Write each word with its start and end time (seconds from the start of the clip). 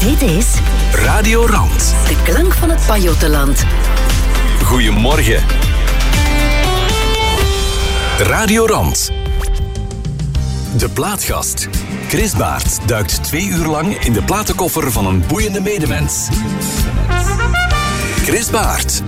Dit 0.00 0.22
is 0.22 0.46
Radio 0.92 1.46
Rand. 1.46 1.94
de 2.06 2.16
klank 2.24 2.54
van 2.54 2.70
het 2.70 2.86
Pajottenland. 2.86 3.64
Goedemorgen. 4.64 5.44
Radio 8.18 8.66
Rand. 8.66 9.10
De 10.76 10.88
plaatgast. 10.88 11.68
Chris 12.08 12.36
Baert 12.36 12.78
duikt 12.86 13.22
twee 13.22 13.46
uur 13.46 13.66
lang 13.66 13.94
in 13.94 14.12
de 14.12 14.22
platenkoffer 14.22 14.92
van 14.92 15.06
een 15.06 15.22
boeiende 15.26 15.60
medemens. 15.60 16.28
Chris 18.24 18.50
Baert. 18.50 19.02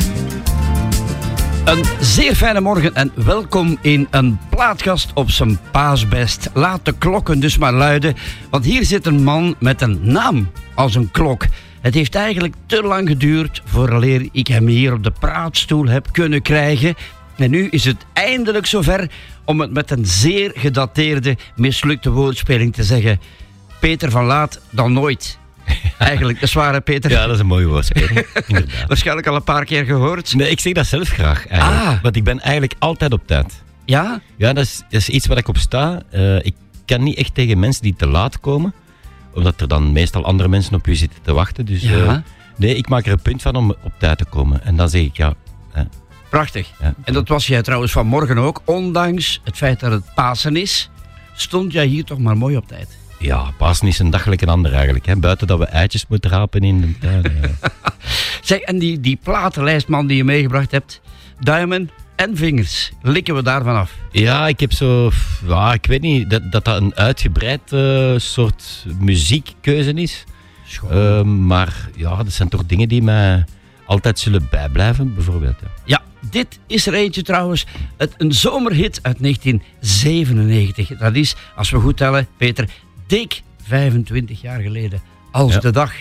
Een 1.65 1.85
zeer 2.01 2.35
fijne 2.35 2.61
morgen 2.61 2.95
en 2.95 3.13
welkom 3.15 3.79
in 3.81 4.07
een 4.11 4.39
plaatkast 4.51 5.11
op 5.15 5.31
zijn 5.31 5.59
paasbest. 5.73 6.51
Laat 6.55 6.85
de 6.85 6.95
klokken 6.99 7.41
dus 7.41 7.59
maar 7.59 7.73
luiden, 7.73 8.15
want 8.51 8.65
hier 8.65 8.85
zit 8.85 9.07
een 9.07 9.23
man 9.23 9.55
met 9.59 9.81
een 9.81 10.01
naam 10.03 10.51
als 10.75 10.95
een 10.95 11.11
klok. 11.11 11.47
Het 11.81 11.95
heeft 11.95 12.15
eigenlijk 12.15 12.55
te 12.67 12.83
lang 12.83 13.09
geduurd 13.09 13.63
vooraleer 13.65 14.29
ik 14.33 14.47
hem 14.47 14.67
hier 14.67 14.93
op 14.93 15.05
de 15.05 15.13
praatstoel 15.21 15.87
heb 15.87 16.09
kunnen 16.13 16.43
krijgen. 16.43 16.95
En 17.37 17.51
nu 17.51 17.69
is 17.69 17.85
het 17.85 18.07
eindelijk 18.13 18.67
zover 18.67 19.11
om 19.45 19.61
het 19.61 19.73
met 19.73 19.91
een 19.91 20.07
zeer 20.07 20.53
gedateerde, 20.55 21.37
mislukte 21.57 22.11
woordspeling 22.11 22.73
te 22.73 22.85
zeggen. 22.85 23.21
Peter 23.81 24.11
van 24.11 24.25
Laat 24.25 24.61
dan 24.71 24.93
nooit. 24.93 25.39
Eigenlijk, 25.99 26.53
waar, 26.53 26.73
hè, 26.73 26.81
Peter? 26.81 27.11
Ja, 27.11 27.27
dat 27.27 27.35
is 27.35 27.41
een 27.41 27.47
mooie 27.47 27.67
woordspeling. 27.67 28.27
Inderdaad. 28.47 28.87
Waarschijnlijk 28.87 29.27
al 29.27 29.35
een 29.35 29.45
paar 29.45 29.65
keer 29.65 29.85
gehoord. 29.85 30.35
Nee, 30.35 30.51
ik 30.51 30.61
zeg 30.61 30.73
dat 30.73 30.87
zelf 30.87 31.09
graag 31.09 31.47
eigenlijk. 31.47 31.83
Ah. 31.87 32.03
Want 32.03 32.17
ik 32.17 32.25
ben 32.25 32.41
eigenlijk 32.41 32.75
altijd 32.79 33.13
op 33.13 33.27
tijd. 33.27 33.63
Ja? 33.85 34.21
Ja, 34.37 34.53
dat 34.53 34.65
is, 34.65 34.77
dat 34.79 35.01
is 35.01 35.09
iets 35.09 35.27
waar 35.27 35.39
ik 35.39 35.49
op 35.49 35.57
sta. 35.59 36.03
Eh, 36.11 36.37
ik 36.45 36.55
kan 36.87 37.03
niet 37.03 37.17
echt 37.17 37.35
tegen 37.35 37.59
mensen 37.59 37.83
die 37.83 37.95
te 37.97 38.07
laat 38.07 38.41
komen. 38.41 38.75
Omdat 39.35 39.61
er 39.61 39.69
dan 39.69 39.93
meestal 39.93 40.25
andere 40.25 40.49
mensen 40.49 40.75
op 40.75 40.87
u 40.87 40.95
zitten 40.95 41.19
te 41.23 41.33
wachten. 41.33 41.67
Dus 41.67 41.83
Ja. 41.83 42.05
eh, 42.05 42.17
nee, 42.57 42.77
ik 42.77 42.89
maak 42.89 43.07
er 43.07 43.13
een 43.13 43.23
punt 43.23 43.43
van 43.43 43.55
om 43.57 43.71
op 43.83 43.93
tijd 43.99 44.19
te 44.19 44.25
komen. 44.25 44.65
En 44.65 44.77
dan 44.77 44.89
zeg 44.89 45.03
ik 45.03 45.17
ja. 45.17 45.35
hè, 45.73 45.83
Prachtig. 46.31 46.71
ja. 46.81 46.95
En 47.05 47.13
dat 47.13 47.29
was 47.29 47.47
jij 47.47 47.63
trouwens 47.63 47.93
vanmorgen 47.93 48.39
ook. 48.39 48.63
Ondanks 48.65 49.41
het 49.45 49.57
feit 49.57 49.81
dat 49.81 49.93
het 49.93 50.15
Pasen 50.15 50.57
is, 50.57 50.91
stond 51.35 51.73
jij 51.73 51.87
hier 51.87 52.05
toch 52.05 52.19
maar 52.19 52.37
mooi 52.37 52.57
op 52.57 52.69
tijd. 52.69 52.99
Ja, 53.23 53.51
Pasen 53.57 53.89
is 53.89 53.99
een 53.99 54.11
dag 54.11 54.27
een 54.27 54.49
ander 54.49 54.73
eigenlijk. 54.73 55.07
Hè. 55.07 55.17
Buiten 55.17 55.47
dat 55.47 55.59
we 55.59 55.65
eitjes 55.65 56.07
moeten 56.09 56.31
rapen 56.31 56.61
in 56.61 56.81
de 56.81 56.99
tuin. 56.99 57.57
Zeg, 58.41 58.59
en 58.59 58.79
die, 58.79 59.01
die 59.01 59.19
platenlijstman 59.23 60.07
die 60.07 60.17
je 60.17 60.25
meegebracht 60.25 60.71
hebt, 60.71 61.01
duimen 61.41 61.91
en 62.17 62.37
vingers, 62.37 62.93
likken 63.03 63.35
we 63.35 63.43
daarvan 63.43 63.77
af. 63.77 63.93
Ja, 64.11 64.49
ik 64.49 64.61
heb 64.61 64.73
zo... 64.73 65.11
Ja, 65.47 65.73
ik 65.73 65.87
weet 65.87 66.01
niet 66.01 66.31
dat 66.31 66.53
dat, 66.53 66.65
dat 66.65 66.81
een 66.81 66.95
uitgebreid 66.95 67.73
eh, 67.73 68.15
soort 68.17 68.87
muziekkeuze 68.99 69.93
is. 69.93 70.25
Eh, 70.91 71.23
maar 71.23 71.89
ja, 71.97 72.17
dat 72.17 72.33
zijn 72.33 72.49
toch 72.49 72.67
dingen 72.67 72.89
die 72.89 73.03
mij 73.03 73.45
altijd 73.87 74.19
zullen 74.19 74.47
bijblijven, 74.51 75.15
bijvoorbeeld. 75.15 75.57
Ja. 75.61 75.69
Ja, 75.85 76.03
dit 76.31 76.59
is 76.67 76.87
er 76.87 76.95
eentje 76.95 77.23
trouwens. 77.23 77.67
Het, 77.97 78.15
een 78.17 78.33
zomerhit 78.33 78.99
uit 79.03 79.17
1997. 79.21 80.99
Dat 80.99 81.15
is, 81.15 81.35
als 81.57 81.71
we 81.71 81.79
goed 81.79 81.97
tellen, 81.97 82.27
Peter, 82.37 82.69
dik 83.13 83.43
25 83.63 84.41
jaar 84.41 84.61
geleden. 84.61 85.01
Als 85.31 85.53
Ja. 85.53 85.61
de 85.61 85.71
dag 85.71 85.93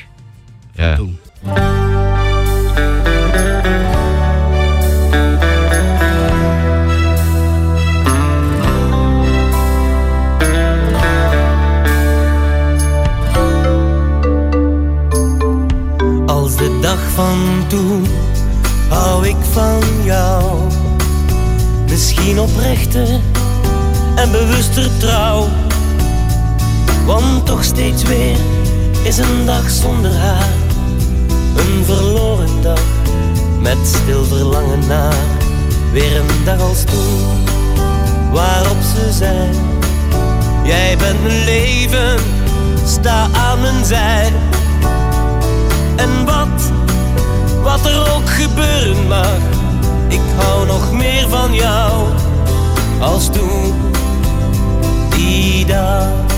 Ja. 0.74 0.96
toen. 0.96 1.20
Als 16.26 16.56
de 16.56 16.78
dag 16.82 17.00
van 17.14 17.64
toen 17.68 18.06
hou 18.90 19.28
ik 19.28 19.36
van 19.52 19.80
jou. 20.04 20.62
Misschien 21.90 22.40
oprechter 22.40 23.08
en 24.16 24.32
bewuster 24.32 24.98
trouw. 24.98 25.48
Want 27.12 27.46
toch 27.46 27.64
steeds 27.64 28.04
weer 28.04 28.38
is 29.04 29.18
een 29.18 29.46
dag 29.46 29.70
zonder 29.70 30.16
haar. 30.16 30.50
Een 31.56 31.86
verloren 31.86 32.62
dag 32.62 32.80
met 33.60 33.78
stil 33.84 34.26
verlangen 34.26 34.88
naar. 34.88 35.14
Weer 35.92 36.16
een 36.20 36.44
dag 36.46 36.60
als 36.60 36.84
toen, 36.84 37.46
waarop 38.32 38.78
ze 38.96 39.12
zei. 39.12 39.50
Jij 40.64 40.98
bent 40.98 41.24
mijn 41.24 41.44
leven, 41.44 42.20
sta 42.86 43.28
aan 43.34 43.62
mijn 43.62 43.86
zij. 43.86 44.32
En 45.96 46.26
wat, 46.26 46.72
wat 47.64 47.86
er 47.86 48.14
ook 48.16 48.30
gebeuren 48.30 49.08
mag, 49.08 49.38
ik 50.08 50.22
hou 50.38 50.66
nog 50.66 50.92
meer 50.92 51.30
van 51.30 51.54
jou 51.54 52.08
als 53.00 53.30
toen, 53.32 53.74
die 55.10 55.66
dag. 55.66 56.31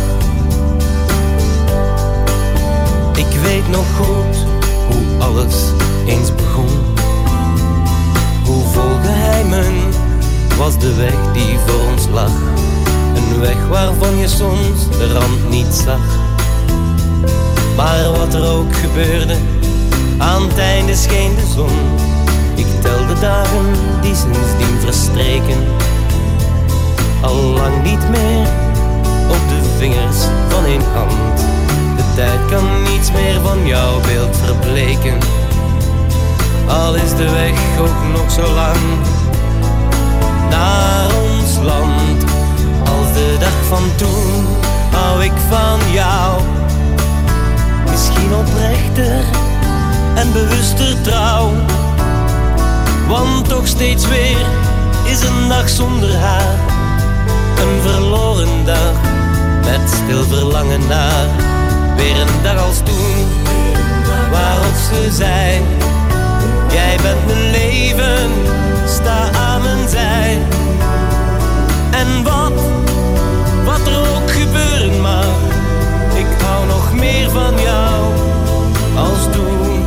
Ik 3.16 3.40
weet 3.42 3.70
nog 3.70 3.86
goed 3.96 4.46
hoe 4.90 5.24
alles 5.24 5.56
eens 6.06 6.36
begon. 6.36 6.70
Hoe 8.46 8.64
vol 8.72 8.98
geheimen 9.02 9.74
was 10.58 10.80
de 10.80 10.96
weg 10.96 11.14
die 11.34 11.58
voor 11.66 11.92
ons 11.92 12.08
lag. 12.14 12.32
Een 13.16 13.40
weg 13.40 13.68
waarvan 13.70 14.18
je 14.18 14.28
soms 14.28 14.90
de 14.98 15.14
rand 15.14 15.50
niet 15.50 15.74
zag. 15.86 16.20
Maar 17.76 18.12
wat 18.12 18.34
er 18.34 18.52
ook 18.52 18.76
gebeurde, 18.76 19.36
aan 20.18 20.42
het 20.42 20.58
einde 20.58 20.96
scheen 20.96 21.36
de 21.36 21.52
zon. 21.56 21.78
Ik 22.56 22.82
tel 22.82 23.08
de 23.08 23.20
dagen 23.20 23.66
die 24.02 24.16
sindsdien 24.16 24.80
verstreken. 24.80 25.64
Al 27.22 27.36
lang 27.36 27.84
niet 27.84 28.10
meer 28.10 28.48
op 29.30 29.48
de 29.50 29.76
vingers 29.78 30.18
van 30.50 30.66
één 30.66 30.84
hand. 30.94 31.63
Tijd 32.16 32.40
kan 32.50 32.84
niets 32.84 33.12
meer 33.12 33.42
van 33.42 33.68
jouw 33.68 34.00
beeld 34.00 34.38
verbleken. 34.46 35.18
Al 36.68 36.96
is 36.96 37.16
de 37.16 37.30
weg 37.30 37.80
ook 37.80 38.18
nog 38.18 38.32
zo 38.32 38.54
lang 38.54 38.78
naar 40.50 41.06
ons 41.06 41.58
land. 41.58 42.24
Als 42.80 43.14
de 43.14 43.36
dag 43.40 43.66
van 43.68 43.84
toen 43.96 44.46
hou 44.92 45.24
ik 45.24 45.32
van 45.50 45.92
jou. 45.92 46.42
Misschien 47.90 48.34
oprechter 48.36 49.26
en 50.16 50.32
bewuster 50.32 51.02
trouw. 51.02 51.52
Want 53.08 53.50
toch 53.50 53.68
steeds 53.68 54.08
weer 54.08 54.46
is 55.04 55.22
een 55.22 55.50
dag 55.50 55.70
zonder 55.70 56.18
haar. 56.18 56.58
Een 57.62 57.82
verloren 57.82 58.66
dag 58.66 58.94
met 59.66 59.90
stil 59.90 60.24
verlangen 60.24 60.88
naar. 60.88 61.53
Weer 61.96 62.20
een 62.22 62.42
dag 62.44 62.66
als 62.66 62.78
toen, 62.78 63.28
waarop 64.32 64.76
ze 64.90 65.12
zei. 65.12 65.62
Jij 66.72 66.98
bent 67.02 67.26
mijn 67.26 67.52
leven, 67.52 68.32
sta 68.88 69.30
aan 69.32 69.62
mijn 69.62 69.90
zij. 69.90 70.38
En 71.92 72.24
wat, 72.24 72.54
wat 73.66 73.88
er 73.88 74.00
ook 74.00 74.32
gebeuren 74.32 75.02
mag, 75.02 75.26
ik 76.16 76.42
hou 76.42 76.68
nog 76.68 76.94
meer 76.94 77.30
van 77.30 77.54
jou 77.62 78.14
als 78.96 79.24
toen, 79.32 79.86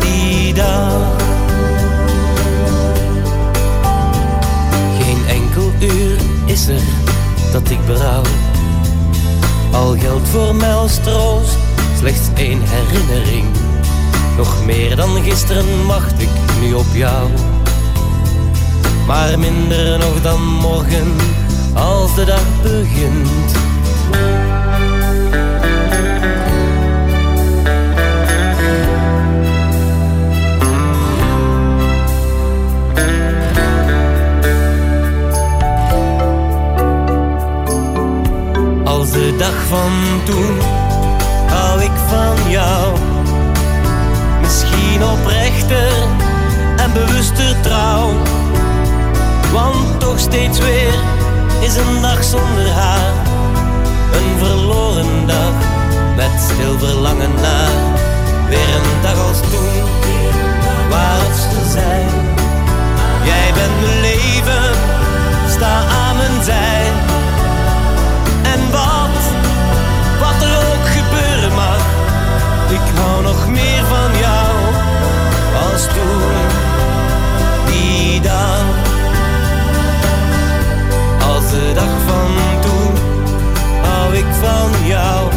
die 0.00 0.54
dag. 0.54 1.22
Geen 4.98 5.26
enkel 5.28 5.72
uur 5.78 6.16
is 6.44 6.66
er 6.66 6.82
dat 7.52 7.70
ik 7.70 7.86
berouw. 7.86 8.22
Al 9.74 9.96
geldt 9.98 10.28
voor 10.28 10.54
troost 11.02 11.58
slechts 11.98 12.28
één 12.34 12.60
herinnering. 12.62 13.46
Nog 14.36 14.64
meer 14.64 14.96
dan 14.96 15.22
gisteren 15.22 15.86
wacht 15.86 16.20
ik 16.20 16.28
nu 16.60 16.74
op 16.74 16.86
jou. 16.92 17.28
Maar 19.06 19.38
minder 19.38 19.98
nog 19.98 20.22
dan 20.22 20.42
morgen 20.42 21.16
als 21.74 22.14
de 22.14 22.24
dag 22.24 22.62
begint. 22.62 24.43
als 39.04 39.12
de 39.12 39.36
dag 39.36 39.54
van 39.68 39.92
toen 40.24 40.58
hou 41.46 41.82
ik 41.82 41.96
van 42.08 42.50
jou. 42.50 42.98
Misschien 44.40 45.04
oprechter 45.04 45.92
en 46.76 46.92
bewuster 46.92 47.60
trouw. 47.60 48.10
Want 49.52 50.00
toch 50.00 50.18
steeds 50.18 50.58
weer 50.58 50.94
is 51.60 51.76
een 51.76 52.00
dag 52.00 52.24
zonder 52.24 52.70
haar. 52.70 53.12
Een 54.12 54.38
verloren 54.38 55.26
dag 55.26 55.54
met 56.16 56.40
stil 56.40 56.78
verlangen 56.78 57.34
naar. 57.42 57.72
Weer 58.48 58.74
een 58.74 59.02
dag 59.02 59.26
als 59.28 59.40
toen, 59.40 59.82
waar 60.90 61.18
het 61.18 61.70
zijn. 61.70 62.08
Jij 63.24 63.52
bent 63.54 63.80
mijn 63.80 64.00
leven, 64.00 64.70
sta 65.48 65.82
aan 66.06 66.16
mijn 66.16 66.44
zijn. 66.44 67.13
Ik 72.74 72.88
hou 72.94 73.22
nog 73.22 73.48
meer 73.50 73.84
van 73.84 74.10
jou 74.18 74.52
als 75.70 75.86
toen 75.86 76.46
die 77.66 78.20
dag. 78.20 78.64
Als 81.28 81.50
de 81.50 81.72
dag 81.74 81.94
van 82.06 82.60
toen 82.60 82.94
hou 83.82 84.14
ik 84.14 84.24
van 84.24 84.86
jou. 84.86 85.32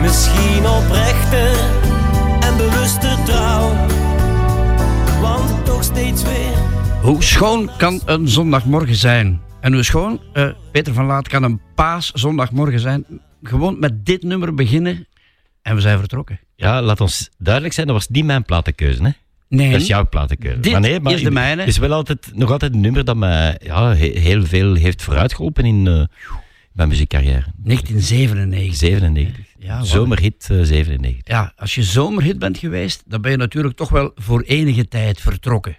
Misschien 0.00 0.66
oprechter 0.66 1.52
en 2.40 2.56
bewuster 2.56 3.16
trouw. 3.24 3.70
Want 5.20 5.64
toch 5.64 5.84
steeds 5.84 6.22
weer. 6.22 6.56
Hoe 7.02 7.22
schoon 7.22 7.70
kan 7.76 8.00
een 8.04 8.28
zondagmorgen 8.28 8.96
zijn? 8.96 9.40
En 9.60 9.72
hoe 9.72 9.82
schoon, 9.82 10.20
uh, 10.34 10.48
Peter 10.72 10.94
van 10.94 11.06
Laat, 11.06 11.28
kan 11.28 11.42
een 11.42 11.60
paaszondagmorgen 11.74 12.80
zijn? 12.80 13.04
Gewoon 13.42 13.78
met 13.78 14.06
dit 14.06 14.22
nummer 14.22 14.54
beginnen 14.54 15.06
en 15.62 15.74
we 15.74 15.80
zijn 15.80 15.98
vertrokken. 15.98 16.40
Ja, 16.56 16.82
laat 16.82 17.00
ons 17.00 17.30
duidelijk 17.38 17.74
zijn, 17.74 17.86
dat 17.86 17.96
was 17.96 18.08
niet 18.08 18.24
mijn 18.24 18.44
platenkeuze. 18.44 19.02
Hè? 19.02 19.10
Nee, 19.48 19.70
Dat 19.72 19.80
is 19.80 19.86
jouw 19.86 20.08
platenkeuze. 20.08 20.60
Dit 20.60 20.72
maar 20.72 20.80
nee, 20.80 21.00
maar 21.00 21.12
is 21.12 21.22
de 21.22 21.30
mijne. 21.30 21.60
Het 21.60 21.70
is 21.70 21.78
wel 21.78 21.92
altijd, 21.92 22.30
nog 22.34 22.50
altijd 22.50 22.74
een 22.74 22.80
nummer 22.80 23.04
dat 23.04 23.16
mij 23.16 23.58
ja, 23.62 23.94
he- 23.94 24.18
heel 24.18 24.44
veel 24.46 24.74
heeft 24.74 25.02
vooruitgeholpen 25.02 25.64
in 25.64 25.86
eh, 25.86 26.04
mijn 26.72 26.88
muziekcarrière. 26.88 27.44
1997. 27.56 28.76
97. 28.76 29.44
Ja, 29.58 29.82
Zomerhit 29.84 30.48
eh, 30.50 30.58
97. 30.62 31.34
Ja, 31.34 31.52
als 31.56 31.74
je 31.74 31.82
zomerhit 31.82 32.38
bent 32.38 32.58
geweest, 32.58 33.02
dan 33.06 33.20
ben 33.20 33.30
je 33.30 33.36
natuurlijk 33.36 33.76
toch 33.76 33.88
wel 33.88 34.12
voor 34.14 34.40
enige 34.42 34.88
tijd 34.88 35.20
vertrokken. 35.20 35.76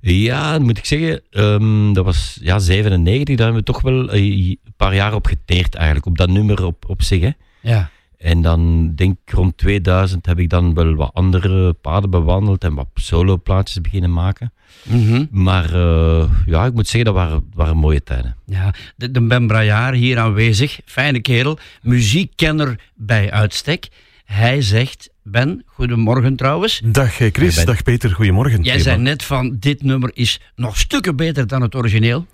Ja, 0.00 0.58
moet 0.58 0.78
ik 0.78 0.84
zeggen, 0.84 1.20
ehm, 1.30 1.92
dat 1.92 2.04
was 2.04 2.38
ja, 2.40 2.58
97, 2.58 3.36
daar 3.36 3.44
hebben 3.46 3.64
we 3.64 3.72
toch 3.72 3.82
wel 3.82 4.10
eh, 4.10 4.20
een 4.48 4.58
paar 4.76 4.94
jaar 4.94 5.14
op 5.14 5.26
geteerd 5.26 5.74
eigenlijk, 5.74 6.06
op 6.06 6.18
dat 6.18 6.28
nummer 6.28 6.64
op, 6.64 6.84
op 6.88 7.02
zich. 7.02 7.20
Hè. 7.20 7.30
Ja. 7.60 7.90
En 8.22 8.42
dan 8.42 8.92
denk 8.94 9.16
ik 9.24 9.32
rond 9.32 9.56
2000 9.56 10.26
heb 10.26 10.38
ik 10.38 10.48
dan 10.48 10.74
wel 10.74 10.94
wat 10.94 11.10
andere 11.14 11.72
paden 11.72 12.10
bewandeld 12.10 12.64
en 12.64 12.74
wat 12.74 12.88
soloplaatjes 12.94 13.80
beginnen 13.80 14.12
maken. 14.12 14.52
Mhm. 14.82 15.24
Maar 15.30 15.74
eh, 15.74 16.30
ja, 16.46 16.66
ik 16.66 16.72
moet 16.72 16.86
zeggen, 16.86 17.04
dat 17.04 17.14
waren, 17.14 17.44
waren 17.54 17.76
mooie 17.76 18.02
tijden. 18.02 18.36
Ja, 18.46 18.74
de, 18.96 19.10
de 19.10 19.20
Ben 19.20 19.46
Brajaar 19.46 19.92
hier 19.92 20.18
aanwezig, 20.18 20.80
fijne 20.84 21.20
kerel, 21.20 21.58
muziekkenner 21.82 22.80
bij 22.94 23.30
uitstek. 23.30 23.88
Hij 24.24 24.62
zegt, 24.62 25.10
Ben, 25.22 25.62
goedemorgen 25.66 26.36
trouwens. 26.36 26.80
Dag 26.84 27.20
eh, 27.20 27.32
Chris, 27.32 27.56
Hey, 27.56 27.64
dag 27.64 27.82
Peter, 27.82 28.10
goedemorgen. 28.10 28.62
Jij 28.62 28.78
zei 28.78 28.98
net 28.98 29.22
van, 29.22 29.56
dit 29.58 29.82
nummer 29.82 30.10
is 30.14 30.40
nog 30.54 30.78
stukken 30.78 31.16
beter 31.16 31.46
dan 31.46 31.62
het 31.62 31.74
origineel. 31.74 32.26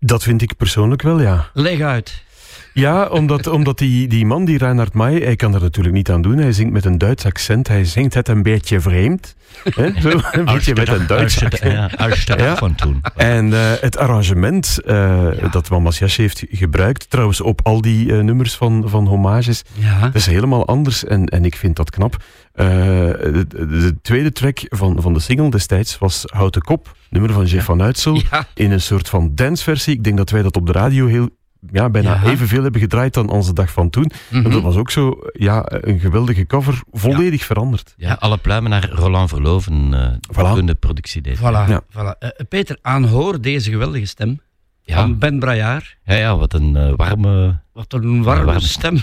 Dat 0.00 0.22
vind 0.22 0.42
ik 0.42 0.56
persoonlijk 0.56 1.02
wel, 1.02 1.20
ja. 1.20 1.50
Leg 1.52 1.80
uit. 1.80 2.22
Ja, 2.74 3.06
omdat, 3.06 3.46
omdat 3.46 3.78
die, 3.78 4.08
die 4.08 4.26
man, 4.26 4.44
die 4.44 4.58
Reinhard 4.58 4.92
May, 4.94 5.14
hij 5.18 5.36
kan 5.36 5.54
er 5.54 5.60
natuurlijk 5.60 5.94
niet 5.94 6.10
aan 6.10 6.22
doen. 6.22 6.38
Hij 6.38 6.52
zingt 6.52 6.72
met 6.72 6.84
een 6.84 6.98
Duits 6.98 7.24
accent, 7.24 7.68
hij 7.68 7.84
zingt 7.84 8.14
het 8.14 8.28
een 8.28 8.42
beetje 8.42 8.80
vreemd. 8.80 9.34
Hè? 9.64 10.00
Zo, 10.00 10.20
een 10.32 10.44
beetje 10.44 10.74
met 10.74 10.88
een 10.88 11.06
Duits 11.06 11.44
accent. 11.44 11.72
ja, 12.38 12.56
van 12.56 12.74
toen. 12.74 13.00
En 13.16 13.52
eh, 13.52 13.60
het 13.80 13.96
arrangement 13.96 14.78
eh, 14.86 15.26
dat 15.50 15.70
Mamas 15.70 15.98
Jasje 15.98 16.20
heeft 16.20 16.44
gebruikt, 16.50 17.10
trouwens 17.10 17.40
op 17.40 17.60
al 17.62 17.80
die 17.80 18.12
eh, 18.16 18.22
nummers 18.22 18.54
van, 18.54 18.82
van 18.86 19.06
hommages, 19.06 19.62
Ja. 19.72 20.00
dat 20.00 20.14
is 20.14 20.26
helemaal 20.26 20.66
anders 20.66 21.04
en, 21.04 21.26
en 21.26 21.44
ik 21.44 21.56
vind 21.56 21.76
dat 21.76 21.90
knap. 21.90 22.16
De, 22.54 23.46
de 23.48 23.94
tweede 24.02 24.32
track 24.32 24.60
van, 24.68 24.96
van 25.02 25.12
de 25.12 25.20
single 25.20 25.50
destijds 25.50 25.98
was 25.98 26.22
Houten 26.26 26.62
Kop, 26.62 26.96
nummer 27.10 27.32
van 27.32 27.44
Jeff 27.44 27.64
van 27.64 27.82
Uitsel, 27.82 28.20
in 28.54 28.70
een 28.72 28.80
soort 28.80 29.08
van 29.08 29.30
danceversie. 29.34 29.94
Ik 29.94 30.04
denk 30.04 30.16
dat 30.16 30.30
wij 30.30 30.42
dat 30.42 30.56
op 30.56 30.66
de 30.66 30.72
radio 30.72 31.06
heel, 31.06 31.28
ja, 31.72 31.90
bijna 31.90 32.14
Ja. 32.22 32.30
evenveel 32.30 32.62
hebben 32.62 32.80
gedraaid 32.80 33.14
dan 33.14 33.28
onze 33.28 33.52
dag 33.52 33.70
van 33.70 33.90
toen. 33.90 34.10
Mhm. 34.30 34.44
En 34.44 34.50
dat 34.50 34.62
was 34.62 34.76
ook 34.76 34.90
zo 34.90 35.18
ja, 35.32 35.64
een 35.66 35.98
geweldige 36.00 36.46
cover, 36.46 36.82
volledig 36.92 37.44
veranderd. 37.44 37.94
Ja, 37.96 38.12
alle 38.18 38.36
pluimen 38.38 38.70
naar 38.70 38.88
Roland 38.90 39.28
Verloven, 39.28 39.94
eh 39.94 40.12
Voilà. 40.38 40.54
toen 40.56 40.66
de 40.66 40.74
productie 40.74 41.22
deed. 41.22 41.38
Voilà. 41.38 41.42
Ja. 41.42 41.82
voilà. 41.90 42.18
Eh, 42.18 42.28
Peter, 42.48 42.78
aanhoor 42.82 43.40
deze 43.40 43.70
geweldige 43.70 44.06
stem 44.06 44.40
Ja, 44.80 44.96
van 44.96 45.18
Ben 45.18 45.38
Brajaar. 45.38 45.96
ja, 46.04 46.14
ja 46.14 46.36
wat 46.36 46.54
een 46.54 46.76
eh, 46.76 46.92
warme... 46.96 47.62
Wat 47.72 47.92
een 47.92 48.22
warme, 48.22 48.44
warme 48.44 48.60
stem. 48.60 48.96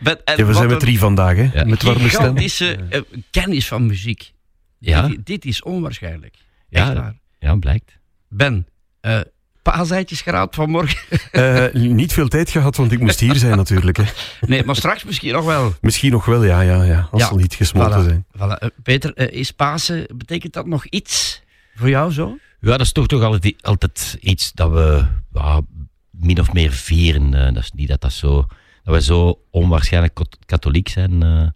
Ben, 0.00 0.18
we 0.46 0.54
zijn 0.54 0.68
met 0.68 0.80
drie 0.80 0.98
vandaag, 0.98 1.36
hè, 1.36 1.50
Ja. 1.52 1.64
met 1.64 1.82
warme 1.82 1.98
stem. 1.98 2.08
gigantische 2.20 2.76
eh, 2.90 3.00
kennis 3.30 3.68
van 3.68 3.86
muziek. 3.86 4.32
Ja, 4.78 5.08
Dit, 5.08 5.26
dit 5.26 5.44
is 5.44 5.62
onwaarschijnlijk. 5.62 6.34
Echt 6.70 6.86
ja, 6.86 6.94
waar. 6.94 7.14
ja 7.38 7.54
blijkt. 7.56 7.98
Ben, 8.28 8.66
eh 9.00 9.20
paaseitjes 9.64 10.20
geraapt 10.20 10.54
vanmorgen? 10.54 10.98
Eh, 11.30 11.72
niet 11.72 12.12
veel 12.12 12.28
tijd 12.28 12.50
gehad, 12.50 12.76
want 12.76 12.92
ik 12.92 13.00
moest 13.00 13.20
hier 13.20 13.34
zijn 13.34 13.56
natuurlijk. 13.56 13.96
Hè. 13.96 14.04
Nee, 14.40 14.64
maar 14.64 14.76
straks 14.76 15.04
misschien 15.04 15.32
nog 15.32 15.44
wel. 15.44 15.74
Misschien 15.80 16.10
nog 16.12 16.24
wel, 16.24 16.44
ja, 16.44 16.60
ja, 16.60 16.82
ja 16.82 17.08
als 17.10 17.22
Ja, 17.22 17.28
ze 17.28 17.34
niet 17.34 17.54
gesmolten 17.54 18.02
Voilà. 18.02 18.04
zijn. 18.04 18.26
Voilà. 18.36 18.58
Eh, 18.58 18.68
Peter, 18.82 19.14
eh, 19.14 19.38
is 19.38 19.50
Pasen, 19.50 20.06
betekent 20.14 20.52
dat 20.52 20.66
nog 20.66 20.86
iets 20.86 21.42
voor 21.74 21.88
jou 21.88 22.12
zo? 22.12 22.38
Ja, 22.60 22.70
dat 22.70 22.80
is 22.80 22.92
toch, 22.92 23.06
toch 23.06 23.22
altijd, 23.22 23.54
altijd 23.62 24.16
iets 24.20 24.52
dat 24.52 24.70
we 24.70 25.04
ja, 25.32 25.60
min 26.10 26.40
of 26.40 26.52
meer 26.52 26.72
vieren. 26.72 27.30
dat 27.54 27.62
is 27.62 27.72
niet 27.74 27.88
dat, 27.88 28.00
dat, 28.00 28.12
zo, 28.12 28.46
dat 28.84 28.94
we 28.94 29.02
zo 29.02 29.40
onwaarschijnlijk 29.50 30.20
katholiek 30.46 30.88
zijn 30.88 31.22
eh, 31.22 31.46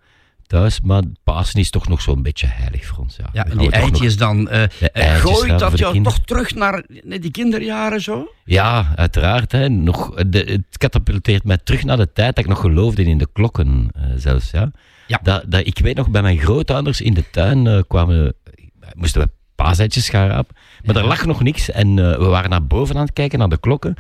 thuis. 0.49 0.81
Maar 0.81 1.03
Pasen 1.25 1.61
is 1.61 1.71
toch 1.71 1.89
nog 1.89 2.01
zo'n 2.01 2.23
beetje 2.23 2.47
heilig 2.47 2.87
voor 2.87 2.99
ons. 2.99 3.17
Ja, 3.33 3.45
en 3.45 3.59
die 3.59 3.71
nog- 3.71 3.81
eitjes 3.81 4.17
dan. 4.17 4.49
eh, 4.49 4.63
eh, 4.63 4.71
eitjes 4.93 5.21
gooit 5.21 5.59
dat 5.59 5.79
jou 5.79 6.03
toch 6.03 6.19
terug 6.19 6.55
naar, 6.55 6.85
die 7.05 7.31
kinderjaren 7.31 8.01
zo? 8.01 8.29
Ja, 8.45 8.93
uiteraard. 8.97 9.53
Hè. 9.53 9.69
Nog, 9.69 10.15
de, 10.15 10.39
het 10.39 10.79
katapulteert 10.79 11.45
mij 11.45 11.59
terug 11.65 11.85
naar 11.85 11.97
de 11.97 12.13
tijd 12.13 12.35
dat 12.37 12.45
ik 12.45 12.51
nog 12.51 12.61
geloofde 12.61 13.05
in 13.05 13.19
de 13.19 13.29
klokken 13.33 13.89
eh, 13.95 14.03
zelfs. 14.17 14.51
Ja. 14.51 14.71
Ja. 15.07 15.21
Dat, 15.23 15.43
dat, 15.47 15.67
ik 15.67 15.79
weet 15.79 15.97
nog, 15.97 16.09
bij 16.11 16.23
mijn 16.23 16.39
grootouders 16.39 17.01
in 17.01 17.15
de 17.15 17.31
tuin 17.31 17.67
eh, 17.67 17.79
kwamen, 17.89 18.35
moesten 18.97 19.21
we 19.23 19.29
paaseitjes 19.55 20.09
gaan 20.09 20.29
rapen. 20.29 20.57
Maar 20.85 20.97
er 20.97 21.07
lag 21.07 21.27
nog 21.27 21.43
niks 21.43 21.71
en 21.71 21.89
eh, 21.99 22.19
we 22.19 22.25
waren 22.25 22.51
naar 22.51 22.67
boven 22.67 22.97
aan 22.97 23.05
het 23.05 23.13
kijken, 23.13 23.39
naar 23.39 23.49
de 23.49 23.61
klokken. 23.61 23.95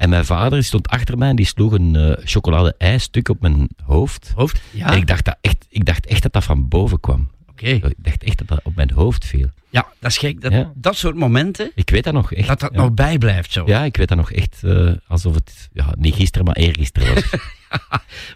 En 0.00 0.08
mijn 0.08 0.24
vader 0.24 0.50
die 0.50 0.62
stond 0.62 0.88
achter 0.88 1.18
mij 1.18 1.28
en 1.28 1.36
die 1.36 1.46
sloeg 1.46 1.72
een 1.72 1.96
eh 1.96 2.16
chocolade-ijstuk 2.24 3.28
op 3.28 3.40
mijn 3.40 3.68
hoofd. 3.84 4.32
Hoofd? 4.34 4.60
Ja. 4.70 4.86
En 4.86 4.96
ik 4.96 5.06
dacht, 5.06 5.24
dat 5.24 5.36
echt, 5.40 5.66
ik 5.68 5.84
dacht 5.84 6.06
echt 6.06 6.22
dat 6.22 6.32
dat 6.32 6.44
van 6.44 6.68
boven 6.68 7.00
kwam. 7.00 7.30
Oké. 7.50 7.66
Ik 7.66 7.94
dacht 7.96 8.22
echt 8.24 8.38
dat 8.38 8.48
dat 8.48 8.60
op 8.62 8.74
mijn 8.76 8.90
hoofd 8.90 9.24
viel. 9.26 9.48
Ja, 9.70 9.86
dat 9.98 10.10
is 10.10 10.18
gek. 10.18 10.40
Dat, 10.40 10.52
Ja. 10.52 10.72
dat 10.74 10.96
soort 10.96 11.14
momenten, 11.14 11.70
Ik 11.74 11.90
weet 11.90 12.04
dat 12.04 12.12
nog 12.12 12.32
echt. 12.32 12.48
dat 12.48 12.60
dat 12.60 12.70
ja. 12.72 12.80
nog 12.80 12.92
bijblijft 12.92 13.52
zo. 13.52 13.62
Ja, 13.66 13.82
ik 13.84 13.96
weet 13.96 14.08
dat 14.08 14.16
nog 14.16 14.32
echt 14.32 14.58
eh, 14.64 14.92
alsof 15.06 15.34
het 15.34 15.68
ja, 15.72 15.94
niet 15.98 16.14
gisteren, 16.14 16.46
maar 16.46 16.56
eergisteren 16.56 17.14
was. 17.14 17.24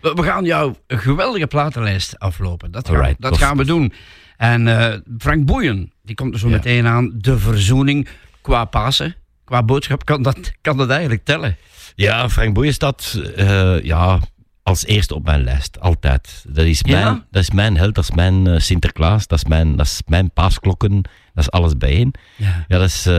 We, 0.14 0.22
gaan 0.22 0.44
jouw 0.44 0.76
geweldige 0.86 1.46
platenlijst 1.46 2.18
aflopen. 2.18 2.70
Dat 2.70 2.86
gaan, 2.88 2.96
Alright, 2.96 3.20
dat 3.20 3.30
tof. 3.32 3.40
gaan 3.40 3.56
we 3.56 3.64
doen. 3.64 3.92
En 4.36 4.68
eh, 4.68 4.98
Frank 5.18 5.44
Boeien, 5.46 5.92
die 6.02 6.14
komt 6.14 6.34
er 6.34 6.40
zo 6.40 6.48
meteen 6.48 6.86
aan. 6.86 7.12
De 7.16 7.38
verzoening 7.38 8.08
qua 8.40 8.64
Pasen, 8.64 9.14
qua 9.44 9.62
boodschap, 9.62 10.04
kan 10.04 10.22
dat, 10.22 10.52
kan 10.60 10.76
dat 10.76 10.90
eigenlijk 10.90 11.24
tellen? 11.24 11.56
Ja, 11.94 12.28
Frank 12.30 12.54
Boeien 12.54 12.72
staat 12.74 13.20
eh, 13.36 13.82
ja, 13.82 14.20
als 14.62 14.84
eerste 14.84 15.14
op 15.14 15.24
mijn 15.24 15.42
lijst, 15.44 15.80
altijd. 15.80 16.44
Dat 16.48 16.64
is 16.64 16.80
Ja? 16.86 17.04
mijn, 17.04 17.24
dat 17.30 17.42
is 17.42 17.50
mijn 17.50 17.76
held, 17.76 17.94
dat 17.94 18.04
is 18.04 18.10
mijn 18.10 18.46
eh, 18.46 18.58
Sinterklaas, 18.60 19.26
dat 19.26 19.38
is 19.38 19.44
mijn, 19.44 19.76
dat 19.76 19.86
is 19.86 20.02
mijn 20.06 20.30
paasklokken, 20.30 20.94
dat 21.34 21.44
is 21.44 21.50
alles 21.50 21.76
bijeen. 21.76 22.14
Ja. 22.36 22.64
Ja, 22.68 22.78
dat 22.78 22.88
is, 22.88 23.06
eh, 23.06 23.14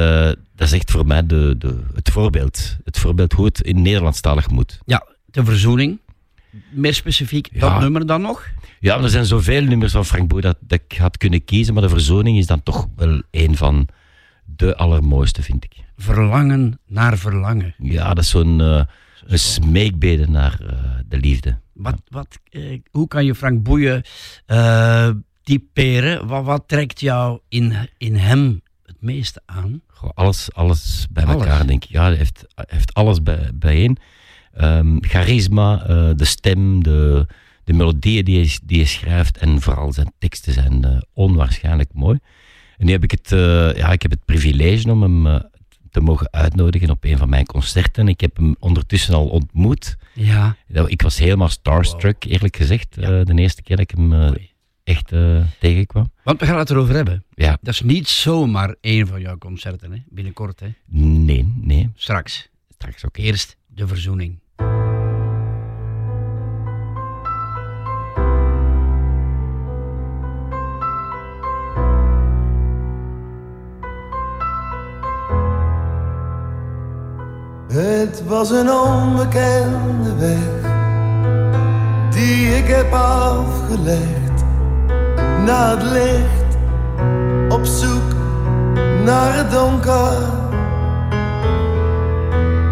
dat 0.55 0.67
is 0.67 0.72
echt 0.72 0.91
voor 0.91 1.05
mij 1.05 1.25
de, 1.25 1.55
de, 1.58 1.79
het 1.94 2.10
voorbeeld. 2.12 2.77
Het 2.84 2.98
voorbeeld 3.00 3.34
hoe 3.34 3.46
het 3.46 3.62
in 3.62 3.82
Nederlandstalig 3.82 4.50
moet. 4.50 4.79
Ja, 4.86 5.05
de 5.25 5.46
verzoening. 5.46 6.00
Meer 6.70 6.94
specifiek, 6.94 7.50
Ja. 7.53 7.60
dat 7.60 7.79
nummer 7.79 8.05
dan 8.05 8.22
nog? 8.22 8.48
Ja, 8.79 9.01
er 9.01 9.10
zijn 9.10 9.25
zoveel 9.25 9.62
nummers 9.62 9.91
van 9.91 10.05
Frank 10.05 10.27
Boeien 10.27 10.46
dat, 10.46 10.58
dat 10.60 10.79
ik 10.88 10.98
had 10.98 11.17
kunnen 11.17 11.46
kiezen, 11.46 11.74
maar 11.74 11.84
de 11.84 11.89
verzoning 11.89 12.38
is 12.38 12.46
dan 12.46 12.63
toch 12.63 12.88
wel 12.96 13.22
een 13.32 13.58
van 13.58 13.88
de 14.46 14.75
allermooiste, 14.75 15.42
vind 15.42 15.64
ik. 15.64 15.74
Verlangen 15.98 16.80
naar 16.88 17.18
verlangen. 17.18 17.75
Ja, 17.78 18.14
dat 18.14 18.24
is 18.24 18.30
zo'n 18.30 18.88
een 19.25 19.40
smeekbede 19.40 20.28
naar 20.28 20.60
eh, 20.62 20.75
de 21.06 21.18
liefde. 21.18 21.58
Wat, 21.74 22.02
wat, 22.08 22.40
eh, 22.50 22.80
hoe 22.92 23.08
kan 23.08 23.25
je 23.25 23.36
Frank 23.36 23.64
Boeien 23.64 24.04
typeren? 25.44 26.28
Wat, 26.28 26.44
wat 26.44 26.64
trekt 26.68 27.00
jou 27.00 27.40
in, 27.50 27.74
in 27.98 28.16
hem 28.16 28.62
het 28.86 28.96
meeste 29.00 29.42
aan? 29.46 29.82
Goh, 29.88 30.10
alles, 30.14 30.54
alles 30.54 31.08
bij 31.12 31.25
Alles. 31.25 31.42
elkaar, 31.42 31.68
denk 31.68 31.84
ik. 31.84 31.90
Ja, 31.90 32.04
hij 32.04 32.16
heeft, 32.16 32.46
heeft 32.56 32.94
alles 32.94 33.24
bij, 33.24 33.50
bijeen. 33.54 33.98
Ehm, 34.54 34.98
charisma, 35.00 35.75
de 36.14 36.25
stem, 36.25 36.84
de, 36.84 37.28
de 37.64 37.74
melodieën 37.74 38.25
die 38.25 38.40
hij, 38.40 38.58
die 38.64 38.78
hij 38.78 38.88
schrijft 38.88 39.38
en 39.38 39.62
vooral 39.62 39.94
zijn 39.94 40.14
teksten 40.18 40.54
zijn 40.54 41.06
onwaarschijnlijk 41.14 41.94
mooi. 41.94 42.20
En 42.77 42.86
nu 42.86 42.91
heb 42.91 43.03
ik 43.03 43.12
het, 43.12 43.32
eh, 43.32 43.74
ja, 43.75 43.91
ik 43.91 44.01
heb 44.01 44.12
het 44.12 44.25
privilege 44.25 44.91
om 44.91 45.01
hem 45.01 45.27
eh, 45.27 45.39
te 45.91 46.00
mogen 46.01 46.27
uitnodigen 46.32 46.89
op 46.89 47.03
een 47.03 47.17
van 47.17 47.29
mijn 47.29 47.46
concerten. 47.46 48.08
Ik 48.08 48.22
heb 48.22 48.38
hem 48.38 48.55
ondertussen 48.60 49.13
al 49.13 49.27
ontmoet. 49.27 49.98
Ja. 50.13 50.55
Ik 50.88 51.01
was 51.01 51.17
helemaal 51.17 51.50
starstruck, 51.50 52.24
eerlijk 52.24 52.55
gezegd, 52.55 52.96
Ja. 53.00 53.20
eh, 53.20 53.25
de 53.25 53.34
eerste 53.34 53.62
keer 53.62 53.75
dat 53.77 53.91
ik 53.91 53.98
hem 53.98 54.34
echt 54.84 55.12
tegenkwam. 55.60 56.12
Want 56.24 56.39
we 56.39 56.46
gaan 56.46 56.58
het 56.58 56.70
erover 56.70 56.96
hebben. 56.96 57.24
Ja, 57.34 57.58
Dat 57.62 57.74
is 57.74 57.82
niet 57.82 58.08
zomaar 58.08 58.75
één 58.82 59.08
van 59.08 59.22
jouw 59.22 59.38
concerten, 59.38 59.91
hè? 59.91 59.98
binnenkort. 60.10 60.60
Hè? 60.60 60.67
nee, 60.88 61.53
nee, 61.62 61.89
Straks. 61.96 62.50
straks 62.70 63.05
ook. 63.05 63.17
Eerst 63.17 63.58
de 63.67 63.88
verzoening. 63.88 64.39
Het 78.05 78.24
was 78.27 78.50
een 78.50 78.71
onbekende 78.71 80.15
weg 80.19 80.71
die 82.09 82.57
ik 82.57 82.67
heb 82.67 82.93
afgelegd 82.93 84.43
naar 85.45 85.69
het 85.69 85.83
licht, 85.83 86.57
op 87.50 87.65
zoek 87.65 88.13
naar 89.03 89.35
het 89.35 89.51
donker. 89.51 90.17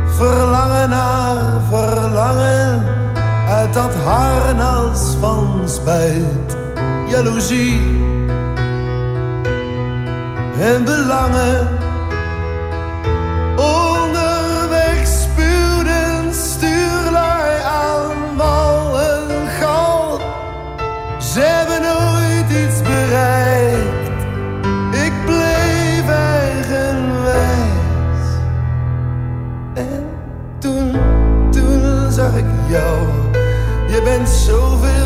Verlangen 0.05 0.89
naar 0.89 1.61
verlangen 1.69 2.83
uit 3.49 3.73
dat 3.73 3.95
harnas 3.95 5.15
van 5.19 5.61
spijt, 5.65 6.57
jaloezie 7.07 7.81
en 10.59 10.83
belangen. 10.83 11.82
Ze 21.33 21.39
hebben 21.39 21.81
nooit 21.81 22.49
iets 22.63 22.81
bereikt. 22.81 24.23
Ik 25.05 25.13
bleef 25.25 26.09
eigenwijs. 26.09 27.47
En 29.73 30.05
toen, 30.59 30.91
toen 31.51 32.11
zag 32.11 32.35
ik 32.35 32.45
jou. 32.67 33.07
Je 33.87 34.01
bent 34.03 34.29
zoveel 34.29 35.02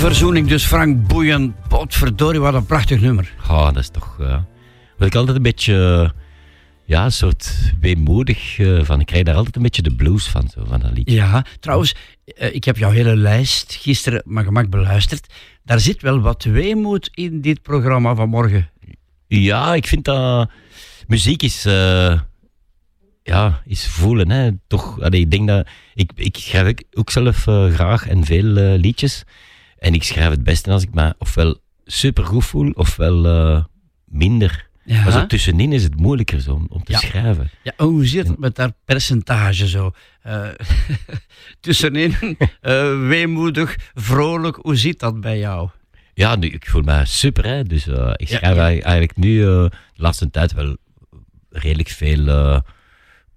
verzoening, 0.00 0.48
dus 0.48 0.64
Frank 0.64 1.06
Boeien. 1.06 1.54
Potverdorie, 1.68 2.40
wat 2.40 2.54
een 2.54 2.66
prachtig 2.66 3.00
nummer. 3.00 3.34
Ja, 3.48 3.70
dat 3.70 3.82
is 3.82 3.88
toch... 3.88 4.16
ja. 4.18 4.46
Wat 4.98 5.08
ik 5.08 5.14
altijd 5.14 5.36
een 5.36 5.42
beetje... 5.42 6.12
ja, 6.84 7.04
een 7.04 7.12
soort 7.12 7.72
weemoedig 7.80 8.58
eh, 8.58 8.82
van. 8.82 9.00
Ik 9.00 9.06
krijg 9.06 9.24
daar 9.24 9.34
altijd 9.34 9.56
een 9.56 9.62
beetje 9.62 9.82
de 9.82 9.94
blues 9.94 10.26
van, 10.26 10.48
zo, 10.48 10.64
van 10.64 10.80
dat 10.80 10.90
liedje. 10.92 11.14
Ja, 11.14 11.44
trouwens, 11.60 11.94
eh, 12.24 12.54
ik 12.54 12.64
heb 12.64 12.76
jouw 12.76 12.90
hele 12.90 13.16
lijst 13.16 13.74
gisteren 13.74 14.22
mijn 14.24 14.46
gemak 14.46 14.70
beluisterd. 14.70 15.32
Daar 15.64 15.80
zit 15.80 16.02
wel 16.02 16.20
wat 16.20 16.44
weemoed 16.44 17.08
in 17.14 17.40
dit 17.40 17.62
programma 17.62 18.14
van 18.14 18.28
morgen. 18.28 18.70
Ja, 19.26 19.74
ik 19.74 19.86
vind 19.86 20.04
dat... 20.04 20.50
Muziek 21.06 21.42
is... 21.42 21.62
ja, 23.22 23.62
is 23.64 23.86
voelen. 23.86 24.30
Hè. 24.30 24.50
Toch, 24.66 25.00
allee, 25.00 25.20
ik 25.20 25.30
denk 25.30 25.48
dat... 25.48 25.68
Ik, 25.94 26.10
ik 26.14 26.36
schrijf 26.36 26.74
ook- 26.92 27.10
zelf 27.10 27.42
graag 27.72 28.08
en 28.08 28.24
veel 28.24 28.44
liedjes. 28.78 29.24
En 29.80 29.94
ik 29.94 30.02
schrijf 30.02 30.30
het 30.30 30.42
beste 30.44 30.70
als 30.70 30.82
ik 30.82 30.94
me 30.94 31.14
ofwel 31.18 31.58
supergoed 31.84 32.44
voel, 32.44 32.70
ofwel 32.70 33.26
eh, 33.26 33.64
minder. 34.04 34.68
Ja. 34.84 35.02
Maar 35.02 35.12
zo 35.12 35.26
tussenin 35.26 35.72
is 35.72 35.82
het 35.82 35.96
moeilijker 35.96 36.40
zo 36.40 36.52
om, 36.52 36.66
om 36.68 36.84
te 36.84 36.92
Ja. 36.92 36.98
schrijven. 36.98 37.50
Ja, 37.62 37.72
en 37.76 37.84
hoe 37.86 38.06
zit 38.06 38.28
het 38.28 38.38
met 38.38 38.56
dat 38.56 38.72
percentage 38.84 39.68
zo? 39.68 39.92
Eh, 40.22 40.48
tussenin, 41.60 42.14
eh, 42.60 43.06
weemoedig, 43.08 43.76
vrolijk, 43.94 44.56
hoe 44.62 44.76
zit 44.76 44.98
dat 44.98 45.20
bij 45.20 45.38
jou? 45.38 45.68
Ja, 46.14 46.36
nu, 46.36 46.48
ik 46.48 46.66
voel 46.68 46.82
me 46.82 47.02
super. 47.06 47.44
Hè? 47.46 47.62
Dus 47.64 47.86
ik 48.16 48.28
schrijf 48.28 48.56
ja. 48.56 48.66
eigenlijk- 48.66 49.16
nu 49.16 49.38
de 49.38 49.70
laatste 49.94 50.30
tijd 50.30 50.52
wel 50.52 50.76
redelijk 51.50 51.88
veel 51.88 52.62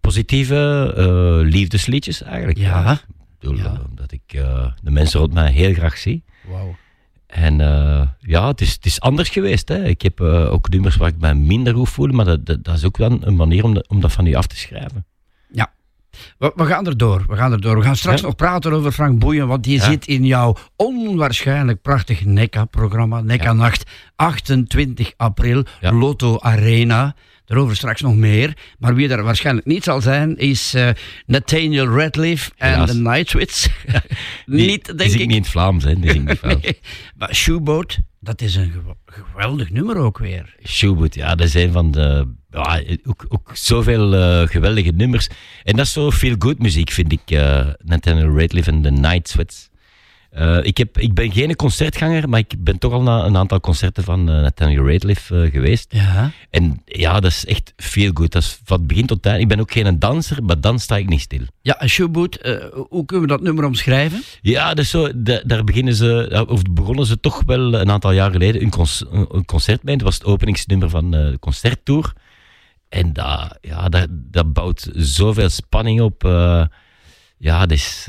positieve 0.01 1.41
liefdesliedjes 1.45 2.21
eigenlijk. 2.21 2.57
Ja. 2.57 2.91
Ik 2.91 2.99
bedoel, 3.39 3.57
Ja. 3.57 3.63
eh, 3.63 3.79
dat 3.95 4.11
ik 4.11 4.21
de 4.81 4.91
mensen 4.91 5.19
rond 5.19 5.33
mij 5.33 5.51
heel 5.51 5.73
graag 5.73 5.97
zie. 5.97 6.23
Wauw. 6.47 6.75
En 7.27 7.61
eh, 7.61 8.07
ja, 8.19 8.47
het 8.47 8.61
is, 8.61 8.73
het 8.73 8.85
is 8.85 8.99
anders 9.01 9.29
geweest. 9.29 9.67
Hè. 9.67 9.83
Ik 9.85 10.01
heb 10.01 10.19
eh, 10.19 10.51
ook 10.53 10.69
nummers 10.69 10.95
waar 10.95 11.07
ik 11.07 11.19
mij 11.19 11.35
minder 11.35 11.73
goed 11.75 11.89
voel, 11.89 12.07
maar 12.07 12.25
dat, 12.25 12.45
dat, 12.45 12.63
dat 12.63 12.75
is 12.75 12.85
ook 12.85 12.97
dan 12.97 13.17
een 13.21 13.35
manier 13.35 13.63
om, 13.63 13.73
dat- 13.73 13.87
om 13.87 14.01
dat 14.01 14.11
van 14.11 14.25
u 14.25 14.33
af 14.33 14.47
te 14.47 14.57
schrijven. 14.57 15.05
We, 16.37 16.51
we 16.55 16.65
gaan 16.65 16.85
er 16.87 16.97
door, 16.97 17.23
we 17.27 17.35
gaan 17.35 17.51
er 17.51 17.61
door. 17.61 17.75
We 17.77 17.83
gaan 17.83 17.95
straks 17.95 18.19
Ja. 18.21 18.25
nog 18.25 18.35
praten 18.35 18.71
over 18.73 18.91
Frank 18.91 19.19
Boeien, 19.19 19.47
want 19.47 19.63
die 19.63 19.77
Ja. 19.77 19.83
zit 19.83 20.07
in 20.07 20.25
jouw 20.25 20.55
onwaarschijnlijk 20.75 21.81
prachtig 21.81 22.25
NECA-programma, 22.25 23.21
NECA-nacht, 23.21 23.89
28 24.15 25.13
april, 25.17 25.63
Ja. 25.81 25.91
Lotto 25.91 26.39
Arena. 26.39 27.15
Daarover 27.53 27.75
straks 27.77 28.01
nog 28.01 28.15
meer. 28.15 28.53
Maar 28.79 28.95
wie 28.95 29.09
er 29.09 29.23
waarschijnlijk 29.23 29.65
niet 29.67 29.83
zal 29.83 30.01
zijn, 30.01 30.37
is 30.37 30.73
eh, 30.73 30.89
Nathaniel 31.25 31.85
Radcliffe 31.87 32.51
en 32.57 32.85
de 32.85 32.93
Nightwits. 32.93 33.67
Niet, 34.45 34.97
denk 34.97 35.11
ik. 35.11 35.19
niet 35.19 35.29
in 35.31 35.35
het 35.41 35.47
Vlaams, 35.47 35.83
hè. 35.83 35.99
Die 35.99 36.11
zingt 36.11 36.27
niet 36.27 36.39
Vlaams. 36.39 36.61
Nee. 36.63 36.77
Maar 37.17 37.35
Shoeboat, 37.35 37.97
dat 38.19 38.41
is 38.41 38.55
een 38.55 38.71
gew- 38.71 38.91
geweldig 39.31 39.69
nummer 39.69 39.97
ook 39.97 40.17
weer. 40.17 40.55
Shoeboot, 40.67 41.15
ja, 41.15 41.35
dat 41.35 41.49
zijn 41.49 41.71
van 41.71 41.91
de. 41.91 42.27
Ja, 42.49 42.81
ook, 43.05 43.25
ook 43.27 43.51
zoveel 43.53 44.13
eh, 44.15 44.47
geweldige 44.47 44.91
nummers. 44.91 45.27
En 45.63 45.75
dat 45.75 45.85
is 45.85 45.93
zo 45.93 46.09
veel 46.09 46.35
good 46.39 46.59
muziek, 46.59 46.91
vind 46.91 47.11
ik. 47.11 47.21
eh 47.25 47.67
Nathaniel 47.77 48.37
Radcliffe 48.39 48.71
en 48.71 48.81
The 48.81 48.89
Night 48.91 49.29
Eh, 50.33 50.57
ik, 50.63 50.77
heb, 50.77 50.97
ik 50.97 51.13
ben 51.13 51.31
geen 51.31 51.55
concertganger, 51.55 52.29
maar 52.29 52.39
ik 52.39 52.53
ben 52.57 52.77
toch 52.77 52.93
al 52.93 53.01
naar 53.01 53.25
een 53.25 53.37
aantal 53.37 53.59
concerten 53.59 54.03
van 54.03 54.29
eh, 54.29 54.41
Nathaniel 54.41 54.87
Radcliffe 54.91 55.43
eh, 55.43 55.51
geweest. 55.51 55.85
Ja. 55.93 56.31
En 56.49 56.81
ja, 56.85 57.13
dat 57.19 57.31
is 57.31 57.45
echt 57.45 57.73
veel 57.77 58.11
goed. 58.13 58.31
Dat 58.31 58.41
is 58.41 58.59
van 58.63 58.85
begin 58.87 59.05
tot 59.05 59.25
eind. 59.25 59.41
Ik 59.41 59.47
ben 59.47 59.59
ook 59.59 59.71
geen 59.71 59.99
danser, 59.99 60.43
maar 60.43 60.61
dan 60.61 60.79
sta 60.79 60.97
ik 60.97 61.09
niet 61.09 61.21
stil. 61.21 61.41
Ja, 61.61 61.79
en 61.79 61.89
Shoeboat, 61.89 62.35
eh, 62.35 62.65
hoe 62.89 63.05
kunnen 63.05 63.27
we 63.27 63.33
dat 63.33 63.41
nummer 63.41 63.65
omschrijven? 63.65 64.21
Ja, 64.41 64.75
is 64.75 64.89
zo, 64.89 65.09
da- 65.15 65.41
daar 65.45 65.63
beginnen 65.63 65.95
ze, 65.95 66.45
of 66.49 66.61
begonnen 66.71 67.05
ze 67.05 67.19
toch 67.19 67.43
wel 67.45 67.73
een 67.73 67.91
aantal 67.91 68.11
jaar 68.11 68.31
geleden 68.31 68.61
een, 68.61 68.69
conc- 68.69 69.07
een- 69.11 69.45
concert 69.45 69.83
mee. 69.83 69.95
Dat 69.97 70.05
was 70.05 70.13
het 70.17 70.25
openingsnummer 70.25 70.89
van 70.89 71.11
de 71.11 71.37
concerttour. 71.39 72.13
En 72.89 73.13
dat, 73.13 73.57
ja, 73.61 73.89
dat, 73.89 74.07
dat 74.09 74.53
bouwt 74.53 74.89
zoveel 74.93 75.49
spanning 75.49 76.01
op. 76.01 76.21
ja, 77.37 77.59
dat 77.59 77.71
is 77.71 78.07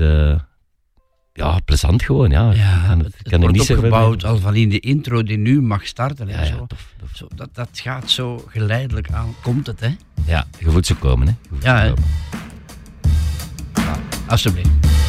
ja, 1.36 1.58
plezant 1.64 2.02
gewoon. 2.02 2.30
Ja. 2.30 2.52
Ja, 2.52 2.84
kan, 2.86 2.98
het, 2.98 3.14
kan 3.22 3.52
niet 3.52 3.70
opgebouwd 3.70 4.24
al 4.24 4.38
van 4.38 4.54
in 4.54 4.68
de 4.68 4.80
intro 4.80 5.22
die 5.22 5.38
nu 5.38 5.62
mag 5.62 5.86
starten. 5.86 6.28
Ja, 6.28 6.40
ja, 6.40 6.46
zo. 6.46 6.66
tof, 6.66 6.94
tof. 6.98 7.10
Zo, 7.12 7.26
dat, 7.34 7.48
dat 7.52 7.68
gaat 7.72 8.10
zo 8.10 8.44
geleidelijk 8.48 9.10
aan, 9.10 9.34
komt 9.42 9.66
het, 9.66 9.80
hè? 9.80 9.96
Ja, 10.26 10.46
je 10.58 10.70
voelt 10.70 10.86
ze 10.86 10.94
komen, 10.94 11.26
hè. 11.26 11.34
Ja, 11.60 11.80
hè. 11.80 11.88
komen. 11.88 12.04
Alsjeblieft. 14.26 15.03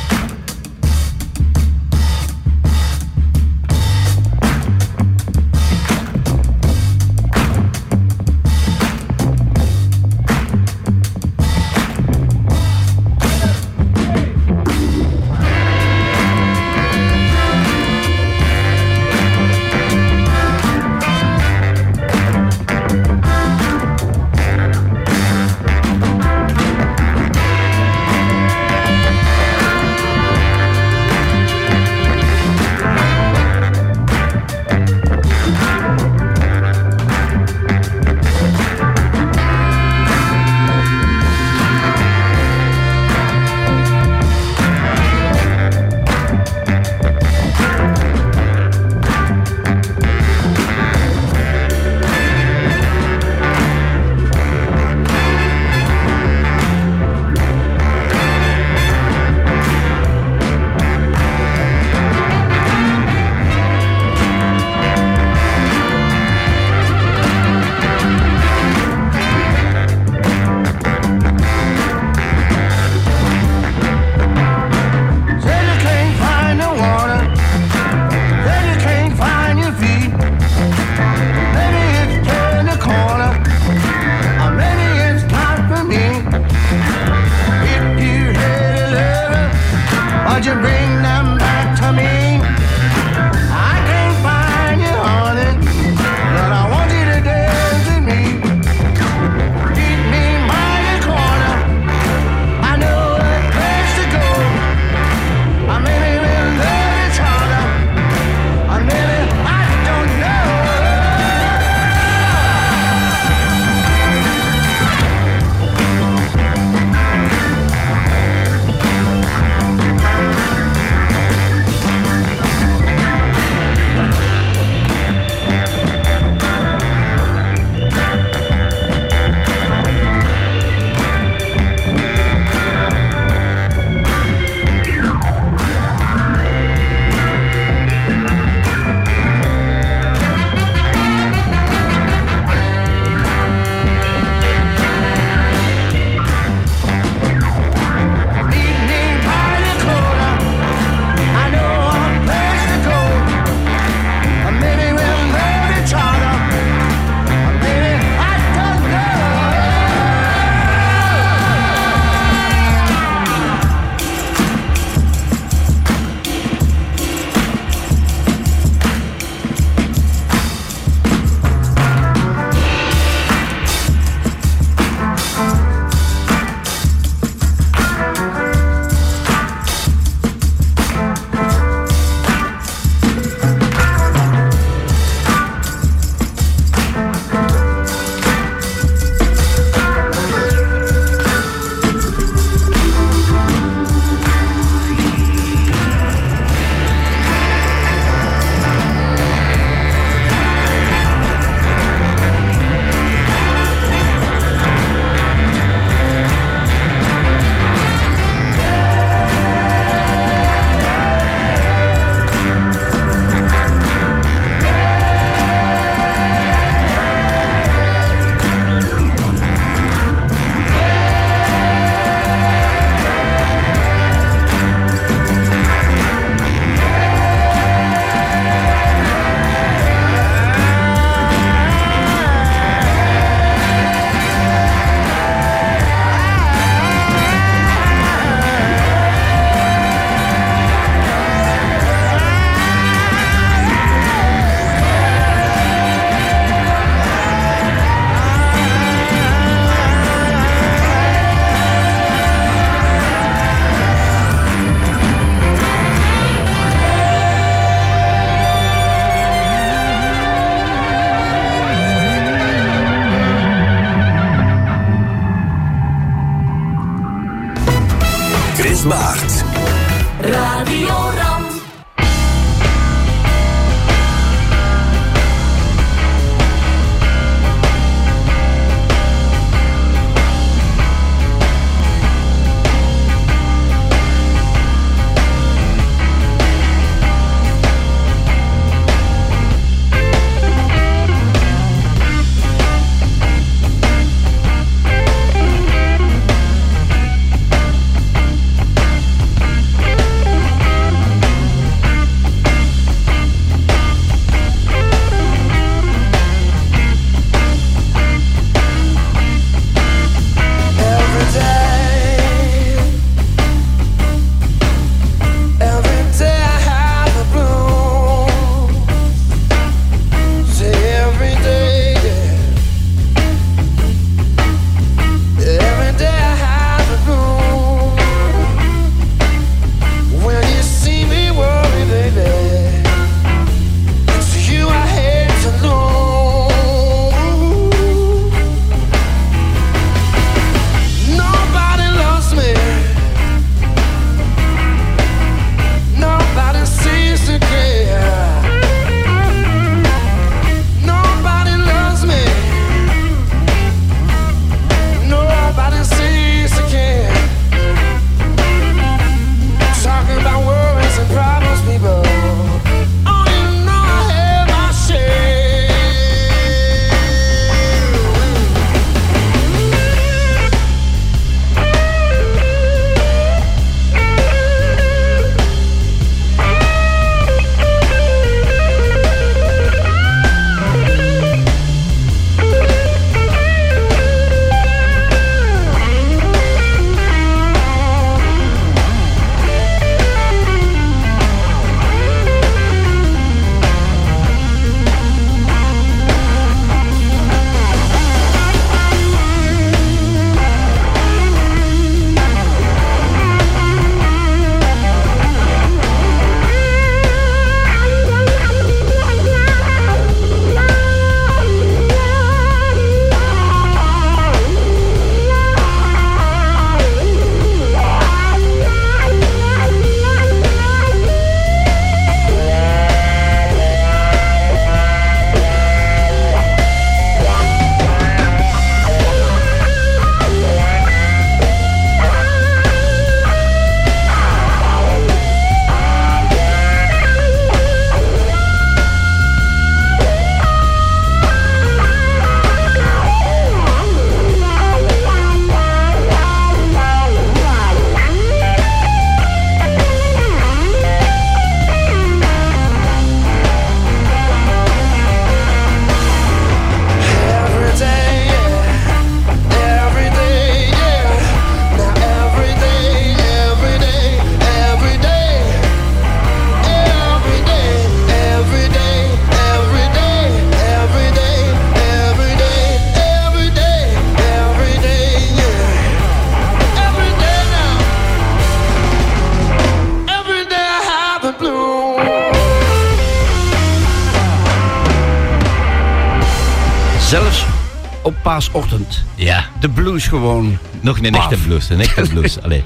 Paasochtend. 488.36 489.04
Ja, 489.16 489.50
De 489.60 489.70
blues 489.70 490.08
gewoon. 490.08 490.58
nog 490.82 490.98
een 491.00 491.14
echte 491.16 491.38
blues. 491.38 491.70
Een 491.70 491.80
echte 491.80 492.02
blues. 492.10 492.40
Allee, 492.44 492.64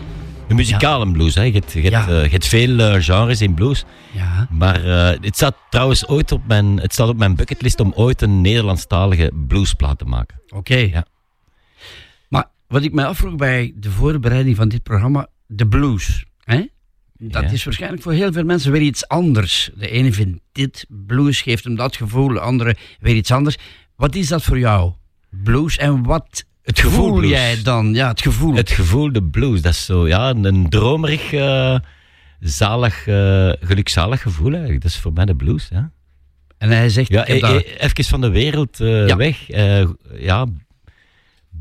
een 0.47 0.55
muzikale 0.55 1.12
blues. 1.12 1.36
Hè. 1.36 1.43
Je, 1.43 1.51
hebt, 1.51 1.71
je, 1.71 1.79
hebt, 1.82 1.93
Ja. 1.93 2.08
eh, 2.08 2.23
je 2.23 2.29
hebt 2.29 2.47
veel 2.47 2.79
eh, 2.79 3.03
genres 3.03 3.41
in 3.41 3.53
blues. 3.53 3.86
Ja. 4.13 4.47
Maar 4.51 4.84
eh, 4.86 5.17
het 5.21 5.36
staat 5.36 5.55
trouwens 5.69 6.08
ooit 6.08 6.32
op 6.32 6.41
mijn, 6.47 6.79
het 6.79 6.93
staat 6.93 7.08
op 7.08 7.17
mijn 7.17 7.36
bucketlist 7.36 7.79
om 7.79 7.91
ooit 7.95 8.21
een 8.21 8.41
Nederlandstalige 8.41 9.32
bluesplaat 9.47 9.97
te 9.97 10.05
maken. 10.05 10.41
Oké. 10.49 10.75
Ja. 10.75 11.05
Maar 12.29 12.45
wat 12.67 12.84
ik 12.84 12.93
mij 12.93 13.05
afvroeg 13.05 13.36
bij 13.36 13.73
de 13.75 13.91
voorbereiding 13.91 14.55
van 14.55 14.69
dit 14.69 14.84
programma, 14.84 15.27
de 15.47 15.67
blues. 15.67 16.25
Hè? 16.43 16.65
Dat 17.17 17.43
Ja. 17.43 17.49
is 17.49 17.63
waarschijnlijk 17.63 18.01
voor 18.01 18.13
heel 18.13 18.32
veel 18.32 18.43
mensen 18.43 18.71
weer 18.71 18.82
iets 18.82 19.08
anders. 19.08 19.69
De 19.75 19.89
ene 19.89 20.13
vindt 20.13 20.39
dit, 20.51 20.86
blues 20.89 21.41
geeft 21.41 21.63
hem 21.63 21.75
dat 21.75 21.95
gevoel, 21.95 22.27
de 22.27 22.39
andere 22.39 22.75
weer 22.99 23.15
iets 23.15 23.32
anders. 23.32 23.58
Wat 23.95 24.15
is 24.15 24.27
dat 24.27 24.43
voor 24.43 24.60
jou? 24.60 24.93
Blues 25.29 25.77
en 25.77 26.03
wat 26.03 26.45
Het 26.63 26.79
gevoel 26.79 27.07
voel 27.07 27.17
blues. 27.17 27.29
jij 27.29 27.61
dan? 27.63 27.93
Ja, 27.93 28.07
het 28.07 28.21
gevoel. 28.21 28.55
Het 28.55 28.69
gevoel, 28.71 29.11
de 29.11 29.23
blues, 29.23 29.61
dat 29.61 29.73
is 29.73 29.85
zo, 29.85 30.07
ja, 30.07 30.29
een, 30.29 30.43
een 30.43 30.69
dromerig, 30.69 31.33
eh, 31.33 31.75
zalig, 32.39 33.07
eh, 33.07 33.51
gelukzalig 33.61 34.21
gevoel 34.21 34.51
eigenlijk. 34.51 34.81
Dat 34.81 34.91
is 34.91 34.97
voor 34.97 35.13
mij 35.13 35.25
de 35.25 35.35
blues, 35.35 35.67
ja. 35.71 35.91
En 36.57 36.69
hij 36.69 36.89
zegt, 36.89 37.09
Ja, 37.09 37.25
ik 37.25 37.45
heb 37.45 37.51
e- 37.51 37.57
e- 37.57 37.75
even 37.85 38.03
van 38.03 38.21
de 38.21 38.29
wereld 38.29 38.79
eh, 38.79 39.07
Ja. 39.07 39.15
weg. 39.15 39.37
Ja, 40.19 40.45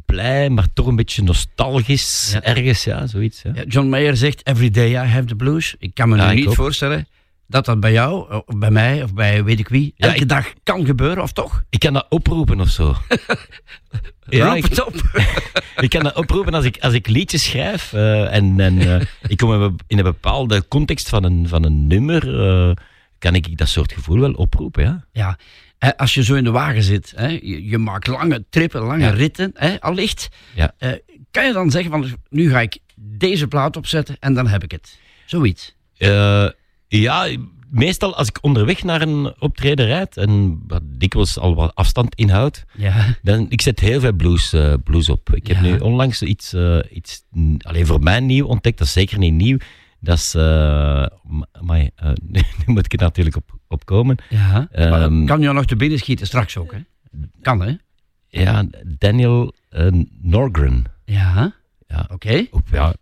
blij, 0.07 0.51
maar 0.51 0.67
toch 0.73 0.87
een 0.87 0.97
beetje 0.97 1.23
nostalgisch 1.23 2.31
Ja. 2.33 2.43
ergens, 2.43 2.85
ja, 2.85 3.07
zoiets. 3.07 3.43
Ja. 3.43 3.51
Ja, 3.55 3.63
John 3.63 3.89
Mayer 3.89 4.17
zegt, 4.17 4.47
every 4.47 4.71
day 4.71 4.91
I 4.91 5.09
have 5.09 5.25
the 5.25 5.35
blues. 5.35 5.75
Ik 5.79 5.95
kan 5.95 6.09
me 6.09 6.27
nu 6.29 6.35
niet 6.35 6.47
ook. 6.47 6.55
voorstellen 6.55 7.07
dat 7.49 7.65
dat 7.65 7.81
bij 7.81 7.93
jou, 7.93 8.43
of 8.47 8.59
bij 8.59 8.71
mij, 8.71 9.03
of 9.03 9.15
bij 9.15 9.45
weet 9.45 9.59
ik 9.59 9.69
wie, 9.69 9.93
Ja, 9.97 10.07
elke 10.07 10.21
ik- 10.21 10.29
dag 10.29 10.53
kan 10.63 10.85
gebeuren, 10.87 11.23
of 11.23 11.33
toch? 11.33 11.63
Ik 11.71 11.79
kan 11.79 11.93
dat 11.93 12.07
oproepen 12.09 12.61
of 12.61 12.69
zo. 12.69 12.95
Ja, 14.31 14.47
Roep 14.47 14.57
ik- 14.57 14.65
het 14.65 14.85
op. 14.87 14.95
Ik 15.81 15.91
kan 15.91 16.03
dat 16.03 16.17
oproepen 16.17 16.55
als 16.55 16.65
ik, 16.65 16.79
als 16.81 16.93
ik 16.95 17.09
liedjes 17.09 17.45
schrijf 17.45 17.93
eh, 17.93 18.35
en, 18.35 18.61
en 18.61 18.79
eh, 18.79 19.07
ik 19.33 19.37
kom 19.37 19.77
in 19.87 19.99
een- 19.99 20.05
bepaalde 20.05 20.69
context 20.69 21.09
van 21.09 21.25
een, 21.25 21.49
van 21.49 21.65
een 21.65 21.87
nummer, 21.87 22.41
eh, 22.49 22.75
kan 23.19 23.35
ik 23.35 23.57
dat 23.59 23.69
soort 23.69 23.93
gevoel 23.93 24.21
wel 24.21 24.33
oproepen, 24.33 24.85
ja. 24.85 25.05
Ja, 25.13 25.39
eh, 25.79 25.91
als 25.97 26.15
je 26.15 26.23
zo 26.25 26.35
in 26.35 26.45
de 26.45 26.51
wagen 26.51 26.83
zit, 26.83 27.13
hè, 27.17 27.27
je, 27.29 27.67
je 27.69 27.79
maakt 27.79 28.07
lange 28.07 28.45
trippen, 28.51 28.83
lange 28.83 29.05
Ja. 29.05 29.11
ritten, 29.11 29.51
hè, 29.55 29.81
allicht. 29.81 30.29
Ja. 30.55 30.75
eh, 30.79 30.93
kan 31.31 31.47
je 31.47 31.53
dan 31.53 31.71
zeggen 31.71 31.91
van, 31.91 32.07
nu 32.29 32.51
ga 32.51 32.61
ik 32.61 32.79
deze 32.97 33.49
plaat 33.49 33.77
opzetten 33.77 34.17
en 34.21 34.35
dan 34.35 34.47
heb 34.47 34.63
ik 34.65 34.71
het. 34.71 34.99
Zoiets. 35.27 35.75
Ja, 36.89 37.29
meestal 37.71 38.17
als 38.17 38.29
ik 38.29 38.39
onderweg 38.41 38.83
naar 38.83 39.03
een 39.03 39.35
optreden 39.39 39.87
rijd 39.87 40.17
en 40.17 40.63
wat 40.67 40.83
dikwijls 40.85 41.39
al 41.39 41.55
wat 41.55 41.75
afstand 41.75 42.15
inhoudt, 42.15 42.65
Ja. 42.77 43.17
dan 43.23 43.47
ik 43.49 43.61
zet 43.61 43.81
heel 43.81 44.01
veel 44.01 44.13
blues, 44.13 44.53
eh, 44.53 44.75
blues 44.85 45.09
op. 45.09 45.35
Ik 45.35 45.47
heb 45.47 45.61
nu 45.61 45.79
onlangs 45.79 46.23
iets, 46.23 46.53
eh, 46.53 46.79
iets 46.93 47.23
alleen 47.59 47.87
voor 47.87 48.01
mij 48.01 48.21
nieuw 48.21 48.47
ontdekt, 48.47 48.79
dat 48.79 48.87
is 48.87 48.93
zeker 48.93 49.19
niet 49.19 49.33
nieuw. 49.35 49.57
Dat 50.01 50.17
is, 50.19 50.35
eh 50.35 51.07
maar, 51.61 51.91
eh, 51.95 52.11
nu 52.33 52.43
moet 52.67 52.85
ik 52.85 52.93
er 52.93 52.99
natuurlijk 52.99 53.37
op, 53.37 53.59
op 53.69 53.85
komen. 53.85 54.17
Ja. 54.29 54.69
Maar 54.73 55.01
dat 55.01 55.25
kan 55.25 55.41
je 55.41 55.53
nog 55.53 55.65
te 55.65 55.77
binnen 55.77 55.99
schieten 55.99 56.27
straks 56.27 56.57
ook, 56.57 56.73
hè? 56.73 56.79
Kan, 57.43 57.61
hè? 57.63 57.73
Ja, 58.29 58.67
Daniel 58.99 59.55
Norgren. 60.21 60.85
Ja. 61.05 61.55
Ja. 61.89 62.09
Oké. 62.13 62.47
Ja, 62.71 62.95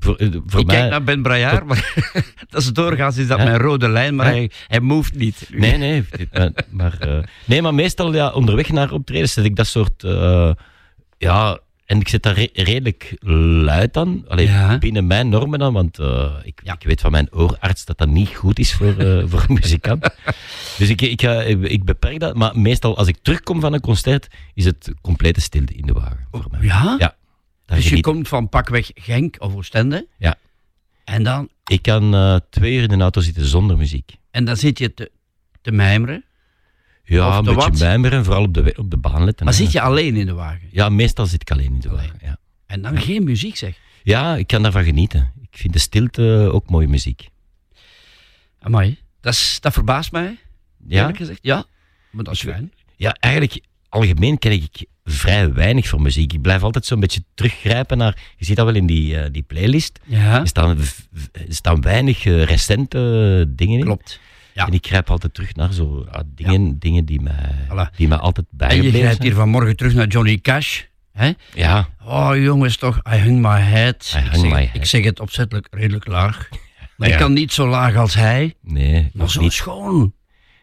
voor, 0.00 0.16
eh, 0.16 0.28
voor 0.46 0.60
Ik 0.60 0.66
mij... 0.66 0.76
kijk 0.76 0.90
naar 0.90 1.02
Ben 1.04 1.22
Brajaar, 1.22 1.66
maar 1.66 1.92
dat 2.50 2.60
is 2.62 2.72
doorgaans 2.72 3.16
is 3.16 3.26
dat 3.26 3.38
Ja. 3.38 3.44
mijn 3.44 3.58
rode 3.58 3.88
lijn, 3.88 4.14
maar 4.14 4.26
Ja. 4.26 4.32
hij, 4.32 4.50
hij 4.66 4.80
moved 4.80 5.14
niet. 5.14 5.48
Nee, 5.52 5.76
nee. 5.76 6.04
maar, 6.32 6.50
maar, 6.70 6.96
eh, 7.00 7.18
nee, 7.44 7.62
maar 7.62 7.74
meestal 7.74 8.14
ja, 8.14 8.30
onderweg 8.32 8.68
naar 8.72 8.92
optreden 8.92 9.28
zet 9.28 9.44
ik 9.44 9.56
dat 9.56 9.66
soort... 9.66 10.04
eh, 10.04 10.50
ja, 11.18 11.58
en 11.86 12.00
ik 12.00 12.08
zet 12.08 12.22
daar 12.22 12.34
re- 12.34 12.48
redelijk 12.52 13.16
luid 13.62 13.96
aan. 13.96 14.24
Allee, 14.28 14.46
Ja. 14.46 14.78
binnen 14.78 15.06
mijn 15.06 15.28
normen 15.28 15.58
dan, 15.58 15.72
want 15.72 15.98
ik, 16.42 16.60
Ja. 16.64 16.72
ik 16.78 16.82
weet 16.86 17.00
van 17.00 17.10
mijn 17.10 17.28
oorarts 17.32 17.84
dat 17.84 17.98
dat 17.98 18.08
niet 18.08 18.28
goed 18.28 18.58
is 18.58 18.72
voor, 18.74 18.94
voor 19.26 19.44
een 19.48 19.54
muzikant. 19.54 20.08
Dus 20.78 20.88
ik, 20.88 21.02
ik, 21.02 21.20
ga, 21.22 21.40
ik 21.42 21.84
beperk 21.84 22.20
dat. 22.20 22.34
Maar 22.36 22.58
meestal 22.58 22.96
als 22.96 23.08
ik 23.08 23.16
terugkom 23.22 23.60
van 23.60 23.72
een 23.72 23.80
concert, 23.80 24.28
is 24.54 24.64
het 24.64 24.92
complete 25.00 25.40
stilte 25.40 25.74
in 25.74 25.86
de 25.86 25.92
wagen. 25.92 26.26
Voor 26.30 26.46
mij. 26.50 26.60
Ja? 26.62 26.94
Ja. 26.98 27.14
Daar 27.66 27.76
Dus 27.78 27.88
je 27.88 28.00
komt 28.00 28.28
van 28.28 28.48
pakweg 28.48 28.90
Genk 28.94 29.36
of 29.38 29.54
Oostende. 29.54 30.06
Ja. 30.18 30.38
En 31.04 31.22
dan, 31.22 31.48
Ik 31.64 31.82
kan 31.82 32.14
eh, 32.14 32.36
twee 32.50 32.74
uur 32.76 32.82
in 32.82 32.88
de 32.88 33.02
auto 33.02 33.20
zitten 33.20 33.44
zonder 33.46 33.76
muziek. 33.76 34.16
en 34.30 34.44
dan 34.44 34.56
zit 34.56 34.78
je 34.78 34.94
te, 34.94 35.10
te 35.62 35.70
mijmeren. 35.72 36.24
Ja, 37.04 37.28
Of 37.28 37.36
een 37.36 37.44
beetje 37.44 37.70
wat? 37.70 37.78
mijmeren, 37.78 38.24
vooral 38.24 38.42
op 38.42 38.54
de, 38.54 38.74
op 38.76 38.90
de 38.90 38.96
baan 38.96 39.24
letten. 39.24 39.44
Maar 39.44 39.54
hè. 39.54 39.60
zit 39.62 39.72
je 39.72 39.80
alleen 39.80 40.16
in 40.16 40.26
de 40.26 40.32
wagen. 40.32 40.68
Ja, 40.70 40.88
meestal 40.88 41.26
zit 41.26 41.40
ik 41.42 41.50
alleen 41.50 41.72
in 41.72 41.80
de 41.80 41.88
wagen. 41.90 42.18
Ja. 42.22 42.38
En 42.66 42.82
dan 42.82 43.00
geen 43.00 43.24
muziek, 43.24 43.56
zeg. 43.56 43.78
ja, 44.02 44.36
ik 44.36 44.46
kan 44.46 44.62
daarvan 44.62 44.84
genieten. 44.84 45.32
Ik 45.50 45.58
vind 45.58 45.72
de 45.72 45.78
stilte 45.78 46.48
ook 46.52 46.70
mooie 46.70 46.88
muziek. 46.88 47.28
Amai. 48.60 48.98
Dat, 49.20 49.32
is, 49.32 49.58
dat 49.60 49.72
verbaast 49.72 50.12
mij, 50.12 50.38
Ja, 50.86 50.98
eerlijk 51.00 51.16
gezegd. 51.16 51.38
Ja. 51.42 51.64
Maar 52.10 52.24
dat 52.24 52.34
is 52.34 52.40
fijn. 52.42 52.72
ja 52.96 53.12
eigenlijk, 53.12 53.60
algemeen 53.88 54.38
ken 54.38 54.52
ik 54.52 54.84
vrij 55.06 55.52
weinig 55.52 55.88
voor 55.88 56.00
muziek. 56.02 56.32
Ik 56.32 56.40
blijf 56.42 56.62
altijd 56.62 56.84
zo'n 56.86 57.00
beetje 57.00 57.24
teruggrijpen 57.34 57.98
naar... 57.98 58.18
Je 58.36 58.44
ziet 58.44 58.56
dat 58.56 58.64
wel 58.66 58.74
in 58.74 58.86
die, 58.86 59.18
eh, 59.20 59.28
die 59.32 59.42
playlist. 59.42 59.98
Ja. 60.04 60.40
Er 60.40 60.46
staan, 60.46 60.78
er 60.78 61.44
staan 61.48 61.80
weinig 61.80 62.24
eh, 62.26 62.42
recente 62.42 63.44
dingen 63.48 63.78
in. 63.78 63.84
Klopt. 63.84 64.20
Ja. 64.54 64.66
En 64.66 64.72
ik 64.72 64.86
grijp 64.86 65.10
altijd 65.10 65.34
terug 65.34 65.54
naar 65.54 65.72
zo 65.72 66.06
ah, 66.10 66.20
dingen, 66.34 66.78
dingen 66.78 67.04
die, 67.04 67.20
mij, 67.20 67.54
Voilà. 67.68 67.96
die 67.96 68.08
mij 68.08 68.18
altijd 68.18 68.46
En 68.58 68.82
je 68.82 68.90
grijpt 68.90 69.22
hier 69.22 69.34
vanmorgen 69.34 69.76
terug 69.76 69.94
naar 69.94 70.06
Johnny 70.06 70.38
Cash. 70.38 70.82
Hè? 71.12 71.32
Ja, 71.54 71.88
Oh 72.04 72.30
jongens, 72.36 72.76
toch, 72.76 73.00
I 73.12 73.16
hung 73.16 73.40
my 73.40 73.58
head. 73.60 74.12
I 74.14 74.18
ik, 74.18 74.24
hung 74.30 74.40
zeg, 74.42 74.52
my 74.52 74.62
ik 74.62 74.70
head. 74.72 74.86
zeg 74.88 75.04
het 75.04 75.20
opzettelijk 75.20 75.66
redelijk 75.70 76.06
laag. 76.06 76.48
Maar 76.96 77.08
Ja. 77.08 77.14
ik 77.14 77.20
kan 77.20 77.32
niet 77.32 77.52
zo 77.52 77.68
laag 77.68 77.96
als 77.96 78.14
hij. 78.14 78.54
nee, 78.62 79.10
Maar 79.14 79.30
zo 79.30 79.40
niet. 79.40 79.52
schoon. 79.52 80.12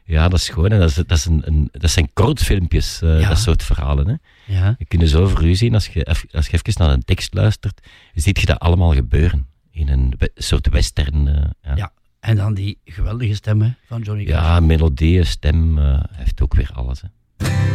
Ja, 0.06 0.30
dat 0.30 0.40
is 0.40 0.50
gewoon. 0.50 0.72
En 0.72 0.80
dat, 0.80 0.90
is, 0.90 0.96
dat, 0.96 1.12
is 1.12 1.26
een, 1.26 1.42
een, 1.46 1.70
dat 1.72 1.90
zijn 1.92 2.10
kortfilmpjes, 2.14 3.02
eh, 3.02 3.20
Ja. 3.20 3.30
dat 3.30 3.38
soort 3.40 3.64
verhalen. 3.64 4.08
Hè. 4.08 4.14
Ja. 4.54 4.76
Je 4.78 4.86
kunt 4.86 5.02
het 5.02 5.12
zo 5.12 5.28
voor 5.28 5.44
u 5.44 5.56
zien, 5.56 5.74
als 5.74 5.88
je, 5.88 6.06
als 6.32 6.48
je 6.48 6.54
even 6.54 6.74
naar 6.78 6.90
een 6.90 7.06
tekst 7.06 7.34
luistert, 7.34 7.88
ziet 8.14 8.40
je 8.40 8.46
dat 8.46 8.60
allemaal 8.60 8.94
gebeuren. 8.94 9.48
In 9.72 9.88
een 9.90 10.14
we- 10.18 10.32
soort 10.36 10.70
western. 10.70 11.28
eh, 11.28 11.44
ja. 11.62 11.76
Ja. 11.76 11.92
En 12.20 12.36
dan 12.36 12.54
die 12.54 12.78
geweldige 12.86 13.34
stemmen 13.34 13.78
van 13.88 14.02
Johnny 14.02 14.24
Cash. 14.26 14.34
Ja, 14.34 14.60
melodieën, 14.60 15.26
stem, 15.26 15.78
eh, 15.78 15.84
hij 15.86 16.02
heeft 16.12 16.42
ook 16.42 16.54
weer 16.56 16.70
alles. 16.74 17.02
Hè. 17.02 17.73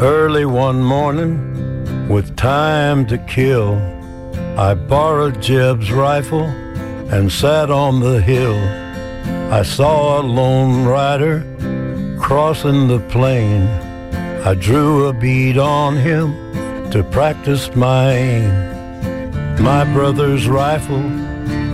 Early 0.00 0.44
one 0.44 0.80
morning, 0.80 2.08
with 2.08 2.36
time 2.36 3.04
to 3.08 3.18
kill, 3.18 3.74
I 4.56 4.74
borrowed 4.74 5.42
Jeb's 5.42 5.90
rifle 5.90 6.44
and 7.10 7.32
sat 7.32 7.68
on 7.68 7.98
the 7.98 8.20
hill. 8.20 8.56
I 9.52 9.64
saw 9.64 10.20
a 10.20 10.22
lone 10.22 10.84
rider 10.84 11.40
crossing 12.20 12.86
the 12.86 13.00
plain. 13.08 13.66
I 14.46 14.54
drew 14.54 15.06
a 15.06 15.12
bead 15.12 15.58
on 15.58 15.96
him 15.96 16.32
to 16.92 17.02
practice 17.02 17.74
my 17.74 18.12
aim. 18.12 19.60
My 19.60 19.82
brother's 19.82 20.46
rifle 20.46 21.02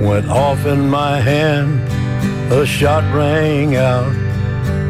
went 0.00 0.30
off 0.30 0.64
in 0.64 0.88
my 0.88 1.20
hand. 1.20 1.82
A 2.50 2.64
shot 2.64 3.04
rang 3.14 3.76
out 3.76 4.16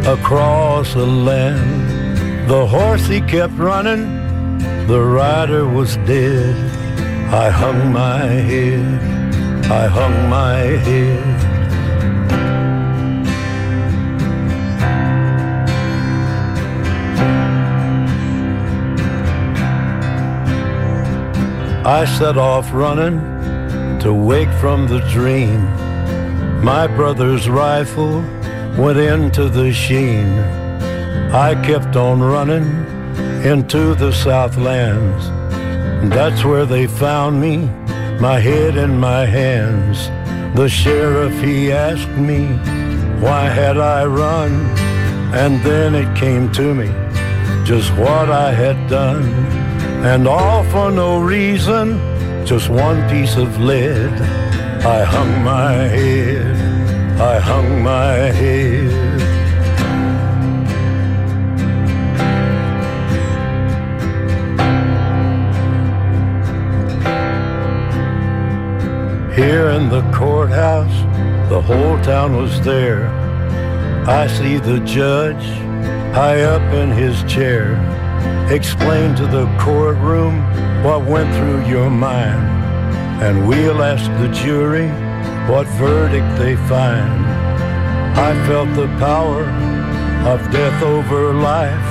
across 0.06 0.94
the 0.94 1.04
land. 1.04 2.03
The 2.46 2.66
horse 2.66 3.06
he 3.06 3.22
kept 3.22 3.54
running, 3.54 4.58
the 4.86 5.02
rider 5.02 5.66
was 5.66 5.96
dead. 6.04 6.54
I 7.32 7.48
hung 7.48 7.90
my 7.90 8.18
head, 8.18 9.64
I 9.72 9.86
hung 9.86 10.28
my 10.28 10.58
head. 10.58 11.24
I 21.86 22.04
set 22.04 22.36
off 22.36 22.70
running 22.74 23.20
to 24.00 24.12
wake 24.12 24.52
from 24.60 24.86
the 24.86 25.00
dream. 25.10 25.64
My 26.62 26.86
brother's 26.86 27.48
rifle 27.48 28.20
went 28.76 28.98
into 28.98 29.48
the 29.48 29.72
sheen. 29.72 30.63
I 31.32 31.54
kept 31.64 31.96
on 31.96 32.20
running 32.20 32.68
into 33.44 33.94
the 33.94 34.12
Southlands. 34.12 35.28
That's 36.14 36.44
where 36.44 36.66
they 36.66 36.86
found 36.86 37.40
me, 37.40 37.56
my 38.20 38.38
head 38.38 38.76
in 38.76 38.98
my 38.98 39.26
hands. 39.26 40.08
The 40.56 40.68
sheriff, 40.68 41.34
he 41.42 41.72
asked 41.72 42.08
me, 42.10 42.46
why 43.20 43.48
had 43.48 43.78
I 43.78 44.04
run? 44.04 44.52
And 45.34 45.60
then 45.62 45.94
it 45.94 46.16
came 46.16 46.52
to 46.52 46.74
me, 46.74 46.86
just 47.64 47.90
what 47.94 48.30
I 48.30 48.52
had 48.52 48.88
done. 48.88 49.24
And 50.04 50.28
all 50.28 50.62
for 50.64 50.90
no 50.90 51.20
reason, 51.20 51.98
just 52.46 52.68
one 52.68 53.08
piece 53.08 53.36
of 53.36 53.58
lead. 53.58 54.12
I 54.84 55.02
hung 55.02 55.42
my 55.42 55.72
head, 55.72 57.20
I 57.20 57.38
hung 57.40 57.82
my 57.82 58.14
head. 58.40 59.03
Here 69.36 69.70
in 69.70 69.88
the 69.88 70.08
courthouse, 70.12 70.94
the 71.50 71.60
whole 71.60 72.00
town 72.04 72.36
was 72.36 72.60
there. 72.60 73.08
I 74.06 74.28
see 74.28 74.58
the 74.58 74.78
judge 74.78 75.44
high 76.14 76.42
up 76.42 76.62
in 76.72 76.92
his 76.92 77.20
chair. 77.24 77.74
Explain 78.48 79.16
to 79.16 79.26
the 79.26 79.46
courtroom 79.58 80.40
what 80.84 81.04
went 81.04 81.34
through 81.34 81.66
your 81.66 81.90
mind. 81.90 82.46
And 83.24 83.48
we'll 83.48 83.82
ask 83.82 84.08
the 84.22 84.28
jury 84.32 84.86
what 85.50 85.66
verdict 85.82 86.38
they 86.38 86.54
find. 86.68 87.26
I 88.16 88.32
felt 88.46 88.72
the 88.76 88.86
power 88.98 89.42
of 90.28 90.48
death 90.52 90.80
over 90.84 91.34
life. 91.34 91.88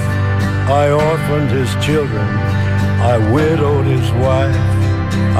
I 0.71 0.91
orphaned 0.91 1.51
his 1.51 1.71
children. 1.85 2.25
I 3.03 3.17
widowed 3.33 3.85
his 3.85 4.09
wife. 4.13 4.72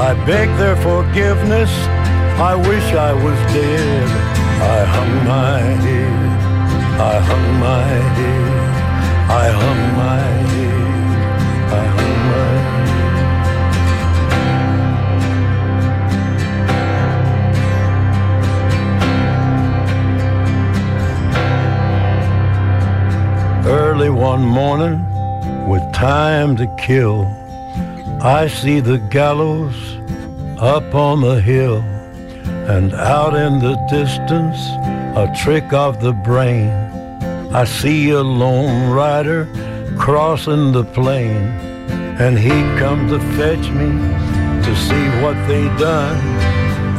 I 0.08 0.14
beg 0.26 0.48
their 0.58 0.76
forgiveness. 0.76 1.70
I 2.50 2.54
wish 2.56 2.92
I 2.94 3.12
was 3.12 3.38
dead. 3.52 4.08
I 4.60 4.84
hung 4.84 5.24
my 5.26 5.60
head. 5.60 6.24
I 7.00 7.20
hung 7.20 7.60
my 7.60 7.84
head. 8.18 8.52
I 9.30 9.50
hung 9.60 9.82
my 9.96 10.20
head. 10.50 10.84
I 11.80 11.84
hung 11.96 12.18
my 12.32 12.52
head. 12.68 12.84
Early 23.66 24.10
one 24.10 24.44
morning, 24.44 24.96
with 25.66 25.84
time 25.92 26.56
to 26.56 26.66
kill, 26.76 27.30
I 28.24 28.48
see 28.48 28.80
the 28.80 28.96
gallows 28.96 29.76
up 30.58 30.94
on 30.94 31.20
the 31.20 31.42
hill, 31.42 31.80
and 32.74 32.94
out 32.94 33.34
in 33.34 33.58
the 33.58 33.76
distance, 33.90 34.56
a 35.14 35.30
trick 35.44 35.74
of 35.74 36.00
the 36.00 36.14
brain. 36.14 36.70
I 37.52 37.64
see 37.64 38.08
a 38.08 38.22
lone 38.22 38.90
rider 38.90 39.46
crossing 39.98 40.72
the 40.72 40.84
plain, 40.84 41.36
and 42.18 42.38
he 42.38 42.48
come 42.80 43.08
to 43.08 43.20
fetch 43.36 43.68
me 43.68 43.90
to 44.64 44.74
see 44.74 45.04
what 45.22 45.36
they 45.46 45.64
done, 45.76 46.16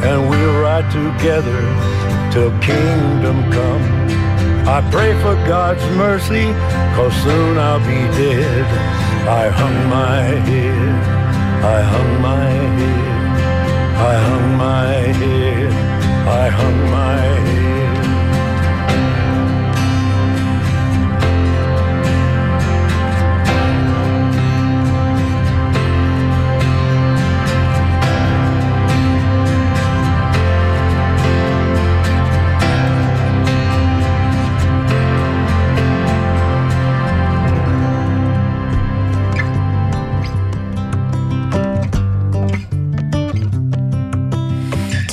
and 0.06 0.30
we'll 0.30 0.60
ride 0.62 0.88
together 0.92 1.60
till 2.30 2.56
kingdom 2.60 3.50
come. 3.50 3.82
I 4.68 4.80
pray 4.92 5.12
for 5.22 5.34
God's 5.48 5.84
mercy, 5.96 6.52
cause 6.94 7.14
soon 7.24 7.58
I'll 7.58 7.80
be 7.80 8.02
dead. 8.16 8.66
I 9.26 9.48
hung 9.48 9.90
my 9.90 10.22
head, 10.22 11.15
I 11.62 11.80
hung 11.82 12.20
my 12.20 12.50
head, 12.50 13.40
I 14.12 14.14
hung 14.26 14.56
my 14.56 14.86
head, 15.20 15.72
I 16.28 16.48
hung 16.48 16.90
my 16.90 17.16
head. 17.16 17.65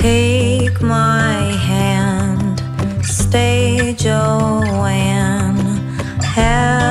Take 0.04 0.82
my 0.82 1.39
hand, 1.70 2.62
stay 3.06 3.96
Joanne. 3.98 5.56
Heaven's 6.22 6.83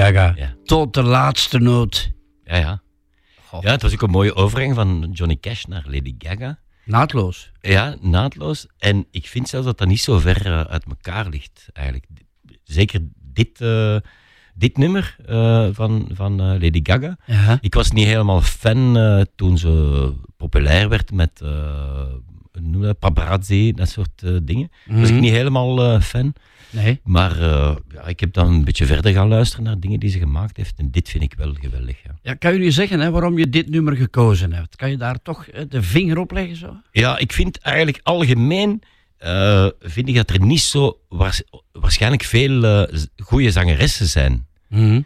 Gaga. 0.00 0.32
Ja. 0.36 0.54
Tot 0.64 0.94
de 0.94 1.02
laatste 1.02 1.58
noot. 1.58 2.12
Ja, 2.44 2.56
ja. 2.56 2.82
Ja, 3.60 3.70
het 3.70 3.82
was 3.82 3.92
ook 3.92 4.02
een 4.02 4.10
mooie 4.10 4.34
overgang 4.34 4.74
van 4.74 5.10
Johnny 5.12 5.36
Cash 5.40 5.64
naar 5.64 5.84
Lady 5.86 6.14
Gaga. 6.18 6.58
Naadloos. 6.84 7.52
Ja, 7.60 7.96
naadloos. 8.00 8.66
En 8.78 9.06
ik 9.10 9.26
vind 9.26 9.48
zelfs 9.48 9.66
dat 9.66 9.78
dat 9.78 9.88
niet 9.88 10.00
zo 10.00 10.18
ver 10.18 10.46
eh, 10.46 10.60
uit 10.60 10.84
elkaar 10.84 11.28
ligt, 11.28 11.68
eigenlijk. 11.72 12.06
Zeker 12.64 13.00
dit, 13.32 13.60
eh, 13.60 13.96
dit 14.54 14.76
nummer 14.76 15.16
eh, 15.26 15.68
van, 15.72 16.08
van 16.12 16.36
Lady 16.36 16.80
Gaga. 16.82 17.16
Ja. 17.26 17.58
Ik 17.60 17.74
was 17.74 17.90
niet 17.90 18.06
helemaal 18.06 18.40
fan 18.40 19.26
toen 19.34 19.58
ze 19.58 20.12
populair 20.36 20.88
werd 20.88 21.12
met 21.12 21.40
noem 22.52 22.82
dat, 22.82 22.98
paparazzi, 22.98 23.72
dat 23.72 23.88
soort 23.88 24.22
dingen. 24.42 24.70
Was 24.86 25.08
ik 25.08 25.14
Mhm. 25.14 25.20
niet 25.20 25.32
helemaal 25.32 26.00
fan. 26.00 26.32
Nee. 26.70 27.00
Maar 27.04 27.40
eh, 27.40 27.76
ja, 27.94 28.06
ik 28.06 28.20
heb 28.20 28.32
dan 28.32 28.46
een 28.48 28.64
beetje 28.64 28.86
verder 28.86 29.12
gaan 29.12 29.28
luisteren 29.28 29.64
naar 29.64 29.80
dingen 29.80 30.00
die 30.00 30.10
ze 30.10 30.18
gemaakt 30.18 30.56
heeft. 30.56 30.78
En 30.78 30.90
dit 30.90 31.08
vind 31.08 31.22
ik 31.22 31.34
wel 31.36 31.54
geweldig. 31.60 31.96
Ja, 32.04 32.18
Ja, 32.22 32.34
kan 32.34 32.52
je 32.52 32.58
nu 32.58 32.70
zeggen 32.70 33.00
hè, 33.00 33.10
waarom 33.10 33.38
je 33.38 33.48
dit 33.48 33.68
nummer 33.70 33.96
gekozen 33.96 34.52
hebt? 34.52 34.76
Kan 34.76 34.90
je 34.90 34.96
daar 34.96 35.22
toch 35.22 35.46
eh, 35.46 35.62
de 35.68 35.82
vinger 35.82 36.18
op 36.18 36.30
leggen? 36.30 36.56
Zo? 36.56 36.76
ja 36.92 37.18
ik 37.18 37.32
vind 37.32 37.58
eigenlijk 37.58 38.00
algemeen 38.02 38.82
eh, 39.16 39.66
vind 39.80 40.08
ik 40.08 40.14
dat 40.14 40.30
er 40.30 40.40
niet 40.40 40.60
zo 40.60 40.98
waars- 41.08 41.42
waarschijnlijk 41.72 42.22
veel 42.22 42.64
eh, 42.64 42.98
goede 43.16 43.50
zangeressen 43.50 44.06
zijn. 44.06 44.46
Mhm. 44.68 45.00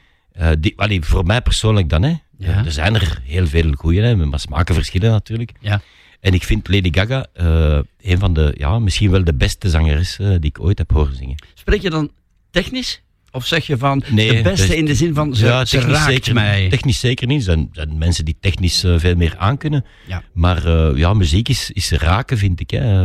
Die, 0.59 0.73
allee, 0.77 1.05
voor 1.05 1.25
mij 1.25 1.41
persoonlijk 1.43 1.89
dan, 1.89 2.03
hè. 2.03 2.15
Ja. 2.39 2.65
Er 2.65 2.73
zijn 2.73 2.95
er 2.95 3.21
heel 3.25 3.47
veel 3.47 3.73
goede, 3.73 4.17
maar 4.17 4.41
smaken 4.41 4.75
verschillen 4.75 5.11
natuurlijk. 5.11 5.53
Ja. 5.61 5.81
En 6.21 6.35
ik 6.35 6.45
vind 6.45 6.69
Lady 6.69 6.89
Gaga 6.93 7.27
eh, 7.33 7.79
een 8.01 8.19
van 8.19 8.35
de, 8.35 8.55
ja, 8.59 8.79
misschien 8.79 9.11
wel 9.11 9.25
de 9.25 9.35
beste 9.35 9.69
zangeres 9.69 10.19
eh, 10.19 10.29
die 10.29 10.51
ik 10.51 10.61
ooit 10.61 10.79
heb 10.79 10.91
horen 10.91 11.17
zingen. 11.17 11.45
Spreek 11.55 11.83
je 11.83 11.91
dan 11.91 12.11
technisch? 12.51 13.03
Of 13.33 13.47
zeg 13.47 13.67
je 13.67 13.79
van 13.79 14.03
Nee, 14.11 14.37
de 14.37 14.43
beste 14.43 14.77
in 14.77 14.85
de 14.85 14.95
zin 14.95 15.15
van 15.15 15.37
ze, 15.37 15.47
ja, 15.47 15.65
ze 15.65 15.77
technisch 15.77 15.97
raakt 15.97 16.13
zeker, 16.13 16.35
mij? 16.35 16.69
Technisch 16.69 17.01
zeker 17.01 17.27
niet. 17.27 17.39
Er 17.39 17.45
zijn, 17.45 17.69
zijn 17.73 17.99
mensen 17.99 18.25
die 18.25 18.37
technisch 18.41 18.85
eh, 18.85 18.99
veel 18.99 19.15
meer 19.15 19.35
aankunnen. 19.39 19.85
Ja. 20.07 20.23
Maar 20.33 20.69
ja, 20.97 21.15
muziek 21.15 21.49
is, 21.49 21.71
is 21.71 21.91
raken, 21.91 22.39
vind 22.39 22.61
ik. 22.61 22.71
Hè. 22.71 23.01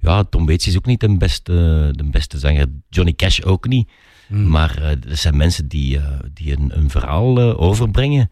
Ja, 0.00 0.24
Tom 0.24 0.46
Waits 0.46 0.66
is 0.66 0.76
ook 0.76 0.86
niet 0.86 1.00
de 1.00 1.16
beste, 1.16 1.52
de 1.92 2.04
beste 2.04 2.38
zanger. 2.38 2.66
Johnny 2.88 3.12
Cash 3.12 3.40
ook 3.40 3.68
niet. 3.68 3.90
Hmm. 4.26 4.48
Maar 4.48 4.82
er 4.82 5.16
zijn 5.16 5.36
mensen 5.36 5.68
die, 5.68 6.00
die 6.32 6.56
een, 6.56 6.78
een 6.78 6.90
verhaal 6.90 7.38
overbrengen 7.58 8.30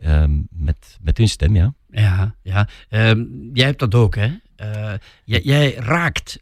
ehm, 0.00 0.30
met, 0.50 0.98
met 1.00 1.18
hun 1.18 1.28
stem, 1.28 1.56
ja. 1.56 1.74
Ja, 1.92 2.34
ja. 2.42 2.68
Ehm, 2.88 3.24
jij 3.52 3.66
hebt 3.66 3.78
dat 3.78 3.94
ook, 3.94 4.14
hè? 4.14 4.28
Eh, 4.56 4.92
jij, 5.24 5.40
jij 5.42 5.74
raakt 5.74 6.38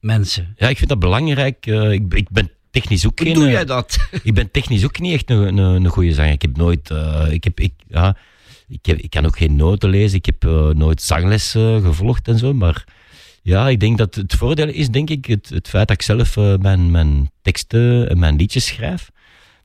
mensen. 0.00 0.54
Ja, 0.56 0.68
ik 0.68 0.76
vind 0.76 0.88
dat 0.88 0.98
belangrijk. 0.98 1.66
Eh, 1.66 1.92
ik, 1.92 2.14
ik 2.14 2.30
ben 2.30 2.50
technisch 2.70 3.06
ook 3.06 3.18
Hoe 3.18 3.26
geen... 3.26 3.36
doe 3.36 3.46
eh, 3.46 3.52
jij 3.52 3.64
dat? 3.64 4.08
ik 4.22 4.34
ben 4.34 4.50
technisch 4.50 4.84
ook 4.84 5.00
niet 5.00 5.14
echt 5.14 5.30
een, 5.30 5.56
een, 5.56 5.84
een 5.84 5.86
goede 5.86 6.14
zanger. 6.14 6.32
Ik 6.32 6.42
heb 6.42 6.56
nooit... 6.56 6.90
ik, 7.30 7.44
heb, 7.44 7.60
ik, 7.60 7.72
ja, 7.88 8.16
ik, 8.68 8.86
heb, 8.86 8.98
ik 8.98 9.10
kan 9.10 9.26
ook 9.26 9.36
geen 9.36 9.56
noten 9.56 9.88
lezen. 9.88 10.18
Ik 10.18 10.26
heb 10.26 10.42
nooit 10.74 11.02
zangles 11.02 11.54
eh, 11.54 11.82
gevolgd 11.84 12.28
en 12.28 12.38
zo. 12.38 12.52
Maar 12.52 12.84
ja, 13.42 13.68
ik 13.68 13.80
denk 13.80 13.98
dat 13.98 14.14
het 14.14 14.34
voordeel 14.34 14.68
is, 14.68 14.88
denk 14.88 15.10
ik, 15.10 15.26
het, 15.26 15.48
het 15.48 15.68
feit 15.68 15.88
dat 15.88 15.96
ik 15.96 16.02
zelf 16.02 16.36
mijn, 16.60 16.90
mijn 16.90 17.30
teksten 17.42 18.08
en 18.08 18.18
mijn 18.18 18.36
liedjes 18.36 18.66
schrijf. 18.66 19.10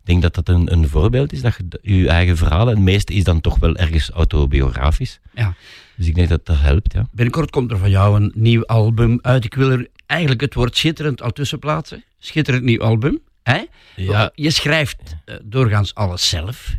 Ik 0.01 0.07
denk 0.07 0.21
dat 0.21 0.35
dat 0.35 0.55
een, 0.55 0.71
een 0.71 0.87
voorbeeld 0.87 1.33
is, 1.33 1.41
dat 1.41 1.57
je 1.81 1.97
je 1.97 2.07
eigen 2.07 2.37
verhalen... 2.37 2.73
Het 2.73 2.83
meeste 2.83 3.13
is 3.13 3.23
dan 3.23 3.41
toch 3.41 3.59
wel 3.59 3.75
ergens 3.75 4.09
autobiografisch. 4.09 5.19
Ja. 5.33 5.53
Dus 5.95 6.07
ik 6.07 6.15
denk 6.15 6.29
dat 6.29 6.45
dat 6.45 6.59
helpt, 6.59 6.93
ja. 6.93 7.07
Binnenkort 7.11 7.49
komt 7.49 7.71
er 7.71 7.77
van 7.77 7.89
jou 7.89 8.21
een 8.21 8.31
nieuw 8.35 8.65
album 8.65 9.19
uit. 9.21 9.45
Ik 9.45 9.53
wil 9.53 9.69
er 9.71 9.87
eigenlijk 10.05 10.41
het 10.41 10.53
woord 10.53 10.77
schitterend 10.77 11.21
al 11.21 11.31
tussen 11.31 11.59
plaatsen. 11.59 12.03
Schitterend 12.19 12.63
nieuw 12.63 12.81
album. 12.81 13.19
Hè? 13.43 13.65
Ja. 13.95 14.31
Je 14.33 14.49
schrijft 14.49 14.97
eh, 15.25 15.35
doorgaans 15.43 15.95
alles 15.95 16.29
zelf. 16.29 16.75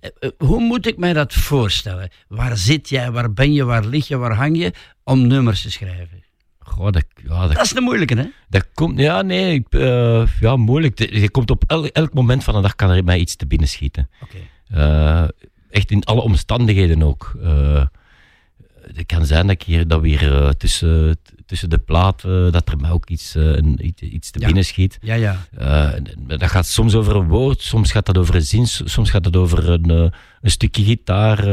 Eh, 0.00 0.10
eh, 0.18 0.30
hoe 0.38 0.60
moet 0.60 0.86
ik 0.86 0.96
mij 0.96 1.12
dat 1.12 1.32
voorstellen? 1.32 2.10
Waar 2.28 2.56
zit 2.56 2.88
jij? 2.88 3.10
Waar 3.10 3.32
ben 3.32 3.52
je? 3.52 3.64
Waar 3.64 3.84
lig 3.84 4.08
je? 4.08 4.16
Waar 4.16 4.34
hang 4.34 4.58
je? 4.58 4.72
Om 5.02 5.26
nummers 5.26 5.62
te 5.62 5.70
schrijven. 5.70 6.23
Goh, 6.64 6.90
dat, 6.90 7.04
ja, 7.28 7.46
dat 7.46 7.54
Dat 7.56 7.64
is 7.64 7.72
de 7.72 7.80
moeilijke, 7.80 8.14
hè? 8.16 8.24
Dat 8.48 8.66
komt, 8.74 8.98
ja, 8.98 9.22
nee, 9.22 9.54
ik, 9.54 9.66
eh, 9.70 10.26
ja, 10.40 10.56
moeilijk. 10.56 10.98
Je 10.98 11.30
komt 11.30 11.50
op 11.50 11.64
el- 11.66 11.86
elk 11.86 12.12
moment 12.14 12.44
van 12.44 12.54
de 12.54 12.60
dag 12.60 12.74
kan 12.74 12.90
er 12.90 13.04
mij 13.04 13.18
iets 13.18 13.36
te 13.36 13.46
binnen 13.46 13.68
schieten. 13.68 14.08
Eh, 14.68 15.24
echt 15.70 15.90
in 15.90 16.04
alle 16.04 16.20
omstandigheden 16.20 17.02
ook. 17.02 17.36
Eh, 17.42 17.84
het 18.94 19.06
kan 19.06 19.26
zijn 19.26 19.46
dat, 19.46 19.54
ik 19.54 19.62
hier, 19.62 19.88
dat 19.88 20.00
we 20.00 20.08
hier 20.08 20.42
eh, 20.42 20.48
tussen, 20.48 21.18
tussen 21.46 21.70
de 21.70 21.78
platen, 21.78 22.52
dat 22.52 22.68
er 22.68 22.76
mij 22.76 22.90
ook 22.90 23.08
iets, 23.08 23.34
een, 23.34 23.86
iets, 23.86 24.02
iets 24.02 24.30
te 24.30 24.38
Ja. 24.40 24.46
binnen 24.46 24.64
schiet. 24.64 24.98
Ja, 25.00 25.14
ja. 25.14 25.36
Dat 26.26 26.42
gaat 26.50 26.66
soms 26.66 26.94
over 26.94 27.16
een 27.16 27.28
woord, 27.28 27.60
soms 27.62 27.92
gaat 27.92 28.06
dat 28.06 28.18
over 28.18 28.34
een 28.34 28.42
zin, 28.42 28.66
soms 28.66 29.10
gaat 29.10 29.24
dat 29.24 29.36
over 29.36 29.68
een, 29.68 29.88
een 30.40 30.50
stukje 30.50 30.84
gitaar, 30.84 31.44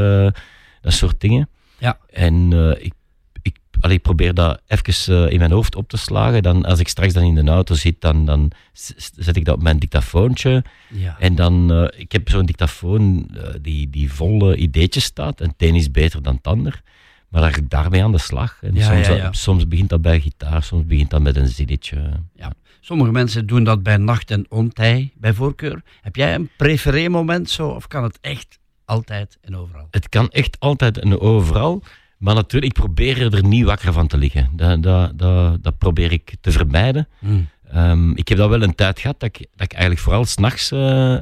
dat 0.82 0.94
soort 0.94 1.22
dingen. 1.22 1.50
Ja. 1.78 1.98
En 2.10 2.52
ik, 2.84 2.94
allee, 3.82 3.96
ik 3.96 4.02
probeer 4.02 4.34
dat 4.34 4.62
even 4.68 5.26
eh, 5.26 5.32
in 5.34 5.40
mijn 5.40 5.52
hoofd 5.52 5.76
op 5.76 5.90
te 5.90 5.98
slagen. 5.98 6.44
Dan, 6.44 6.66
als 6.66 6.80
ik 6.80 6.88
straks 6.88 7.14
dan 7.14 7.24
in 7.24 7.46
de 7.46 7.52
auto 7.52 7.76
zit, 7.76 8.02
dan, 8.02 8.26
dan 8.26 8.52
zet 9.18 9.36
ik 9.36 9.46
dat 9.46 9.56
op 9.56 9.64
mijn 9.64 9.80
dictafoontje. 9.80 10.64
ja. 10.88 11.16
En 11.20 11.36
dan, 11.36 11.72
eh, 11.72 12.00
ik 12.00 12.12
heb 12.12 12.30
zo'n 12.30 12.46
dictafoon 12.46 13.30
eh, 13.34 13.54
die, 13.62 13.90
die 13.90 14.14
vol 14.14 14.56
ideetjes 14.56 15.04
staat. 15.04 15.42
En 15.42 15.48
het 15.48 15.62
een 15.62 15.76
is 15.76 15.92
beter 15.92 16.22
dan 16.22 16.36
het 16.36 16.48
ander. 16.48 16.82
Maar 17.30 17.42
dan 17.42 17.54
ga 17.54 17.58
ik 17.58 17.70
daarmee 17.70 18.04
aan 18.04 18.12
de 18.12 18.18
slag. 18.18 18.58
En 18.62 18.74
Ja, 18.74 18.94
soms, 18.94 19.08
ja, 19.08 19.14
ja. 19.14 19.32
soms 19.32 19.68
begint 19.68 19.90
dat 19.90 20.02
bij 20.02 20.20
gitaar, 20.20 20.64
soms 20.64 20.86
begint 20.86 21.10
dat 21.10 21.22
met 21.22 21.36
een 21.36 21.48
zinnetje. 21.48 22.12
Ja. 22.36 22.54
Sommige 22.80 23.12
mensen 23.12 23.48
doen 23.48 23.64
dat 23.64 23.84
bij 23.84 23.98
nacht 23.98 24.32
en 24.32 24.46
ontij, 24.50 25.12
bij 25.16 25.34
voorkeur. 25.34 25.82
Heb 26.02 26.16
jij 26.16 26.36
een 26.36 26.50
prefereermoment 26.58 27.50
zo? 27.50 27.68
Of 27.68 27.88
kan 27.88 28.04
het 28.04 28.18
echt 28.22 28.60
altijd 28.86 29.38
en 29.42 29.56
overal? 29.56 29.88
Het 29.92 30.10
kan 30.10 30.30
echt 30.30 30.60
altijd 30.60 30.98
en 30.98 31.20
overal. 31.20 31.84
Maar 32.22 32.36
natuurlijk, 32.36 32.78
ik 32.78 32.84
probeer 32.84 33.34
er 33.34 33.44
niet 33.44 33.66
wakker 33.66 33.94
van 33.94 34.08
te 34.08 34.18
liggen. 34.18 34.50
Dat, 34.54 34.84
dat, 34.84 35.18
dat, 35.18 35.64
dat 35.64 35.78
probeer 35.78 36.12
ik 36.12 36.36
te 36.42 36.52
vermijden. 36.52 37.08
Hmm. 37.20 37.50
Ehm, 37.72 38.12
ik 38.12 38.28
heb 38.28 38.38
dat 38.38 38.50
wel 38.50 38.62
een 38.62 38.76
tijd 38.76 39.00
gehad 39.00 39.20
dat 39.20 39.30
ik, 39.30 39.48
dat 39.56 39.66
ik 39.66 39.72
eigenlijk 39.72 40.02
vooral 40.02 40.26
s'nachts 40.26 40.72
eh, 40.72 41.18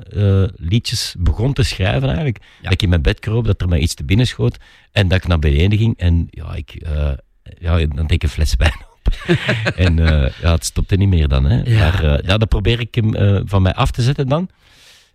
liedjes 0.55 1.15
begon 1.19 1.53
te 1.53 1.63
schrijven 1.63 2.07
eigenlijk. 2.07 2.39
Dat 2.61 2.71
ik 2.71 2.81
in 2.81 2.89
mijn 2.89 3.01
bed 3.01 3.19
kroop, 3.19 3.45
dat 3.45 3.61
er 3.61 3.67
mij 3.67 3.79
iets 3.79 3.93
te 3.93 4.03
binnen 4.03 4.27
schoot 4.27 4.57
en 4.91 5.07
dat 5.07 5.17
ik 5.17 5.27
naar 5.27 5.39
beneden 5.39 5.77
ging 5.77 5.97
en 5.97 6.27
ja, 6.29 6.53
ik, 6.53 6.71
eh, 6.71 7.11
ja 7.59 7.77
dan 7.77 7.95
deed 7.95 8.11
ik 8.11 8.23
een 8.23 8.29
fles 8.29 8.55
wijn 8.63 8.81
op. 8.93 9.13
en 9.75 9.95
ja, 10.41 10.51
het 10.51 10.65
stopte 10.65 10.95
niet 10.95 11.09
meer 11.09 11.27
dan. 11.27 11.45
Hè. 11.45 11.61
Ja, 11.63 11.91
maar 11.91 12.25
ja, 12.25 12.37
dat 12.37 12.49
probeer 12.49 12.79
ik 12.79 12.95
hem 12.95 13.47
van 13.47 13.61
mij 13.61 13.73
af 13.73 13.91
te 13.91 14.01
zetten 14.01 14.27
dan. 14.27 14.49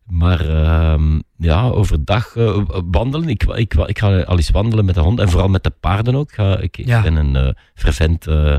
Maar 0.04 0.48
ehm, 0.48 1.20
ja, 1.36 1.68
overdag 1.68 2.36
eh, 2.36 2.62
wandelen. 2.90 3.28
Ik, 3.28 3.42
ik, 3.42 3.74
ik 3.74 3.98
ga 3.98 4.20
al 4.22 4.36
eens 4.36 4.50
wandelen 4.50 4.84
met 4.84 4.94
de 4.94 5.00
hond 5.00 5.20
en 5.20 5.28
vooral 5.28 5.48
met 5.48 5.62
de 5.64 5.70
paarden 5.80 6.14
ook. 6.14 6.28
Ik, 6.28 6.34
ga, 6.34 6.58
ik, 6.58 6.76
ben 6.86 7.16
een 7.16 7.36
eh 7.36 7.48
fervent 7.74 8.26
eh, 8.26 8.56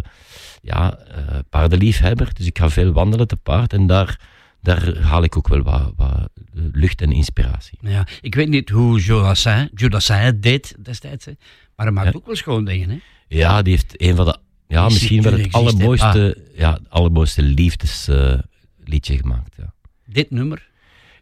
ja, 0.62 0.98
eh, 0.98 1.38
paardenliefhebber, 1.50 2.34
dus 2.34 2.46
ik 2.46 2.58
ga 2.58 2.70
veel 2.70 2.91
wandelen 2.91 3.28
te 3.28 3.36
paard 3.36 3.74
en 3.74 3.88
daar, 3.88 4.20
daar 4.62 4.98
haal 4.98 5.24
ik 5.24 5.38
ook 5.38 5.48
wel 5.48 5.62
wat, 5.62 5.93
wat 5.96 6.30
eh, 6.36 6.62
lucht 6.72 7.02
en 7.02 7.12
inspiratie. 7.12 7.78
Ja, 7.82 8.08
ik 8.22 8.36
weet 8.36 8.50
niet 8.50 8.70
hoe 8.70 9.00
Jodassin, 9.00 9.70
Jodassin 9.74 10.16
het 10.16 10.43
deed 10.43 10.76
destijds, 10.80 11.26
hè. 11.26 11.32
maar 11.76 11.86
hij 11.86 11.96
maakt 11.96 12.12
Ja. 12.12 12.18
ook 12.18 12.26
wel 12.26 12.36
schoon 12.36 12.66
dingen. 12.66 12.89
Hè? 12.89 12.98
Ja, 13.28 13.62
die 13.62 13.74
heeft 13.74 14.02
een 14.02 14.16
van 14.16 14.26
de, 14.26 14.38
ja, 14.68 14.86
Is 14.86 14.93
misschien 14.93 15.22
wel 15.22 15.32
het 15.32 15.41
natuurlijk 15.41 15.76
allermooiste, 15.78 16.38
ja, 16.56 16.80
allermooiste 16.89 17.41
liefdesliedje 17.41 19.18
gemaakt. 19.18 19.56
Ja. 19.58 19.74
Dit 20.06 20.32
nummer. 20.32 20.68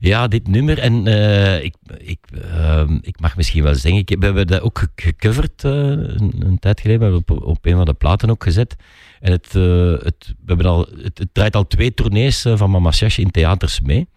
Ja, 0.05 0.27
dit 0.27 0.47
nummer. 0.47 0.79
En 0.79 1.07
eh, 1.07 1.63
ik, 1.63 1.75
ik, 1.97 2.19
ehm, 2.41 2.97
ik 3.01 3.19
mag 3.19 3.35
misschien 3.35 3.63
wel 3.63 3.75
zeggen, 3.75 3.99
ik 4.01 4.09
we 4.19 4.25
hebben 4.25 4.47
dat 4.47 4.61
ook 4.61 4.79
ge- 4.79 4.89
gecoverd 4.95 5.63
eh, 5.63 5.71
een, 5.71 6.33
een 6.39 6.59
tijd 6.59 6.81
geleden. 6.81 7.07
We 7.07 7.13
hebben 7.15 7.35
op, 7.37 7.47
op 7.47 7.65
een 7.65 7.75
van 7.75 7.85
de 7.85 7.93
platen 7.93 8.29
ook 8.29 8.43
gezet. 8.43 8.75
En 9.19 9.31
het, 9.31 9.45
eh, 9.55 9.91
het, 9.91 10.27
we 10.27 10.33
hebben 10.45 10.65
al, 10.65 10.87
het, 11.03 11.17
het 11.17 11.29
draait 11.31 11.55
al 11.55 11.67
twee 11.67 11.93
tournees 11.93 12.41
van 12.53 12.69
Mama 12.71 12.91
in 13.17 13.31
theaters 13.31 13.79
mee. 13.81 14.07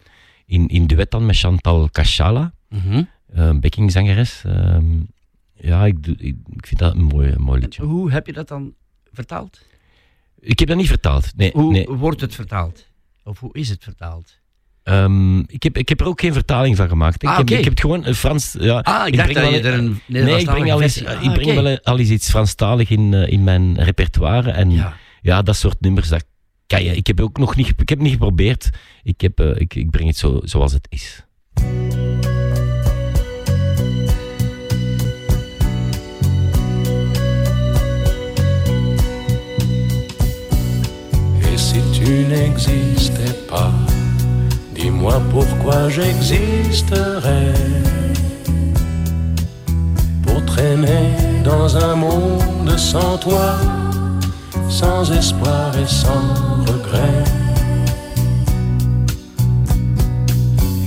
In, 0.46 0.68
in 0.68 0.86
duet 0.86 1.10
dan 1.10 1.26
met 1.26 1.38
Chantal 1.38 1.88
Cachala, 1.90 2.52
Mhm. 2.68 3.02
een 3.30 3.60
backingzangeres. 3.60 4.42
Ehm, 4.46 4.84
ja, 5.54 5.84
ik, 5.86 6.06
ik, 6.06 6.36
ik 6.56 6.66
vind 6.66 6.78
dat 6.78 6.94
een 6.94 7.02
mooi, 7.02 7.30
een 7.30 7.42
mooi 7.42 7.56
En 7.58 7.62
liedje. 7.64 7.82
hoe 7.82 8.10
heb 8.10 8.26
je 8.26 8.32
dat 8.32 8.48
dan 8.48 8.74
vertaald? 9.12 9.60
Ik 10.40 10.58
heb 10.58 10.68
dat 10.68 10.76
niet 10.76 10.86
vertaald. 10.88 11.32
Nee, 11.36 11.50
Hoe 11.54 11.72
nee. 11.72 11.86
wordt 11.88 12.20
het 12.20 12.34
vertaald? 12.34 12.86
Of 13.24 13.40
hoe 13.40 13.54
is 13.54 13.68
het 13.68 13.84
vertaald? 13.84 14.38
Ehm, 14.86 15.38
ik, 15.38 15.62
heb, 15.62 15.78
ik 15.78 15.88
heb 15.88 16.00
er 16.00 16.06
ook 16.06 16.20
geen 16.20 16.32
vertaling 16.32 16.76
van 16.76 16.88
gemaakt. 16.88 17.22
Ik, 17.22 17.28
Ah, 17.28 17.36
heb, 17.36 17.50
ik 17.50 17.56
heb 17.64 17.72
het 17.72 17.80
gewoon 17.80 18.04
een 18.06 18.14
Frans. 18.14 18.56
Ja, 18.58 18.78
Ah, 18.78 19.06
ik 19.06 19.16
dacht 19.16 19.32
breng 19.32 19.46
dat 19.46 19.54
je 19.56 19.62
wel- 19.62 19.72
er 19.72 19.78
een 19.78 20.00
Nee, 20.06 20.38
ik 20.38 20.44
breng, 20.44 20.72
al 20.72 20.82
eens, 20.82 20.92
versie- 20.98 21.16
Ah, 21.18 21.24
ik 21.24 21.32
breng 21.42 21.60
wel 21.62 21.78
al 21.82 21.98
eens 21.98 22.08
iets 22.08 22.30
Franstalig 22.30 22.90
in, 22.90 23.14
eh, 23.14 23.32
in 23.32 23.44
mijn 23.44 23.82
repertoire. 23.82 24.50
En 24.50 24.70
ja. 24.70 24.96
Ja. 25.22 25.42
dat 25.42 25.56
soort 25.56 25.80
nummers, 25.80 26.08
dat 26.08 26.24
kan 26.66 26.84
je. 26.84 26.96
Ik 26.96 27.06
heb 27.06 27.20
ook 27.20 27.38
nog 27.38 27.56
niet, 27.56 27.72
ik 27.76 27.88
heb 27.88 27.98
niet 27.98 28.12
geprobeerd. 28.12 28.70
Ik, 29.02 29.20
heb, 29.20 29.40
eh, 29.40 29.50
ik, 29.60 29.74
ik 29.74 29.90
breng 29.90 30.08
het 30.08 30.16
zo, 30.16 30.40
zoals 30.44 30.72
het 30.72 30.86
is. 30.90 31.24
Et 41.42 41.58
si 41.58 41.80
tu 41.94 42.24
n'existais 42.28 43.32
pas, 43.48 43.72
dis-moi 44.86 45.20
pourquoi 45.32 45.88
j'existerais. 45.88 47.54
Pour 50.24 50.40
traîner 50.44 51.06
dans 51.44 51.68
un 51.76 51.94
monde 51.96 52.72
sans 52.76 53.16
toi, 53.18 53.48
sans 54.68 55.02
espoir 55.10 55.66
et 55.82 55.90
sans 56.02 56.26
regret. 56.70 57.24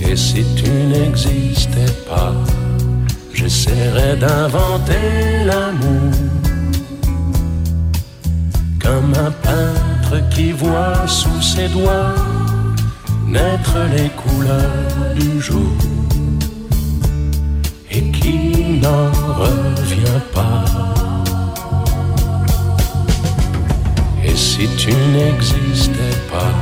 Et 0.08 0.16
si 0.16 0.42
tu 0.58 0.70
n'existais 0.92 1.92
pas, 2.08 2.34
j'essaierais 3.34 4.16
d'inventer 4.16 5.04
l'amour 5.48 6.12
comme 8.84 9.12
un 9.26 9.32
peintre 9.46 10.14
qui 10.30 10.52
voit 10.52 11.06
sous 11.06 11.42
ses 11.42 11.68
doigts 11.68 12.14
naître 13.30 13.78
les 13.96 14.08
couleurs 14.10 15.14
du 15.14 15.40
jour 15.40 15.72
et 17.90 18.02
qui 18.10 18.38
n'en 18.82 19.10
revient 19.42 20.22
pas. 20.34 20.64
Et 24.24 24.34
si 24.34 24.68
tu 24.76 24.92
n'existais 25.14 26.16
pas, 26.32 26.54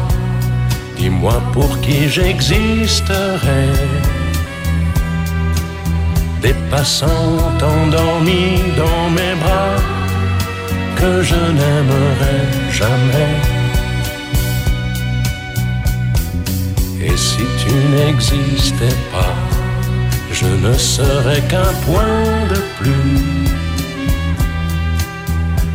dis-moi 0.97 1.41
pour 1.53 1.81
qui 1.81 2.09
j'existerais. 2.09 3.75
Des 6.43 6.55
passants 6.71 7.39
endormis 7.75 8.61
dans 8.77 9.11
mes 9.11 9.35
bras 9.43 9.77
que 10.97 11.23
je 11.23 11.41
n'aimerai 11.59 12.39
jamais. 12.71 13.58
Et 17.01 17.17
si 17.17 17.45
tu 17.61 17.73
n'existais 17.95 18.97
pas, 19.13 19.35
je 20.33 20.47
ne 20.47 20.73
serais 20.73 21.41
qu'un 21.43 21.73
point 21.87 22.47
de 22.51 22.61
plus 22.79 23.49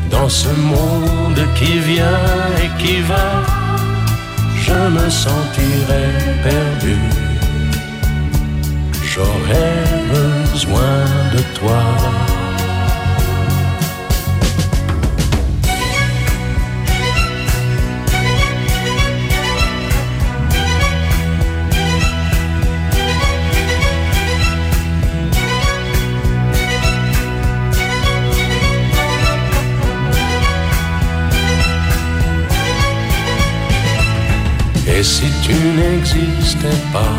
dans 0.10 0.30
ce 0.30 0.50
monde 0.50 1.42
qui 1.56 1.80
vient 1.80 2.28
et 2.64 2.70
qui 2.82 3.02
va. 3.02 3.28
Je 4.66 4.74
me 4.98 5.10
sentirais 5.10 6.14
perdu. 6.44 6.98
J'aurais 9.04 9.84
besoin 10.14 10.98
de 11.34 11.42
toi. 11.58 12.33
N'existais 35.64 36.82
pas, 36.92 37.16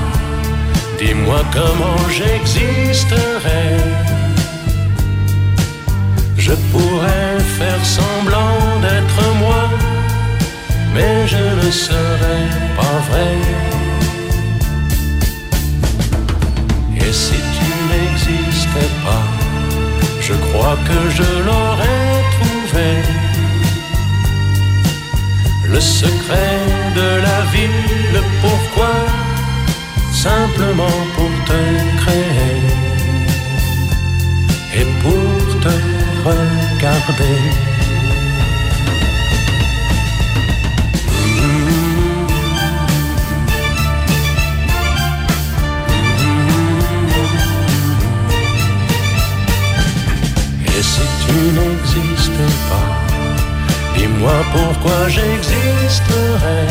dis-moi 0.99 1.40
comment 1.53 2.09
j'existerais. 2.09 3.78
Je 6.36 6.53
pourrais 6.70 7.38
faire 7.59 7.84
semblant 7.84 8.59
d'être 8.82 9.20
moi, 9.38 9.64
mais 10.95 11.26
je 11.26 11.45
ne 11.66 11.70
serais 11.70 12.47
pas 12.76 12.97
vrai. 13.09 13.34
Et 16.97 17.12
si 17.12 17.38
tu 17.57 17.68
n'existais 17.90 18.92
pas, 19.07 19.26
je 20.20 20.34
crois 20.34 20.76
que 20.88 21.11
je 21.11 21.28
l'aurais 21.47 22.22
trouvé. 22.36 23.14
Le 25.75 25.81
secret 25.81 26.61
de 26.95 27.09
la 27.27 27.41
vie, 27.53 27.83
le 28.12 28.22
pourquoi, 28.41 28.95
simplement 30.12 30.99
pour 31.16 31.33
te 31.49 31.61
créer 32.01 32.62
et 34.79 34.87
pour 35.03 35.61
te 35.64 35.75
regarder? 36.29 37.41
Et 50.68 50.83
si 50.93 51.05
tu 51.27 51.35
n'existais 51.57 52.55
pas, 52.68 53.04
dis-moi 54.25 54.45
pourquoi 54.53 55.09
j'existerais. 55.09 56.68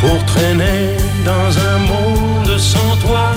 Pour 0.00 0.24
traîner 0.26 0.96
dans 1.24 1.58
un 1.58 1.78
monde 1.78 2.58
sans 2.58 2.96
toi, 2.96 3.32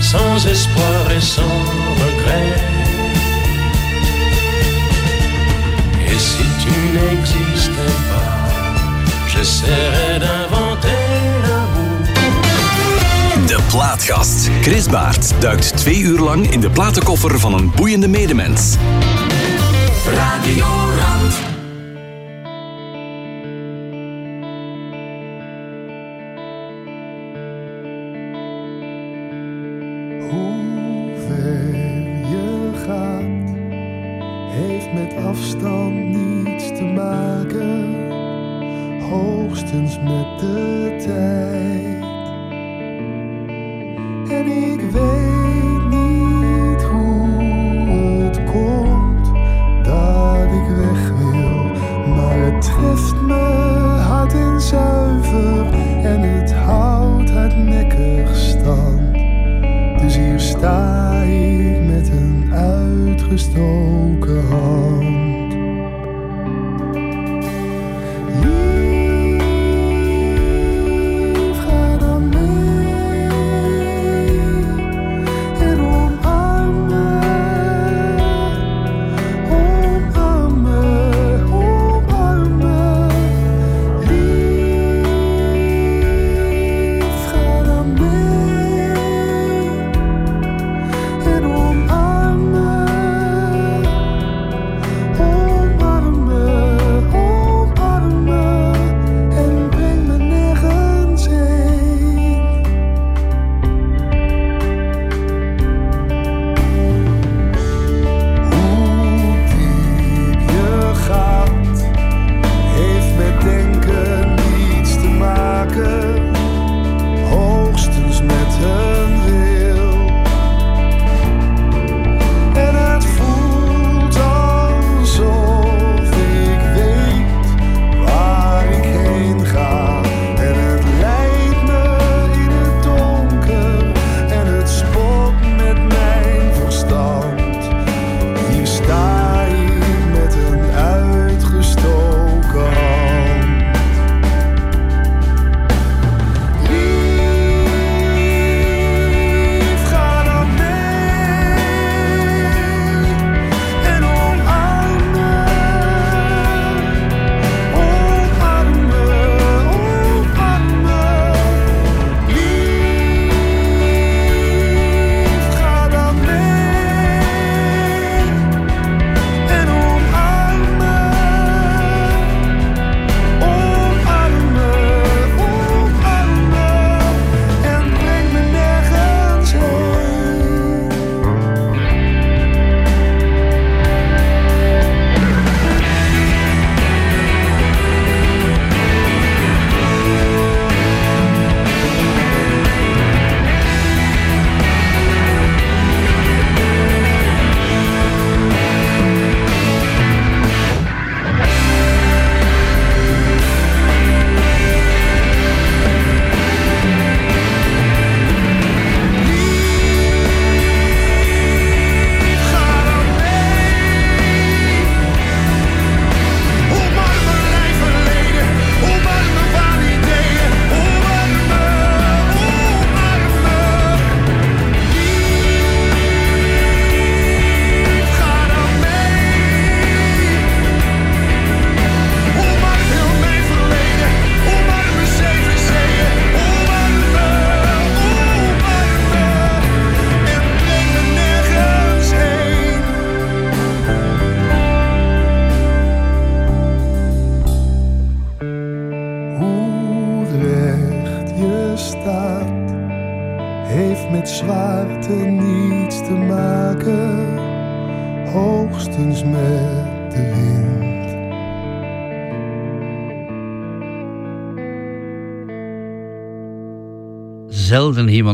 sans 0.00 0.46
espoir 0.46 1.10
et 1.16 1.20
sans 1.20 1.58
regret. 2.02 2.54
Et 6.06 6.18
si 6.18 6.44
tu 6.62 6.72
n'existais 6.96 7.94
pas, 8.10 8.48
j'essaierais 9.28 10.18
d'inventer. 10.20 10.88
De 13.46 13.56
Plaatgast. 13.70 14.50
Chris 14.62 14.88
Baert 14.90 15.40
duikt 15.40 15.76
twee 15.76 15.98
uur 15.98 16.20
lang 16.20 16.52
in 16.52 16.60
de 16.60 16.70
platenkoffer 16.70 17.38
van 17.38 17.54
een 17.54 17.70
boeiende 17.76 18.08
medemens. 18.08 18.76
Radio 20.10 20.66
Rand. 20.96 21.47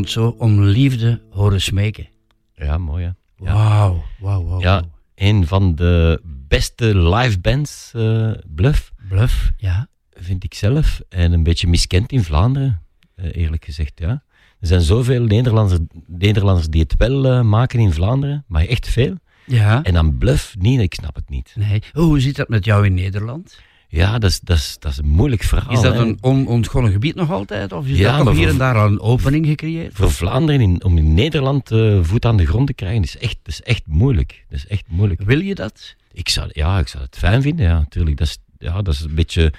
Iemand 0.04 0.38
zo 0.38 0.44
om 0.44 0.62
liefde 0.62 1.20
horen 1.30 1.60
smeken. 1.60 2.08
Ja, 2.54 2.78
mooi 2.78 3.04
hè. 3.04 3.10
Wauw, 3.36 4.04
wauw, 4.18 4.44
wauw. 4.44 4.60
Ja, 4.60 4.82
een 5.14 5.46
van 5.46 5.74
de 5.74 6.20
beste 6.24 6.98
live 6.98 7.38
bands, 7.40 7.92
eh, 7.94 8.30
Bluff, 8.46 8.92
Bluff, 9.08 9.52
ja. 9.56 9.88
vind 10.10 10.44
ik 10.44 10.54
zelf. 10.54 11.00
En 11.08 11.32
een 11.32 11.42
beetje 11.42 11.68
miskend 11.68 12.12
in 12.12 12.24
Vlaanderen, 12.24 12.82
eh, 13.14 13.36
eerlijk 13.36 13.64
gezegd, 13.64 13.98
ja. 13.98 14.22
Er 14.60 14.66
zijn 14.66 14.80
zoveel 14.80 15.22
Nederlanders, 15.22 15.80
Nederlanders 16.06 16.68
die 16.68 16.82
het 16.82 16.94
wel 16.96 17.26
eh, 17.26 17.40
maken 17.40 17.78
in 17.78 17.92
Vlaanderen, 17.92 18.44
maar 18.48 18.64
echt 18.64 18.88
veel. 18.88 19.14
Ja. 19.46 19.82
En 19.82 19.94
dan 19.94 20.18
Bluff 20.18 20.56
niet, 20.58 20.80
ik 20.80 20.94
snap 20.94 21.14
het 21.14 21.28
niet. 21.28 21.52
Nee. 21.54 21.82
Hoe 21.92 22.20
zit 22.20 22.36
dat 22.36 22.48
met 22.48 22.64
jou 22.64 22.86
in 22.86 22.94
Nederland? 22.94 23.58
Ja, 23.94 24.18
dat 24.18 24.30
is, 24.30 24.40
dat 24.40 24.56
is, 24.56 24.76
dat 24.78 24.92
is 24.92 24.98
een 24.98 25.08
moeilijk 25.08 25.42
verhaal. 25.42 25.72
Is 25.72 25.80
dat 25.80 25.94
hè. 25.94 26.00
een 26.00 26.18
onontgonnen 26.20 26.92
gebied 26.92 27.14
nog 27.14 27.30
altijd? 27.30 27.72
Of 27.72 27.86
is 27.86 27.98
Ja, 27.98 28.16
dat 28.16 28.26
toch 28.26 28.36
hier 28.36 28.48
en 28.48 28.58
daar 28.58 28.76
al 28.76 28.86
een 28.86 29.00
opening 29.00 29.46
gecreëerd? 29.46 29.94
Voor 29.94 30.10
Vlaanderen, 30.10 30.60
in, 30.60 30.84
om 30.84 30.98
in 30.98 31.14
Nederland 31.14 31.70
eh, 31.70 31.98
voet 32.02 32.24
aan 32.24 32.36
de 32.36 32.46
grond 32.46 32.66
te 32.66 32.74
krijgen, 32.74 33.02
is 33.02 33.18
echt, 33.18 33.38
is 33.44 33.62
echt 33.62 33.82
moeilijk. 33.86 34.44
Dat 34.48 34.58
is 34.58 34.66
echt 34.66 34.84
moeilijk. 34.88 35.20
Wil 35.20 35.40
je 35.40 35.54
dat? 35.54 35.94
Ik 36.12 36.28
zou, 36.28 36.48
ja, 36.52 36.78
ik 36.78 36.88
zou 36.88 37.04
het 37.04 37.18
fijn 37.18 37.42
vinden, 37.42 37.66
ja, 37.66 37.78
natuurlijk. 37.78 38.16
Dat 38.16 38.26
is, 38.26 38.38
ja, 38.58 38.82
dat 38.82 38.94
is 38.94 39.00
een 39.00 39.14
beetje, 39.14 39.52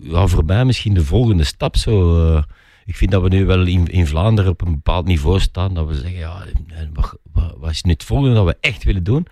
ja, 0.00 0.26
voor 0.26 0.44
mij 0.44 0.64
misschien 0.64 0.94
de 0.94 1.04
volgende 1.04 1.44
stap. 1.44 1.76
Zo, 1.76 2.26
eh. 2.34 2.42
ik 2.84 2.96
vind 2.96 3.10
dat 3.10 3.22
we 3.22 3.28
nu 3.28 3.46
wel 3.46 3.66
in, 3.66 3.86
in 3.86 4.06
Vlaanderen 4.06 4.50
op 4.50 4.60
een 4.60 4.74
bepaald 4.74 5.06
niveau 5.06 5.40
staan, 5.40 5.74
dat 5.74 5.86
we 5.86 5.94
zeggen, 5.94 6.18
ja, 6.18 6.44
eh, 6.68 6.86
wat, 6.92 7.16
wat, 7.32 7.54
wat 7.58 7.70
is 7.70 7.82
nu 7.82 7.92
het 7.92 8.04
volgende 8.04 8.34
dat 8.34 8.46
we 8.46 8.56
echt 8.60 8.84
willen 8.84 9.04
doen? 9.04 9.26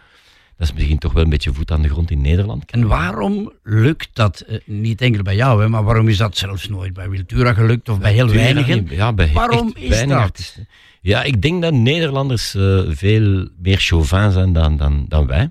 Dat 0.61 0.69
is 0.69 0.75
misschien 0.75 0.99
toch 0.99 1.13
wel 1.13 1.23
een 1.23 1.31
beetje 1.31 1.53
voet 1.55 1.71
aan 1.71 1.83
de 1.83 1.89
grond 1.89 2.11
in 2.11 2.21
Nederland. 2.21 2.71
En 2.71 2.87
waarom 2.87 3.53
lukt 3.63 4.09
dat 4.13 4.41
eh, 4.41 4.59
niet 4.65 5.01
enkel 5.01 5.23
bij 5.23 5.35
jou, 5.35 5.63
hè, 5.63 5.69
maar 5.69 5.85
waarom 5.85 6.09
is 6.09 6.17
dat 6.17 6.37
zelfs 6.37 6.69
nooit 6.69 6.93
bij 6.93 7.09
Wiltura 7.11 7.53
gelukt 7.55 7.89
of 7.89 7.99
bij 7.99 8.13
heel 8.13 8.29
weinigen? 8.29 8.87
Ja, 8.91 9.13
bij 9.13 9.33
Waarom 9.33 9.67
echt 9.67 9.77
is 9.77 9.89
weinig 9.89 10.17
dat? 10.17 10.25
artiesten. 10.25 10.69
Ja, 11.01 11.23
ik 11.23 11.43
denk 11.43 11.63
dat 11.63 11.73
Nederlanders 11.73 12.55
eh, 12.55 12.81
veel 12.89 13.49
meer 13.59 13.79
chauvin 13.79 14.31
zijn 14.31 14.53
dan, 14.53 14.77
dan, 14.77 15.05
dan 15.09 15.27
wij. 15.27 15.51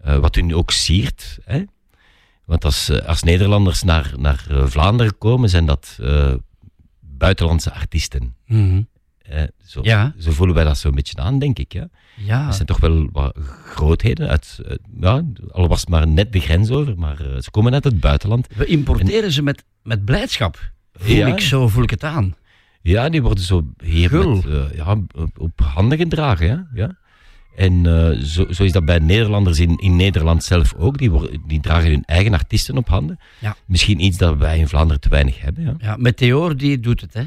Eh, 0.00 0.16
wat 0.16 0.36
u 0.36 0.42
nu 0.42 0.54
ook 0.54 0.70
siert. 0.70 1.38
Hè? 1.44 1.62
Want 2.44 2.64
als, 2.64 3.02
als 3.06 3.22
Nederlanders 3.22 3.82
naar, 3.82 4.12
naar 4.16 4.44
Vlaanderen 4.64 5.18
komen, 5.18 5.48
zijn 5.48 5.66
dat 5.66 5.98
buitenlandse 7.00 7.72
artiesten. 7.72 8.34
Mhm. 8.46 8.82
Eh, 9.30 9.42
zo, 9.66 9.80
Ja. 9.82 10.14
zo 10.18 10.30
voelen 10.30 10.54
wij 10.54 10.64
dat 10.64 10.78
zo'n 10.78 10.94
beetje 10.94 11.16
aan, 11.16 11.38
denk 11.38 11.58
ik. 11.58 11.72
Ja. 11.72 11.88
Ja. 12.16 12.44
Dat 12.44 12.54
zijn 12.54 12.66
toch 12.66 12.80
wel 12.80 13.08
wat 13.12 13.36
grootheden. 13.64 14.28
Uit, 14.28 14.58
eh, 14.66 14.74
ja, 15.00 15.22
al 15.50 15.68
was 15.68 15.80
het 15.80 15.88
maar 15.88 16.08
net 16.08 16.32
de 16.32 16.40
grens 16.40 16.70
over, 16.70 16.98
maar 16.98 17.20
eh, 17.20 17.40
ze 17.40 17.50
komen 17.50 17.74
uit 17.74 17.84
het 17.84 18.00
buitenland. 18.00 18.46
We 18.56 18.64
importeren 18.66 19.32
ze 19.32 19.42
met, 19.42 19.64
met 19.82 20.04
blijdschap. 20.04 20.70
Voel 20.92 21.16
Ja. 21.16 21.26
ik 21.26 21.40
zo, 21.40 21.68
voel 21.68 21.82
ik 21.82 21.90
het 21.90 22.04
aan. 22.04 22.34
Ja, 22.82 23.08
die 23.08 23.22
worden 23.22 23.44
zo 23.44 23.66
hier 23.84 24.28
met, 24.28 24.46
eh, 24.46 24.74
ja, 24.74 24.96
op, 25.14 25.38
op 25.38 25.60
handen 25.60 25.98
gedragen. 25.98 26.46
Ja? 26.46 26.66
Ja. 26.74 26.98
En 27.56 27.82
zo, 28.26 28.46
zo 28.52 28.62
is 28.64 28.72
dat 28.72 28.84
bij 28.84 28.98
Nederlanders 28.98 29.58
in, 29.60 29.76
in 29.78 29.96
Nederland 29.96 30.44
zelf 30.44 30.74
ook. 30.74 30.98
Die, 30.98 31.10
worden, 31.10 31.42
die 31.46 31.60
dragen 31.60 31.90
hun 31.90 32.04
eigen 32.04 32.32
artiesten 32.34 32.76
op 32.76 32.88
handen. 32.88 33.18
Ja. 33.38 33.56
Misschien 33.66 34.00
iets 34.04 34.18
dat 34.18 34.36
wij 34.36 34.58
in 34.58 34.68
Vlaanderen 34.68 35.00
te 35.00 35.08
weinig 35.08 35.40
hebben. 35.40 35.64
Ja, 35.64 35.74
Ja, 35.78 35.96
Meteor 35.96 36.56
die 36.56 36.80
doet 36.80 37.00
het, 37.00 37.14
hè? 37.14 37.22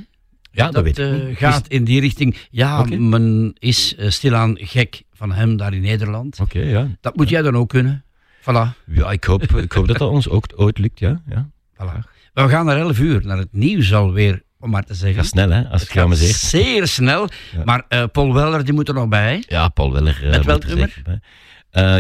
Ja 0.53 0.71
dat, 0.71 0.83
weet 0.83 0.97
ik 0.97 1.05
eh, 1.19 1.27
niet. 1.27 1.37
gaat 1.37 1.67
in 1.67 1.83
die 1.83 1.99
richting. 1.99 2.37
Ja, 2.49 2.83
men 2.97 3.53
is 3.59 3.95
eh, 3.95 4.09
stilaan 4.09 4.57
gek 4.59 5.03
van 5.11 5.31
hem 5.31 5.57
daar 5.57 5.73
in 5.73 5.81
Nederland. 5.81 6.39
Oké, 6.39 6.59
ja. 6.59 6.87
Dat 7.01 7.15
moet 7.15 7.29
jij 7.29 7.41
dan 7.41 7.55
ook 7.57 7.69
kunnen. 7.69 8.03
Voilà. 8.41 8.83
Ja, 8.85 9.11
ik 9.11 9.23
hoop, 9.23 9.43
ik 9.43 9.71
hoop 9.71 9.87
dat 9.87 9.97
dat 9.97 10.09
ons 10.09 10.29
ook 10.29 10.45
ooit 10.55 10.77
lukt. 10.77 10.99
Ja, 10.99 11.21
ja. 11.29 11.49
voilà. 11.75 12.11
We 12.33 12.49
gaan 12.49 12.65
naar 12.65 12.77
11 12.77 12.99
uur, 12.99 13.25
naar 13.25 13.37
het 13.37 13.47
nieuws 13.53 13.93
alweer, 13.93 14.43
om 14.59 14.69
maar 14.69 14.83
te 14.83 14.93
zeggen. 14.93 15.21
Ga 15.21 15.27
snel, 15.29 15.49
hè, 15.49 15.61
als 15.69 15.81
het 15.81 15.89
gaat 15.89 15.97
geamuseerd. 15.99 16.35
zeer 16.35 16.87
snel. 16.87 17.27
Ja. 17.55 17.61
Maar 17.65 17.85
eh, 17.87 18.03
Paul 18.11 18.33
Weller, 18.33 18.63
die 18.65 18.73
moet 18.73 18.87
er 18.87 18.93
nog 18.93 19.07
bij. 19.07 19.43
Ja, 19.47 19.67
Paul 19.69 19.91
Weller. 19.93 20.19
eh, 20.23 20.29
Met 20.29 20.45
welk 20.45 20.65
nummer? 20.65 21.03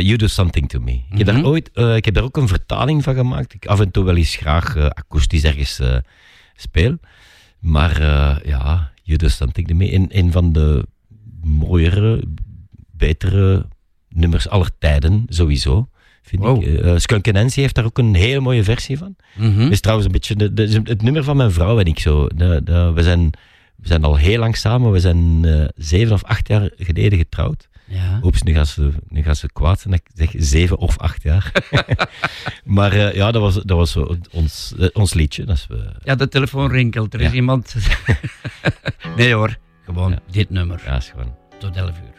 you 0.01 0.15
Do 0.15 0.27
Something 0.27 0.69
To 0.69 0.79
Me. 0.79 0.91
Ik, 0.91 1.17
heb 1.17 1.27
Mhm. 1.27 1.35
daar 1.35 1.45
ooit, 1.45 1.69
eh, 1.73 1.95
ik 1.95 2.05
heb 2.05 2.13
daar 2.13 2.23
ook 2.23 2.37
een 2.37 2.47
vertaling 2.47 3.03
van 3.03 3.15
gemaakt. 3.15 3.53
Ik 3.53 3.65
af 3.65 3.79
en 3.79 3.91
toe 3.91 4.03
wel 4.03 4.15
eens 4.15 4.35
graag 4.35 4.77
akoestisch 4.77 5.43
ergens 5.43 5.81
speel. 6.55 6.97
Maar 7.63 8.01
eh, 8.01 8.35
ja, 8.45 8.91
You 9.03 9.17
Do 9.17 9.27
Something 9.27 9.67
To 9.67 9.75
Me. 9.75 9.93
Een, 9.93 10.07
een 10.09 10.31
van 10.31 10.53
de 10.53 10.85
mooiere, 11.43 12.23
betere 12.91 13.65
nummers 14.09 14.49
aller 14.49 14.69
tijden, 14.79 15.25
sowieso. 15.29 15.87
Vind 16.21 16.41
Wow. 16.41 16.63
ik. 16.63 16.79
Eh, 16.79 16.93
Skunk 16.97 17.31
Nancy 17.31 17.59
heeft 17.61 17.75
daar 17.75 17.85
ook 17.85 17.97
een 17.97 18.13
hele 18.15 18.39
mooie 18.39 18.63
versie 18.63 18.97
van. 18.97 19.15
Mhm. 19.35 19.61
is 19.71 19.79
trouwens 19.81 20.07
een 20.07 20.13
beetje 20.13 20.35
de, 20.35 20.53
de- 20.53 20.81
het 20.83 21.01
nummer 21.01 21.23
van 21.23 21.37
mijn 21.37 21.51
vrouw 21.51 21.79
en 21.79 21.85
ik 21.85 21.99
zo. 21.99 22.27
De, 22.35 22.91
we, 22.95 23.03
zijn, 23.03 23.29
we 23.75 23.87
zijn 23.87 24.03
al 24.03 24.15
heel 24.15 24.39
lang 24.39 24.57
samen. 24.57 24.91
We 24.91 24.99
zijn 24.99 25.45
zeven 25.75 26.13
of 26.13 26.23
acht 26.23 26.47
jaar 26.47 26.69
geleden 26.77 27.17
getrouwd. 27.17 27.67
Ja. 27.85 28.19
Oeps, 28.23 28.41
nu 28.43 28.53
gaat 28.53 28.67
ze, 28.67 28.91
nu 29.07 29.23
gaat 29.23 29.37
ze 29.37 29.51
kwaad 29.53 29.79
zijn 29.79 29.93
dat 29.93 30.01
ik 30.03 30.29
zeg 30.29 30.43
zeven 30.43 30.77
of 30.77 30.97
acht 30.97 31.23
jaar. 31.23 31.51
maar 32.65 32.91
eh, 32.91 33.13
ja, 33.15 33.31
dat 33.31 33.41
was, 33.41 33.53
dat 33.53 33.77
was 33.77 33.91
zo 33.91 34.17
ons, 34.31 34.73
eh, 34.79 34.87
ons 34.93 35.13
liedje. 35.13 35.43
Dat 35.45 35.55
is, 35.55 35.67
eh, 35.71 35.77
ja, 36.03 36.15
de 36.15 36.27
telefoon 36.27 36.71
rinkelt. 36.71 37.13
Er 37.13 37.21
is 37.21 37.31
iemand. 37.31 37.75
nee 39.17 39.33
hoor, 39.33 39.57
gewoon 39.85 40.11
Ja. 40.11 40.19
dit 40.31 40.49
nummer. 40.49 40.81
ja, 40.85 40.95
is 40.95 41.09
gewoon... 41.09 41.35
Tot 41.59 41.75
11 41.75 41.89
uur. 41.89 42.11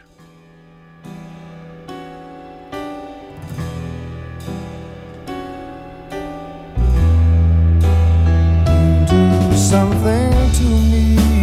do 9.07 9.55
something 9.55 10.51
to 10.57 10.63
me. 10.91 11.34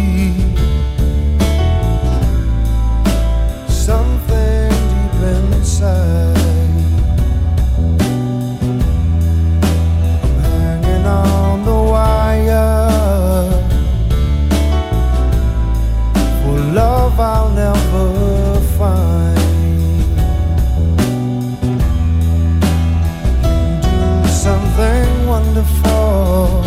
Wonderful. 25.33 26.63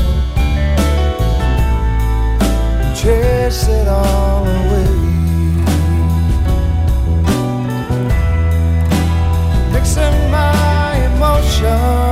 Chase 2.95 3.69
it 3.69 3.89
all 3.89 4.47
away. 4.47 4.86
Mixing 9.87 10.31
my 10.33 10.97
emotions, 11.15 12.06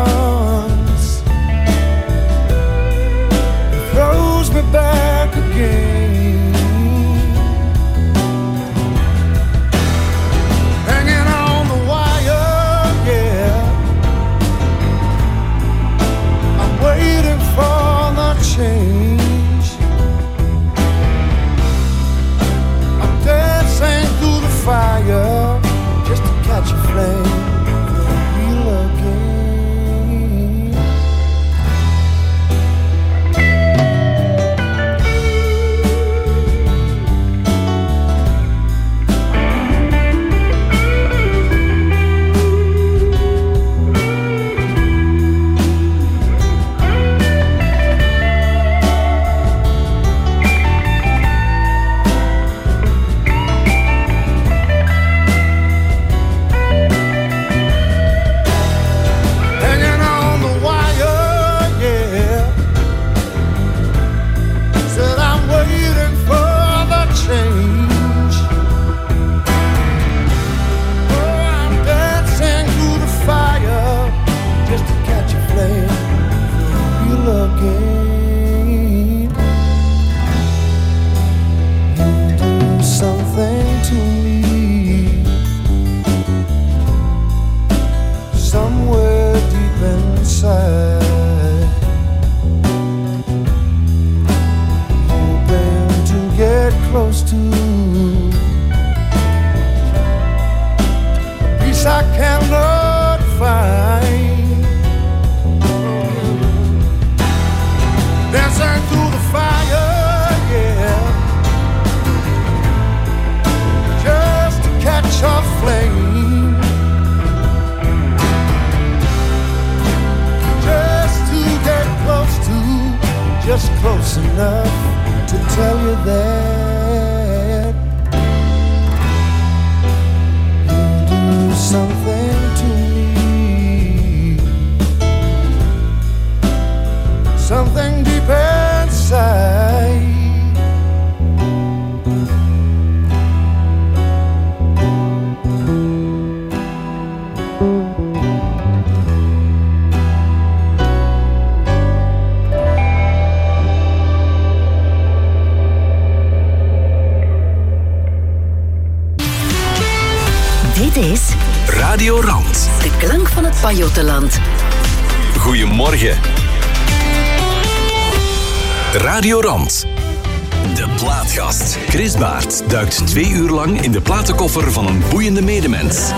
twee 173.15 173.33
uur 173.33 173.51
lang 173.51 173.81
in 173.81 173.93
de 173.93 174.01
platenkoffer 174.01 174.73
van 174.73 174.87
een 174.87 175.03
boeiende 175.11 175.43
medemens. 175.43 176.11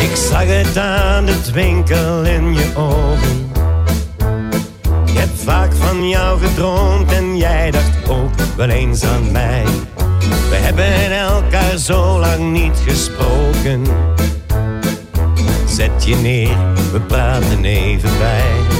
Ik 0.00 0.16
zag 0.30 0.44
het 0.44 0.76
aan 0.76 1.26
de 1.26 1.40
twinkel 1.40 2.24
in 2.24 2.54
je 2.54 2.72
ogen. 2.76 3.50
Ik 5.06 5.18
heb 5.18 5.28
vaak 5.34 5.72
van 5.74 6.08
jou 6.08 6.40
gedroomd 6.40 7.12
en 7.12 7.36
jij 7.36 7.70
dacht 7.70 8.08
ook 8.08 8.32
wel 8.56 8.68
eens 8.68 9.04
aan 9.04 9.32
mij. 9.32 9.64
We 10.50 10.56
hebben 10.56 11.18
elkaar 11.18 11.76
zo 11.76 12.18
lang 12.18 12.52
niet 12.52 12.78
gesproken. 12.86 13.82
Zet 15.66 16.04
je 16.04 16.14
neer, 16.14 16.56
we 16.92 17.00
praten 17.00 17.64
even 17.64 18.10
bij. 18.18 18.77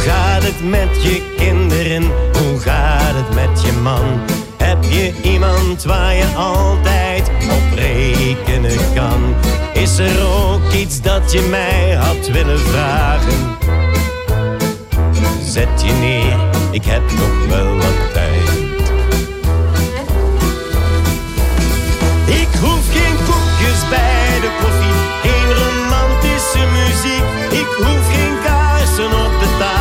Hoe 0.00 0.08
gaat 0.08 0.42
het 0.42 0.70
met 0.70 1.02
je 1.02 1.34
kinderen? 1.36 2.02
Hoe 2.32 2.58
gaat 2.58 3.14
het 3.14 3.34
met 3.34 3.62
je 3.62 3.72
man? 3.72 4.20
Heb 4.56 4.84
je 4.84 5.12
iemand 5.22 5.84
waar 5.84 6.14
je 6.14 6.26
altijd 6.36 7.30
op 7.50 7.78
rekenen 7.78 8.78
kan? 8.94 9.34
Is 9.72 9.98
er 9.98 10.26
ook 10.26 10.72
iets 10.72 11.00
dat 11.00 11.32
je 11.32 11.40
mij 11.50 11.94
had 11.94 12.28
willen 12.28 12.58
vragen? 12.58 13.56
Zet 15.42 15.82
je 15.84 15.92
neer, 15.92 16.36
ik 16.70 16.84
heb 16.84 17.02
nog 17.02 17.46
wel 17.48 17.74
wat 17.76 18.12
tijd. 18.12 18.48
Ik 22.26 22.48
hoef 22.60 22.92
geen 22.92 23.16
koekjes 23.26 23.88
bij 23.88 24.40
de 24.40 24.50
koffie, 24.60 25.00
geen 25.22 25.48
romantische 25.60 26.64
muziek. 26.72 27.24
Ik 27.60 27.84
hoef 27.84 28.14
geen 28.14 28.34
kaarsen 28.44 29.04
op 29.04 29.40
de 29.40 29.56
tafel, 29.58 29.79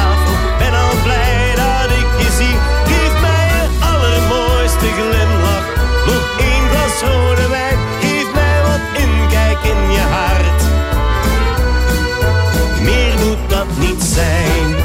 niet 13.79 14.03
zijn. 14.03 14.75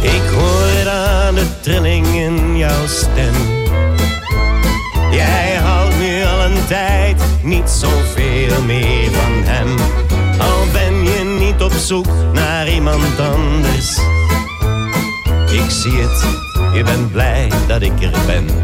Ik 0.00 0.30
hoor 0.34 0.66
het 0.66 0.88
aan 0.88 1.34
de 1.34 1.46
trilling 1.60 2.06
in 2.06 2.56
jouw 2.56 2.86
stem. 2.86 3.34
Jij 5.10 5.54
houdt 5.54 5.98
nu 5.98 6.24
al 6.24 6.44
een 6.44 6.66
tijd 6.66 7.22
niet 7.42 7.70
zoveel 7.70 8.62
meer 8.62 9.10
van 9.12 9.32
hem. 9.44 9.68
Al 10.38 10.66
ben 10.72 11.04
je 11.04 11.36
niet 11.38 11.62
op 11.62 11.72
zoek 11.72 12.06
naar 12.32 12.68
iemand 12.68 13.20
anders. 13.20 13.98
Ik 15.50 15.70
zie 15.70 15.92
het, 15.92 16.24
je 16.74 16.84
bent 16.84 17.12
blij 17.12 17.50
dat 17.66 17.82
ik 17.82 18.02
er 18.02 18.18
ben. 18.26 18.63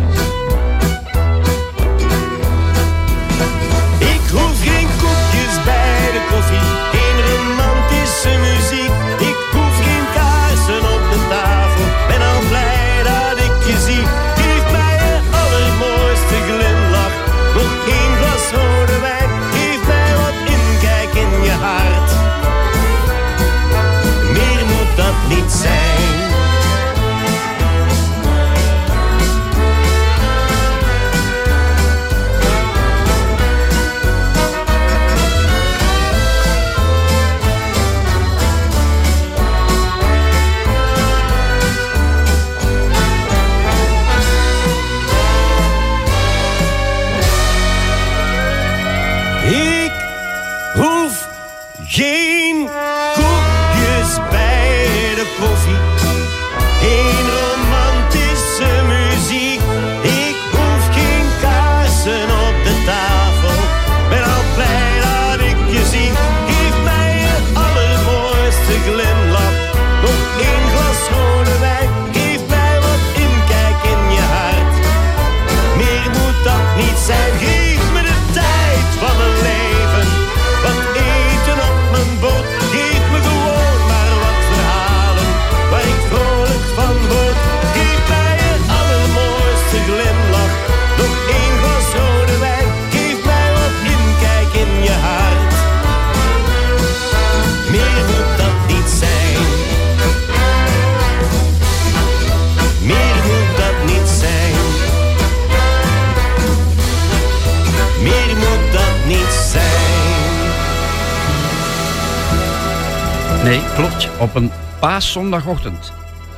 Paaszondagochtend 115.01 115.93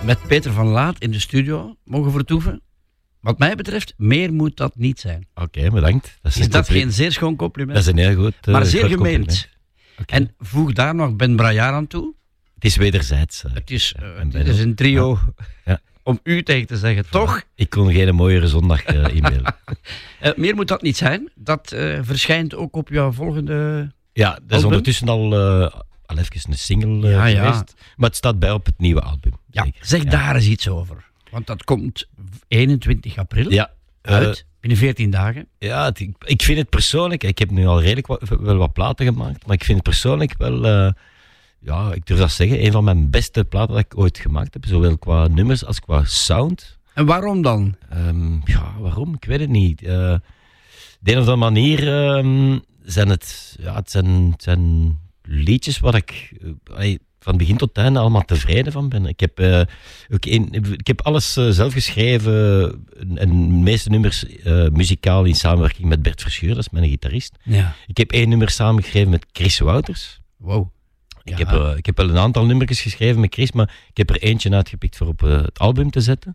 met 0.04 0.18
Peter 0.26 0.52
van 0.52 0.66
Laat 0.66 0.98
in 0.98 1.10
de 1.10 1.18
studio 1.18 1.76
mogen 1.84 2.12
vertoeven. 2.12 2.60
Wat 3.20 3.38
mij 3.38 3.54
betreft, 3.54 3.94
meer 3.96 4.32
moet 4.32 4.56
dat 4.56 4.76
niet 4.76 5.00
zijn. 5.00 5.26
Oké, 5.34 5.70
bedankt. 5.70 6.18
Dat 6.22 6.36
Is 6.36 6.48
dat 6.48 6.68
geen 6.68 6.92
zeer 6.92 7.12
schoon 7.12 7.36
compliment? 7.36 7.76
Dat 7.76 7.86
is 7.86 7.92
een 7.92 8.08
heel 8.08 8.22
goed 8.22 8.34
eh, 8.40 8.52
maar 8.52 8.66
zeer 8.66 8.88
gemeend. 8.88 9.48
En 10.06 10.34
voeg 10.38 10.72
daar 10.72 10.94
nog 10.94 11.16
Ben 11.16 11.36
Braillard 11.36 11.74
aan 11.74 11.86
toe. 11.86 12.14
Het 12.54 12.64
is 12.64 12.76
wederzijds. 12.76 13.44
eh. 13.44 13.52
Het 13.54 13.70
is, 13.70 13.94
eh, 13.98 14.32
het 14.32 14.48
is 14.48 14.58
een 14.58 14.74
trio 14.74 15.18
Ja. 15.64 15.80
om 16.02 16.20
u 16.22 16.42
tegen 16.42 16.66
te 16.66 16.76
zeggen, 16.76 17.10
toch? 17.10 17.42
Ik 17.54 17.70
kon 17.70 17.92
geen 17.92 18.14
mooiere 18.14 18.48
zondag 18.48 18.84
e-mailen. 18.86 19.54
Eh, 20.20 20.34
meer 20.36 20.54
moet 20.54 20.68
dat 20.68 20.82
niet 20.82 20.96
zijn. 20.96 21.30
Dat 21.34 21.74
verschijnt 22.00 22.54
ook 22.54 22.76
op 22.76 22.88
jouw 22.88 23.12
volgende... 23.12 23.90
Ja, 24.12 24.30
dat 24.30 24.40
is 24.42 24.54
Album? 24.54 24.64
ondertussen 24.68 25.08
al, 25.08 25.30
al 26.12 26.18
even 26.18 26.50
een 26.50 26.58
single 26.58 27.06
eh, 27.08 27.12
Ja, 27.14 27.26
ja. 27.26 27.44
geweest. 27.44 27.74
Maar 27.96 28.08
het 28.08 28.16
staat 28.18 28.38
bij 28.38 28.52
op 28.52 28.66
het 28.66 28.78
nieuwe 28.78 29.00
album. 29.00 29.32
Ja, 29.50 29.62
Zeker. 29.62 29.86
zeg 29.86 30.04
daar 30.04 30.34
eens 30.34 30.46
iets 30.46 30.68
over. 30.68 31.10
Want 31.30 31.46
dat 31.46 31.64
komt 31.64 32.08
21 32.48 33.16
april 33.18 33.50
Ja. 33.52 33.70
eh, 34.02 34.14
uit, 34.14 34.46
binnen 34.60 34.78
14 34.78 35.10
dagen. 35.10 35.46
Ja, 35.58 35.84
het- 35.84 36.00
ik, 36.24 36.42
vind 36.42 36.58
het 36.58 36.68
persoonlijk, 36.68 37.24
ik 37.24 37.38
heb 37.38 37.50
nu 37.50 37.66
al 37.66 37.80
redelijk 37.80 38.06
wat, 38.06 38.28
wel 38.28 38.56
wat 38.56 38.72
platen 38.72 39.06
gemaakt, 39.06 39.46
maar 39.46 39.54
ik 39.54 39.64
vind 39.64 39.78
het 39.78 39.86
persoonlijk 39.88 40.34
wel, 40.38 40.66
eh, 40.66 40.92
ja, 41.58 41.92
ik 41.92 42.06
durf 42.06 42.18
dat 42.18 42.30
zeggen, 42.30 42.64
een 42.64 42.72
van 42.72 42.84
mijn 42.84 43.10
beste 43.10 43.44
platen 43.44 43.74
dat 43.74 43.84
ik 43.84 43.98
ooit 43.98 44.18
gemaakt 44.18 44.54
heb, 44.54 44.64
zowel 44.66 44.98
qua 44.98 45.26
nummers 45.26 45.64
als 45.64 45.80
qua 45.80 46.04
sound. 46.04 46.78
En 46.94 47.06
waarom 47.06 47.42
dan? 47.42 47.76
Ehm, 47.90 48.34
ja, 48.44 48.72
waarom? 48.78 49.14
Ik 49.14 49.24
weet 49.24 49.40
het 49.40 49.48
niet. 49.48 49.82
Eh, 49.82 50.14
de 51.00 51.12
een 51.12 51.18
of 51.18 51.28
andere 51.28 51.36
manier, 51.36 51.78
ehm, 52.06 52.58
zijn 52.82 53.08
het, 53.08 53.56
ja, 53.60 53.74
het, 53.74 53.90
zijn, 53.90 54.06
het 54.32 54.42
zijn 54.42 54.98
liedjes 55.22 55.78
waar 55.80 55.94
ik 55.94 56.32
eh, 56.76 56.96
van 57.18 57.36
begin 57.36 57.56
tot 57.56 57.76
einde 57.76 57.98
allemaal 57.98 58.24
tevreden 58.24 58.72
van 58.72 58.88
ben. 58.88 59.06
Ik 59.06 59.20
heb, 59.20 59.38
eh, 59.38 59.60
ook 60.12 60.26
één- 60.26 60.52
ik 60.52 60.86
heb 60.86 61.00
alles 61.00 61.36
eh, 61.36 61.48
zelf 61.48 61.72
geschreven 61.72 62.70
en, 62.98 63.18
en 63.18 63.28
de 63.28 63.54
meeste 63.54 63.90
nummers 63.90 64.24
muzikaal 64.72 65.24
in 65.24 65.34
samenwerking 65.34 65.88
met 65.88 66.02
Bert 66.02 66.22
Verschuur, 66.22 66.48
dat 66.54 66.58
is 66.58 66.70
mijn 66.70 66.88
gitarist. 66.88 67.36
Ja. 67.42 67.74
Ik 67.86 67.96
heb 67.96 68.10
één 68.10 68.28
nummer 68.28 68.50
samengeschreven 68.50 69.10
met 69.10 69.26
Chris 69.32 69.58
Wouters. 69.58 70.20
Wow. 70.36 70.68
Ik, 71.24 71.38
heb, 71.38 71.76
ik 71.76 71.86
heb 71.86 71.96
wel 71.96 72.08
een 72.08 72.18
aantal 72.18 72.44
nummertjes 72.46 72.80
geschreven 72.80 73.20
met 73.20 73.34
Chris, 73.34 73.52
maar 73.52 73.74
ik 73.88 73.96
heb 73.96 74.10
er 74.10 74.22
eentje 74.22 74.50
uitgepikt 74.50 74.96
voor 74.96 75.06
op 75.06 75.20
het 75.20 75.58
album 75.58 75.90
te 75.90 76.00
zetten. 76.00 76.34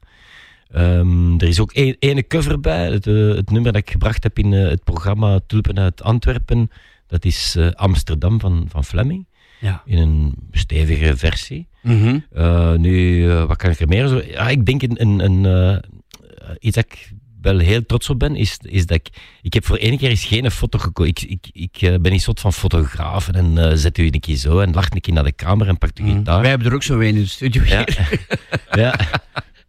Ehm, 0.67 1.33
er 1.38 1.47
is 1.47 1.59
ook 1.59 1.71
één 1.71 1.95
ene 1.99 2.27
cover 2.27 2.59
bij, 2.59 2.91
het, 2.91 3.05
het 3.05 3.49
nummer 3.51 3.71
dat 3.71 3.81
ik 3.81 3.89
gebracht 3.89 4.23
heb 4.23 4.39
in 4.39 4.51
het 4.51 4.83
programma 4.83 5.39
Tulpen 5.47 5.79
uit 5.79 6.03
Antwerpen. 6.03 6.69
Dat 7.08 7.26
is 7.26 7.55
eh, 7.58 7.72
Amsterdam 7.72 8.39
van, 8.39 8.66
van 8.70 8.84
Fleming. 8.84 9.28
Ja. 9.60 9.82
In 9.86 9.97
een 9.97 10.34
stevige 10.51 11.18
versie. 11.18 11.68
Mhm. 11.82 12.20
Eh, 12.32 12.74
nu, 12.74 13.30
eh, 13.32 13.45
wat 13.45 13.58
kan 13.58 13.72
ik 13.72 13.80
er 13.80 13.88
meer 13.88 14.08
zo? 14.08 14.22
Ja, 14.28 14.49
ik 14.49 14.66
denk 14.66 14.82
een, 14.82 15.01
een, 15.01 15.20
een, 15.45 15.84
iets 16.60 16.76
dat 16.76 16.86
ik 16.86 17.12
wel 17.41 17.58
heel 17.58 17.86
trots 17.86 18.10
op 18.10 18.20
ben, 18.20 18.36
is, 18.36 18.58
is 18.62 18.86
dat 18.86 18.97
ik... 18.97 19.08
Ik 19.41 19.53
heb 19.53 19.66
voor 19.66 19.78
één 19.78 19.97
keer 19.97 20.10
eens 20.10 20.26
geen 20.26 20.51
foto 20.51 20.80
gekozen. 20.80 21.12
Ik, 21.12 21.28
ik, 21.30 21.47
ik 21.80 22.01
ben 22.01 22.12
een 22.12 22.20
soort 22.20 22.39
van 22.39 22.53
fotograaf 22.53 23.28
en 23.30 23.58
eh, 23.58 23.72
zet 23.76 23.97
u 23.97 24.05
een 24.05 24.20
keer 24.20 24.36
zo 24.36 24.60
en 24.60 24.74
lacht 24.74 24.93
een 24.95 25.01
keer 25.01 25.14
naar 25.14 25.24
de 25.24 25.36
camera 25.36 25.70
en 25.70 25.78
pakt 25.78 25.99
u 25.99 26.03
gitaar. 26.03 26.41
Wij 26.41 26.49
hebben 26.49 26.68
er 26.68 26.74
ook 26.74 26.84
zo 26.84 26.99
een 26.99 27.08
in 27.08 27.16
de 27.16 27.26
studio 27.26 27.64
Ja. 27.64 27.84
hier. 27.86 28.26
Ja. 28.82 28.99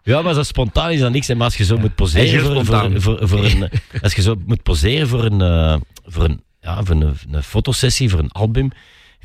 Ja, 0.02 0.22
maar 0.22 0.34
zo 0.34 0.42
spontaan 0.42 0.90
is 0.90 1.00
dat 1.00 1.12
niks. 1.12 1.26
hè. 1.26 1.34
Maar 1.34 1.44
als 1.44 1.56
je 1.56 1.64
zo 1.64 1.78
moet 1.78 1.94
poseren 1.94 2.40
voor, 2.44 2.50
spontaan. 2.50 3.00
voor, 3.00 3.18
voor, 3.18 3.28
voor 3.28 3.44
een, 3.44 3.70
als 4.02 4.14
je 4.14 4.22
zo 4.22 4.36
moet 4.46 4.62
poseren 4.62 5.08
voor 5.08 5.24
een, 5.24 5.82
voor 6.04 6.24
een, 6.24 6.42
ja, 6.68 6.82
voor 6.84 6.96
een, 6.96 7.16
een 7.30 7.42
fotosessie, 7.42 8.08
voor 8.10 8.18
een 8.18 8.32
album, 8.32 8.70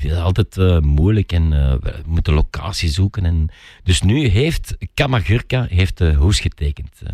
dat 0.01 0.17
altijd 0.17 0.57
eh, 0.57 0.79
moeilijk 0.79 1.31
en 1.31 1.53
eh, 1.53 1.73
we 1.81 1.93
moeten 2.05 2.33
locatie 2.33 2.89
zoeken. 2.89 3.25
En, 3.25 3.49
dus 3.83 4.01
nu 4.01 4.27
heeft 4.27 4.75
Kamagurka 4.93 5.65
heeft 5.69 5.97
de 5.97 6.13
hoes 6.13 6.39
getekend. 6.39 6.89
eh, 7.03 7.13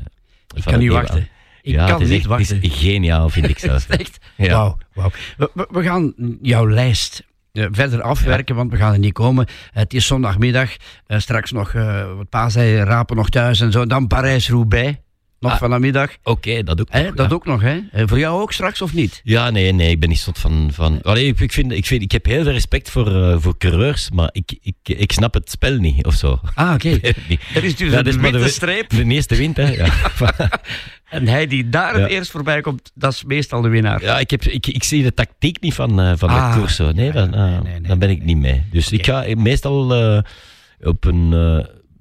Ik 0.56 0.64
kan 0.64 0.80
niet 0.80 0.92
wachten. 0.92 1.28
Ik 1.62 1.74
Ja, 1.74 1.86
kan 1.86 1.94
het 1.94 2.02
is 2.04 2.08
niet 2.10 2.18
echt- 2.20 2.28
wachten. 2.28 2.56
Het 2.56 2.66
is 2.66 2.78
geniaal, 2.80 3.30
vind 3.30 3.50
ik 3.50 3.60
zelf. 3.70 3.90
Echt? 3.90 4.18
Ja. 4.38 4.48
Wauw, 4.54 4.78
wauw. 4.94 5.12
We, 5.38 5.50
we- 5.54 5.68
we 5.72 5.84
gaan 5.84 6.14
jouw 6.42 6.70
lijst 6.70 7.24
verder 7.54 8.02
afwerken, 8.02 8.56
want 8.56 8.72
we 8.72 8.78
gaan 8.78 8.94
er 8.94 9.00
niet 9.00 9.14
komen. 9.14 9.48
Het 9.72 9.94
is 9.94 10.06
zondagmiddag, 10.08 10.76
straks 11.08 11.52
nog 11.52 11.74
eh 11.74 12.16
wat 12.16 12.30
pa 12.30 12.50
zei, 12.50 12.76
rapen 12.84 13.16
nog 13.16 13.30
thuis 13.30 13.60
en 13.60 13.72
zo. 13.72 13.86
Dan 13.86 14.08
Parijs-Roubaix, 14.08 14.98
nog 15.40 15.52
Ah, 15.52 15.58
vanmiddag. 15.58 16.12
Oké, 16.24 16.64
dat 16.64 16.82
ook. 16.82 16.88
Hè, 16.90 17.04
nog, 17.04 17.14
dat 17.16 17.30
ja. 17.30 17.36
ook 17.36 17.46
nog, 17.46 17.62
hè? 17.62 17.80
Eh, 17.92 18.04
voor 18.08 18.20
jou 18.20 18.42
ook 18.42 18.52
straks 18.54 18.82
of 18.82 18.94
niet? 18.94 19.22
Ja, 19.24 19.50
nee, 19.50 19.72
nee, 19.72 19.90
ik 19.90 20.00
ben 20.00 20.10
niet 20.10 20.20
soort 20.20 20.40
van. 20.40 20.70
van 20.74 21.02
Allee, 21.02 21.26
ik, 21.26 21.40
ik, 21.40 21.52
vind, 21.52 21.72
ik, 21.72 21.86
vind, 21.86 22.02
ik 22.02 22.12
heb 22.12 22.26
heel 22.26 22.44
veel 22.44 22.52
respect 22.52 22.90
voor, 22.90 23.08
eh, 23.24 23.36
voor 23.40 23.58
coureurs, 23.58 24.10
maar 24.12 24.30
ik, 24.32 24.58
ik, 24.62 24.76
ik 24.84 25.12
snap 25.12 25.34
het 25.34 25.52
spel 25.52 25.76
niet 25.78 26.06
of 26.06 26.14
zo. 26.14 26.40
Ah, 26.54 26.74
oké. 26.74 26.90
Er 27.56 27.64
is 27.64 27.76
dus 27.76 27.92
Ja, 27.92 27.98
een 27.98 28.04
dat 28.04 28.14
is 28.14 28.16
witte 28.16 28.38
de- 28.40 28.48
streep. 28.50 28.90
De 28.90 29.04
eerste 29.04 29.36
wint, 29.36 29.58
hè? 29.58 29.68
Ja. 29.70 29.88
En 31.10 31.28
hij 31.28 31.48
die 31.48 31.70
daar 31.70 31.94
het 31.96 32.10
eerst 32.10 32.32
voorbij 32.32 32.62
komt, 32.62 32.92
dat 32.94 33.12
is 33.14 33.24
meestal 33.24 33.62
de 33.62 33.68
winnaar. 33.70 34.02
ja, 34.02 34.20
ik, 34.20 34.30
heb, 34.30 34.44
ik, 34.44 34.68
ik 34.68 34.84
zie 34.84 35.04
de 35.04 35.14
tactiek 35.14 35.62
niet 35.62 35.74
van, 35.74 36.00
eh, 36.02 36.12
van 36.16 36.30
Ah, 36.30 36.54
de 36.54 36.60
koers. 36.60 36.76
Zo. 36.76 36.92
Nee, 36.92 37.12
dan, 37.12 37.30
nee, 37.30 37.40
ah, 37.40 37.62
nee, 37.62 37.72
nee, 37.74 37.82
dan 37.82 38.00
ben 38.00 38.10
ik 38.10 38.24
niet 38.24 38.38
mee. 38.38 38.64
Dus 38.72 38.92
ik 38.92 39.06
ga 39.06 39.26
meestal 39.38 39.94
op 40.82 41.06
een. 41.06 41.34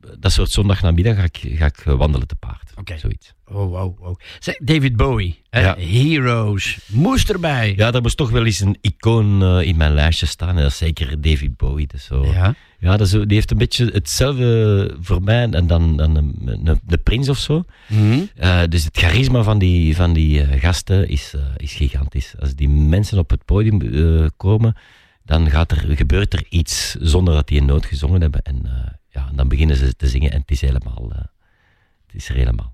Eh, 0.08 0.16
dat 0.20 0.32
soort 0.32 0.50
zondagnamiddag 0.50 1.16
ga 1.16 1.22
ik, 1.22 1.40
ga 1.58 1.66
ik 1.66 1.82
wandelen 1.84 2.26
te 2.26 2.34
paard. 2.34 2.72
Oké. 2.76 2.98
Zoiets. 2.98 3.34
Oh, 3.46 3.70
wow. 3.70 4.20
Zeg, 4.38 4.56
David 4.56 4.96
Bowie, 4.96 5.42
hè, 5.50 5.60
Ja. 5.60 5.76
Heroes, 5.78 6.78
moest 6.86 7.30
erbij. 7.30 7.74
Ja, 7.76 7.92
er 7.92 8.02
moest 8.02 8.16
toch 8.16 8.30
wel 8.30 8.44
eens 8.44 8.60
een 8.60 8.78
icoon 8.80 9.42
eh, 9.42 9.66
in 9.66 9.76
mijn 9.76 9.94
lijstje 9.94 10.26
staan. 10.26 10.48
En 10.48 10.62
dat 10.62 10.70
is 10.70 10.76
zeker 10.76 11.20
David 11.20 11.56
Bowie. 11.56 11.86
Dus 11.86 12.04
zo. 12.04 12.26
Ja. 12.26 12.54
Ja, 12.80 12.96
dat 12.96 13.06
is, 13.06 13.12
die 13.12 13.26
heeft 13.28 13.50
een 13.50 13.58
beetje 13.58 13.86
hetzelfde 13.86 14.96
voor 15.00 15.22
mij 15.22 15.48
en 15.50 15.66
dan, 15.66 15.96
dan 15.96 16.16
een, 16.16 16.66
een 16.66 17.02
prins 17.02 17.28
of 17.28 17.38
zo. 17.38 17.64
Mhm. 17.86 18.20
Eh, 18.36 18.60
dus 18.68 18.84
het 18.84 18.96
charisma 18.98 19.42
van 19.42 19.58
die, 19.58 19.96
van 19.96 20.12
die 20.12 20.42
eh, 20.42 20.60
gasten 20.60 21.08
is, 21.08 21.32
eh, 21.34 21.40
is 21.56 21.72
gigantisch. 21.72 22.34
Als 22.40 22.54
die 22.54 22.68
mensen 22.68 23.18
op 23.18 23.30
het 23.30 23.44
podium 23.44 23.80
eh, 23.80 24.26
komen, 24.36 24.76
dan 25.28 25.50
gaat 25.50 25.70
er, 25.70 25.96
gebeurt 25.96 26.32
er 26.32 26.46
iets 26.48 26.94
zonder 27.00 27.34
dat 27.34 27.48
die 27.48 27.60
een 27.60 27.66
noot 27.66 27.86
gezongen 27.86 28.20
hebben. 28.20 28.42
En 28.42 28.66
eh, 28.66 28.92
ja, 29.08 29.30
dan 29.34 29.48
beginnen 29.48 29.76
ze 29.76 29.96
te 29.96 30.08
zingen 30.08 30.30
en 30.30 30.40
het 30.40 30.50
is 30.50 30.60
helemaal... 30.60 31.12
eh, 31.12 31.18
het 32.06 32.14
is 32.14 32.28
er 32.28 32.34
helemaal. 32.34 32.72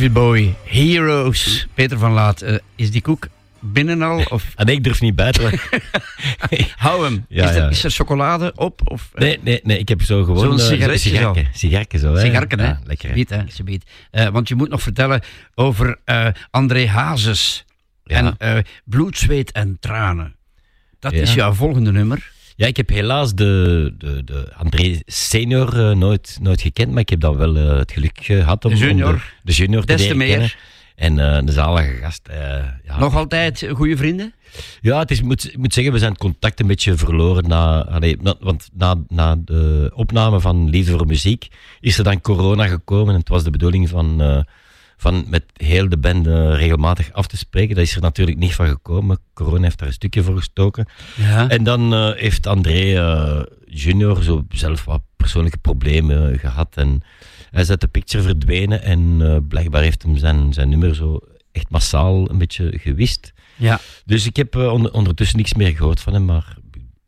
David 0.00 0.14
Bowie, 0.14 0.54
Heroes. 0.64 1.66
Peter 1.74 1.98
van 1.98 2.12
Laat, 2.12 2.42
eh, 2.42 2.54
is 2.76 2.90
die 2.90 3.00
koek 3.00 3.28
binnen 3.58 4.02
al? 4.02 4.22
Of 4.22 4.52
En 4.56 4.66
ik 4.66 4.84
durf 4.84 5.00
niet 5.00 5.20
leggen. 5.20 5.80
hou 6.76 7.04
hem? 7.04 7.24
Ja, 7.28 7.48
is, 7.48 7.56
er, 7.56 7.62
ja. 7.62 7.68
is 7.68 7.84
er 7.84 7.90
chocolade 7.90 8.52
op? 8.56 8.80
Of, 8.84 9.10
eh, 9.14 9.20
Nee, 9.20 9.38
nee, 9.42 9.60
nee, 9.62 9.78
ik 9.78 9.88
heb 9.88 10.02
zo 10.02 10.24
gewoon... 10.24 10.38
Zo'n 10.38 10.58
eh, 10.58 10.64
sigaretje 10.64 11.10
sigarken. 11.10 11.48
Sigarken 11.52 11.98
zo, 11.98 12.14
hè. 12.14 12.20
Sigarken, 12.20 12.58
hè? 12.58 12.66
Ja, 12.66 12.80
lekker, 12.84 13.08
hè. 13.08 13.14
Subiet, 13.14 13.30
hè? 13.30 13.42
Subiet. 13.48 13.84
Want 14.32 14.48
je 14.48 14.54
moet 14.54 14.68
nog 14.68 14.82
vertellen 14.82 15.22
over 15.54 15.98
André 16.50 16.86
Hazes. 16.86 17.64
En 18.04 18.36
bloed, 18.84 19.18
zweet 19.18 19.52
en 19.52 19.76
tranen. 19.80 20.36
Dat 20.98 21.12
is 21.12 21.34
jouw 21.34 21.52
volgende 21.52 21.92
nummer. 21.92 22.32
Ja, 22.60 22.66
ik 22.66 22.76
heb 22.76 22.88
helaas 22.88 23.34
de, 23.34 23.94
de, 23.98 24.24
de 24.24 24.52
André 24.56 25.00
senior 25.06 25.90
eh, 25.90 25.96
nooit, 25.96 26.38
nooit 26.40 26.60
gekend, 26.60 26.90
maar 26.90 27.00
ik 27.00 27.08
heb 27.08 27.20
dan 27.20 27.36
wel 27.36 27.56
eh, 27.56 27.76
het 27.78 27.92
geluk 27.92 28.18
gehad 28.22 28.64
om, 28.64 28.70
De 28.72 28.78
junior. 28.78 29.08
om 29.08 29.14
de, 29.14 29.20
de 29.42 29.52
junior 29.52 29.84
te 29.84 29.96
leren 29.96 30.16
meer. 30.16 30.28
kennen. 30.28 30.52
En 30.96 31.18
eh 31.18 31.44
de 31.46 31.52
zalige 31.52 31.92
gast. 31.92 32.28
ja. 32.84 32.98
Nog 32.98 33.16
altijd 33.16 33.66
goede 33.72 33.96
vrienden? 33.96 34.34
Ja, 34.80 34.98
het 34.98 35.10
is, 35.10 35.18
ik, 35.18 35.24
moet, 35.24 35.56
moet 35.56 35.74
zeggen, 35.74 35.92
we 35.92 35.98
zijn 35.98 36.10
het 36.10 36.20
contact 36.20 36.60
een 36.60 36.66
beetje 36.66 36.96
verloren. 36.96 37.48
Na, 37.48 37.84
allee, 37.84 38.16
na- 38.20 38.36
want 38.40 38.68
na, 38.72 38.94
na 39.08 39.36
de 39.44 39.90
opname 39.94 40.40
van 40.40 40.70
Liefde 40.70 40.92
voor 40.92 41.06
Muziek 41.06 41.48
is 41.80 41.98
er 41.98 42.04
dan 42.04 42.20
corona 42.20 42.66
gekomen. 42.66 43.14
En 43.14 43.20
het 43.20 43.28
was 43.28 43.44
de 43.44 43.50
bedoeling 43.50 43.88
van, 43.88 44.20
van 45.00 45.24
met 45.28 45.44
heel 45.56 45.88
de 45.88 45.98
band 45.98 46.26
regelmatig 46.56 47.12
af 47.12 47.26
te 47.26 47.36
spreken. 47.36 47.74
Dat 47.74 47.84
is 47.84 47.94
er 47.94 48.00
natuurlijk 48.00 48.38
niet 48.38 48.54
van 48.54 48.68
gekomen. 48.68 49.18
Corona 49.34 49.62
heeft 49.62 49.78
daar 49.78 49.88
een 49.88 49.94
stukje 49.94 50.22
voor 50.22 50.36
gestoken. 50.36 50.86
Ja. 51.16 51.48
En 51.48 51.64
dan 51.64 51.94
eh, 51.94 52.10
heeft 52.14 52.46
André 52.46 52.94
eh, 52.94 53.42
junior 53.66 54.22
zo 54.22 54.44
zelf 54.48 54.84
wat 54.84 55.02
persoonlijke 55.16 55.58
problemen 55.58 56.38
gehad. 56.38 56.76
En 56.76 57.02
hij 57.50 57.62
is 57.62 57.70
uit 57.70 57.80
de 57.80 57.86
picture 57.88 58.22
verdwenen. 58.22 58.82
En 58.82 59.16
eh, 59.20 59.36
blijkbaar 59.48 59.82
heeft 59.82 60.02
hem 60.02 60.16
zijn, 60.16 60.52
zijn 60.52 60.68
nummer 60.68 60.94
zo 60.94 61.20
echt 61.52 61.70
massaal 61.70 62.30
een 62.30 62.38
beetje 62.38 62.78
gewist. 62.78 63.32
Ja. 63.56 63.80
Dus 64.04 64.26
ik 64.26 64.36
heb 64.36 64.56
onder- 64.56 64.92
ondertussen 64.92 65.36
niks 65.36 65.54
meer 65.54 65.76
gehoord 65.76 66.00
van 66.00 66.12
hem. 66.12 66.24
Maar 66.24 66.56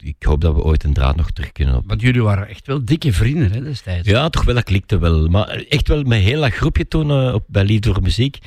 ik 0.02 0.22
hoop 0.22 0.40
dat 0.40 0.54
we 0.54 0.62
ooit 0.62 0.84
een 0.84 0.92
draad 0.92 1.16
nog 1.16 1.30
terug 1.30 1.52
kunnen 1.52 1.76
op. 1.76 1.84
Want 1.86 2.00
jullie 2.00 2.22
waren 2.22 2.48
echt 2.48 2.66
wel 2.66 2.84
dikke 2.84 3.12
vrienden 3.12 3.52
hè, 3.52 3.62
destijds. 3.62 4.08
Ja, 4.08 4.28
toch 4.28 4.44
wel, 4.44 4.54
dat 4.54 4.64
klikte 4.64 4.98
wel. 4.98 5.28
Maar 5.28 5.48
echt 5.48 5.88
wel 5.88 6.02
met 6.02 6.22
heel 6.22 6.40
dat 6.40 6.52
groepje 6.52 6.88
toen 6.88 7.10
eh, 7.10 7.34
op, 7.34 7.44
bij 7.46 7.64
Liefde 7.64 7.92
voor 7.92 8.02
Muziek. 8.02 8.38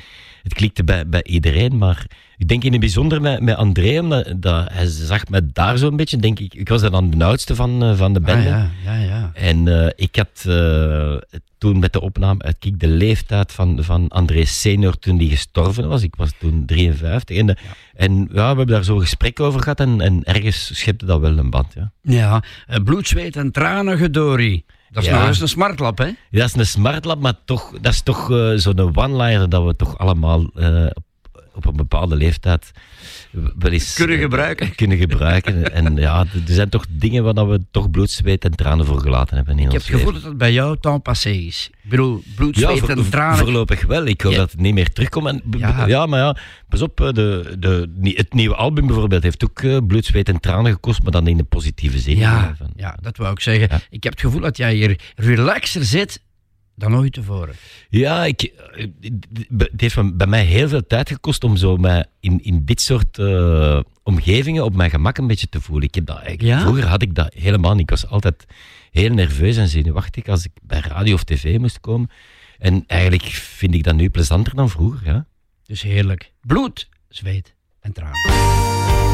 Het 0.42 0.54
klikte 0.54 0.84
bij, 0.84 1.08
bij 1.08 1.24
iedereen, 1.24 1.78
maar 1.78 2.06
ik 2.36 2.48
denk 2.48 2.64
in 2.64 2.70
het 2.70 2.80
bijzonder 2.80 3.20
met, 3.20 3.40
met 3.40 3.56
André, 3.56 4.00
omdat 4.00 4.32
dat, 4.36 4.68
hij 4.72 4.86
zag 4.86 5.28
me 5.28 5.46
daar 5.52 5.78
zo'n 5.78 5.96
beetje, 5.96 6.16
denk 6.16 6.38
ik, 6.38 6.54
ik 6.54 6.68
was 6.68 6.80
dan 6.82 7.10
de 7.10 7.24
oudste 7.24 7.54
van, 7.54 7.82
eh, 7.82 7.96
van 7.96 8.12
de 8.12 8.20
Ah, 8.20 8.26
band. 8.26 8.44
ja, 8.44 8.70
ja, 8.84 8.94
ja. 8.94 9.30
En 9.34 9.68
eh, 9.68 9.90
ik 9.96 10.16
had 10.16 10.44
eh, 10.54 11.16
toen 11.58 11.78
met 11.78 11.92
de 11.92 12.00
opname 12.00 12.42
uitkeek 12.42 12.80
de 12.80 12.88
leeftijd 12.88 13.52
van, 13.52 13.78
van 13.84 14.08
André 14.08 14.44
senior 14.44 14.98
toen 14.98 15.16
die 15.16 15.30
gestorven 15.30 15.88
was. 15.88 16.02
Ik 16.02 16.14
was 16.16 16.30
toen 16.38 16.62
53. 16.66 17.36
En, 17.36 17.46
de- 17.46 17.56
en 17.94 18.18
ja, 18.18 18.26
we 18.32 18.40
hebben 18.40 18.66
daar 18.66 18.84
zo'n 18.84 19.00
gesprek 19.00 19.40
over 19.40 19.60
gehad 19.62 19.80
en, 19.80 20.00
en 20.00 20.24
ergens 20.24 20.78
schepte 20.78 21.06
dat 21.06 21.20
wel 21.20 21.38
een 21.38 21.50
band. 21.50 21.74
Ja. 21.74 21.92
Ja, 22.02 22.42
bloed, 22.84 23.08
zweet 23.08 23.36
en 23.36 23.50
tranen, 23.52 23.98
gedorie. 23.98 24.64
Dat 24.90 25.02
is 25.02 25.08
Ja. 25.08 25.18
nog 25.18 25.26
eens 25.28 25.40
een 25.40 25.48
smartlap, 25.48 25.98
hè? 25.98 26.04
Ja, 26.04 26.14
dat 26.30 26.46
is 26.48 26.54
een 26.54 26.66
smartlap, 26.66 27.20
maar 27.20 27.34
toch, 27.44 27.70
dat 27.80 27.92
is 27.92 28.02
toch 28.02 28.26
zo'n 28.56 28.96
one-liner 28.96 29.48
dat 29.48 29.64
we 29.64 29.76
toch 29.76 29.98
allemaal 29.98 30.50
eh, 30.54 30.86
op, 30.92 31.04
op 31.56 31.66
een 31.66 31.76
bepaalde 31.76 32.16
leeftijd 32.16 32.70
wel 33.58 33.70
eens 33.72 33.94
Kunnen 33.94 34.16
eh, 34.16 34.22
gebruiken. 34.22 34.74
kunnen 34.80 34.98
gebruiken. 34.98 35.72
en 35.72 35.96
ja, 35.96 36.20
er 36.20 36.40
zijn 36.54 36.68
toch 36.68 36.84
dingen 36.90 37.24
waar 37.34 37.48
we 37.48 37.60
toch 37.70 37.90
bloed, 37.90 38.10
zweet 38.10 38.44
en 38.44 38.54
tranen 38.56 38.86
voor 38.86 39.00
gelaten 39.00 39.36
hebben 39.36 39.58
in 39.58 39.66
Ik 39.66 39.72
heb 39.72 39.80
het 39.82 39.90
gevoel 39.90 40.12
dat 40.12 40.22
het 40.22 40.38
bij 40.38 40.52
jou 40.52 40.76
temps 40.80 41.02
passé 41.02 41.30
is. 41.30 41.70
Ik 41.82 41.90
bedoel, 41.90 42.22
bloed, 42.36 42.56
Ja, 42.56 42.68
zweet 42.68 42.78
voor- 42.78 42.88
en 42.88 43.10
tranen. 43.10 43.38
voorlopig 43.38 43.86
wel. 43.86 44.06
Ik 44.06 44.20
hoop 44.20 44.32
Ja. 44.32 44.38
dat 44.38 44.50
het 44.50 44.60
niet 44.60 44.74
meer 44.74 44.92
terugkomt. 44.92 45.26
En, 45.26 45.42
Ja. 45.58 45.86
ja. 45.86 46.06
maar 46.06 46.18
ja, 46.20 46.36
pas 46.68 46.82
op, 46.82 47.00
eh, 47.00 47.12
de, 47.12 47.56
de, 47.58 47.88
het 48.14 48.32
nieuwe 48.34 48.54
album 48.54 48.86
bijvoorbeeld 48.86 49.22
heeft 49.22 49.44
ook 49.44 49.60
eh, 49.62 49.76
bloed, 49.86 50.04
zweet 50.04 50.28
en 50.28 50.40
tranen 50.40 50.72
gekost, 50.72 51.02
maar 51.02 51.12
dan 51.12 51.26
in 51.26 51.36
de 51.36 51.44
positieve 51.44 51.98
zin. 51.98 52.16
Ja, 52.16 52.54
van- 52.58 52.70
ja, 52.76 52.96
dat 53.00 53.16
wou 53.16 53.32
ik 53.32 53.40
zeggen. 53.40 53.68
Ja. 53.70 53.80
Ik 53.90 54.02
heb 54.02 54.12
het 54.12 54.20
gevoel 54.22 54.40
dat 54.40 54.56
jij 54.56 54.74
hier 54.74 55.00
relaxer 55.16 55.84
zit 55.84 56.22
dan 56.76 56.96
ooit 56.96 57.12
tevoren. 57.12 57.54
Ja, 57.88 58.24
ik, 58.24 58.42
eh, 58.42 58.86
het 59.58 59.80
heeft 59.80 60.16
bij 60.16 60.26
mij 60.26 60.44
heel 60.44 60.68
veel 60.68 60.86
tijd 60.86 61.08
gekost 61.08 61.44
om 61.44 61.56
zo 61.56 61.76
mij 61.76 62.04
in, 62.20 62.42
in 62.42 62.64
dit 62.64 62.80
soort 62.80 63.18
eh, 63.18 63.80
omgevingen 64.02 64.64
op 64.64 64.74
mijn 64.74 64.90
gemak 64.90 65.18
een 65.18 65.26
beetje 65.26 65.48
te 65.48 65.60
voelen. 65.60 65.88
Ik 65.88 65.94
heb 65.94 66.06
dat, 66.06 66.20
Ja? 66.36 66.60
Vroeger 66.60 66.86
had 66.86 67.02
ik 67.02 67.14
dat 67.14 67.34
helemaal 67.34 67.72
niet. 67.72 67.80
Ik 67.80 67.90
was 67.90 68.06
altijd 68.06 68.44
heel 68.90 69.10
nerveus 69.10 69.56
en 69.56 69.68
zenuwachtig 69.68 70.26
als 70.26 70.44
ik 70.44 70.50
bij 70.62 70.80
radio 70.80 71.14
of 71.14 71.24
tv 71.24 71.58
moest 71.58 71.80
komen. 71.80 72.10
En 72.58 72.84
eigenlijk 72.86 73.24
vind 73.32 73.74
ik 73.74 73.84
dat 73.84 73.94
nu 73.94 74.10
plezanter 74.10 74.54
dan 74.54 74.70
vroeger. 74.70 75.06
Ja. 75.06 75.26
Dus 75.62 75.82
heerlijk. 75.82 76.32
Bloed, 76.40 76.88
zweet 77.08 77.54
en 77.80 77.92
tranen. 77.92 79.05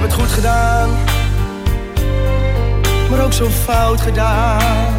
Heb 0.00 0.10
het 0.10 0.20
goed 0.20 0.32
gedaan, 0.32 0.90
maar 3.10 3.24
ook 3.24 3.32
zo 3.32 3.48
fout 3.48 4.00
gedaan. 4.00 4.94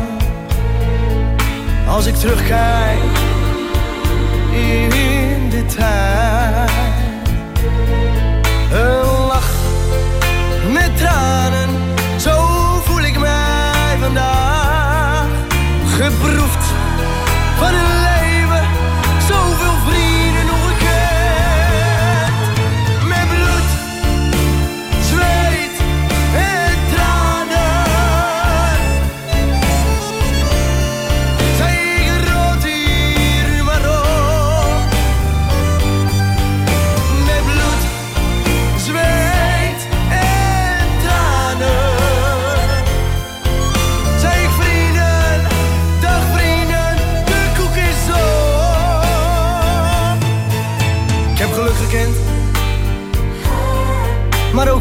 Als 1.88 2.06
ik 2.06 2.16
terugkijk 2.16 3.00
in 4.52 5.50
de 5.50 5.66
tijd, 5.66 6.72
een 8.72 9.26
lach 9.28 9.52
met 10.72 10.98
tranen, 10.98 11.70
zo 12.20 12.48
voel 12.84 13.02
ik 13.02 13.20
mij 13.20 13.98
vandaag. 14.00 15.26
Geproefd 15.98 16.66
van 17.58 17.74
een 17.74 17.97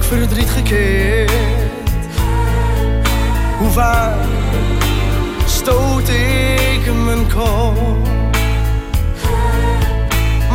verdriet 0.09 0.51
gekend. 0.51 1.31
Hoe 3.59 3.71
vaak 3.71 4.15
stoot 5.47 6.09
ik 6.09 6.95
mijn 7.05 7.33
kop, 7.35 8.09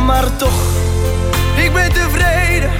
maar 0.06 0.36
toch, 0.36 0.62
ik 1.56 1.72
ben 1.72 1.92
tevreden 1.92 2.70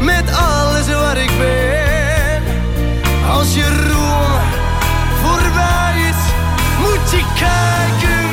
met 0.00 0.24
alles 0.28 0.86
wat 0.86 1.16
ik 1.16 1.30
ben. 1.38 2.42
Als 3.30 3.54
je 3.54 3.68
roem 3.88 4.32
voorbij 5.22 5.94
is, 6.08 6.20
moet 6.78 7.10
je 7.10 7.24
kijken 7.34 8.23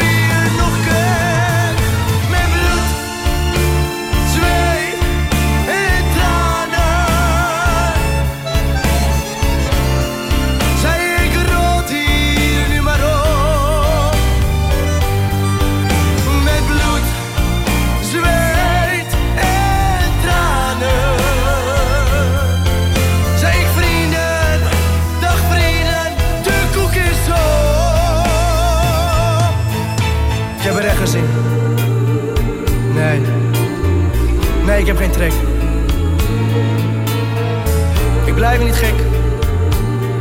Blijf 38.42 38.64
niet 38.64 38.76
gek. 38.76 38.94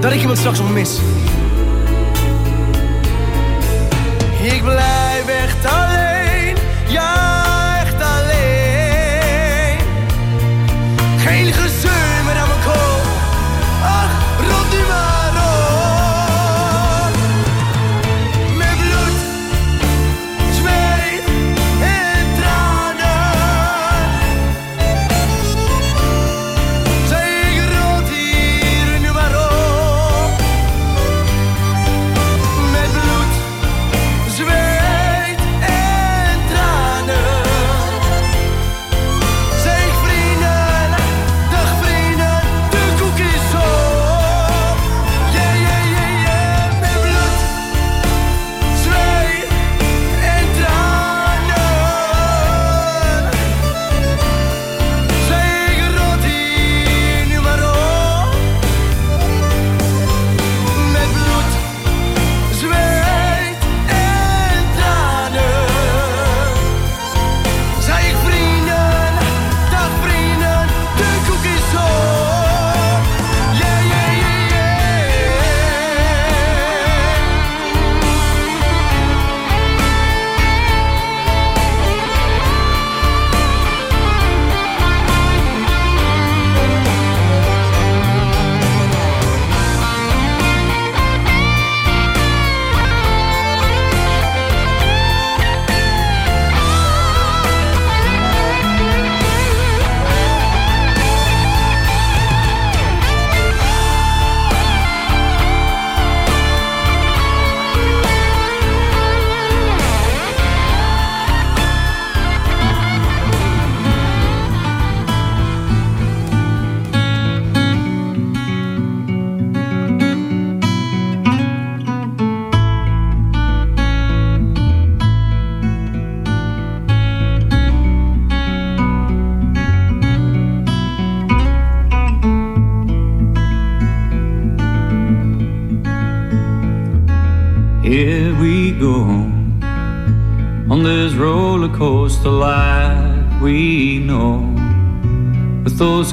Dat 0.00 0.12
ik 0.12 0.20
iemand 0.20 0.38
straks 0.38 0.58
nog 0.58 0.72
mis. 0.72 1.00
Ik 4.42 4.62
blijf 4.62 5.28
echt 5.28 5.66
alleen. 5.66 6.56
Ja, 6.86 7.39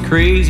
crazy 0.08 0.47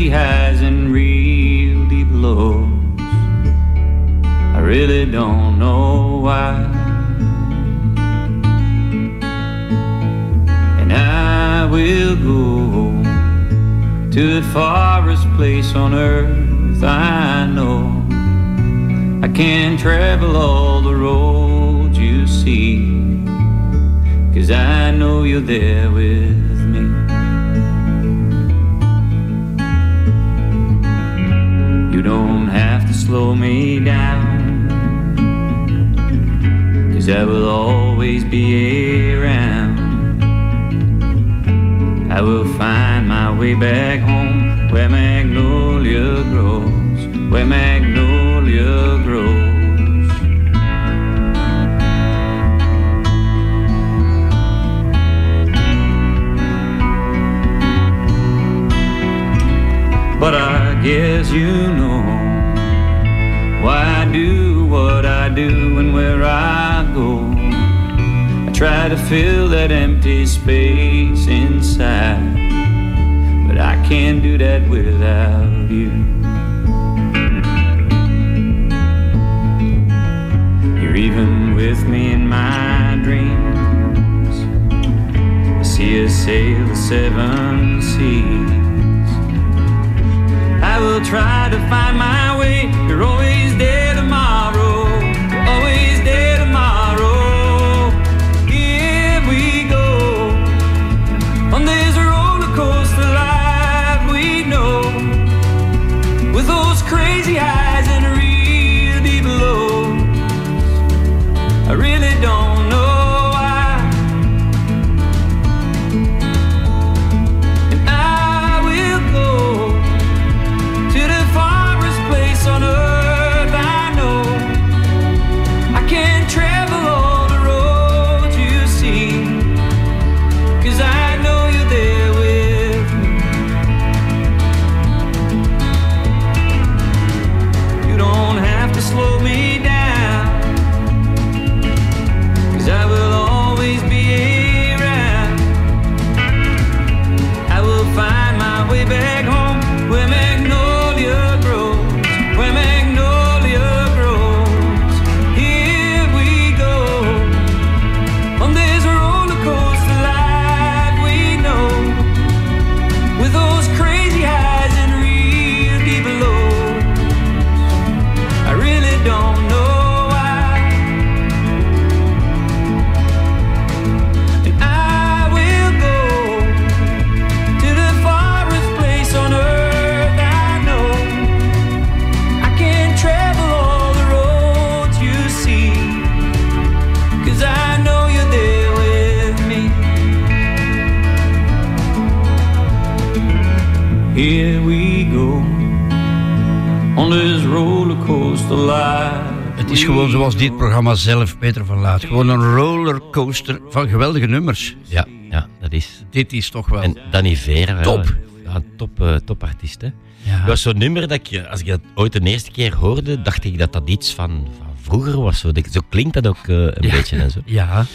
programma 200.77 200.95
zelf, 201.01 201.37
Peter 201.37 201.65
van 201.65 201.79
Laat. 201.79 202.05
Gewoon 202.05 202.29
een 202.29 202.55
rollercoaster 202.55 203.59
van 203.69 203.87
geweldige 203.89 204.25
nummers. 204.25 204.75
Ja, 204.83 205.05
ja, 205.29 205.47
dat 205.61 205.71
is. 205.73 206.03
Dit 206.09 206.33
is 206.33 206.49
toch 206.49 206.69
wel... 206.69 206.81
En 206.81 206.97
Danny 207.11 207.35
Vera. 207.35 207.81
Top. 207.81 208.15
Ja, 208.45 208.55
een 208.55 208.65
top, 208.77 209.01
eh, 209.01 209.15
topartiest, 209.15 209.81
hè. 209.81 209.87
Ja. 210.23 210.37
Dat 210.39 210.47
was 210.47 210.61
zo'n 210.61 210.77
nummer 210.77 211.07
dat 211.07 211.11
ik, 211.27 211.45
als 211.49 211.59
ik 211.59 211.65
dat 211.67 211.79
ooit 211.95 212.13
de 212.13 212.19
eerste 212.21 212.51
keer 212.51 212.75
hoorde, 212.75 213.21
dacht 213.21 213.43
ik 213.43 213.57
dat 213.57 213.73
dat 213.73 213.89
iets 213.89 214.13
van, 214.13 214.47
van 214.57 214.67
vroeger 214.81 215.21
was. 215.21 215.39
Zo, 215.39 215.51
Dat- 215.51 215.67
zo 215.71 215.81
klinkt 215.89 216.13
dat 216.13 216.27
ook 216.27 216.47
eh, 216.47 216.55
een 216.55 216.73
Ja. 216.87 216.91
beetje 216.91 217.15
en 217.17 217.31
zo. 217.31 217.39
Ja, 217.45 217.85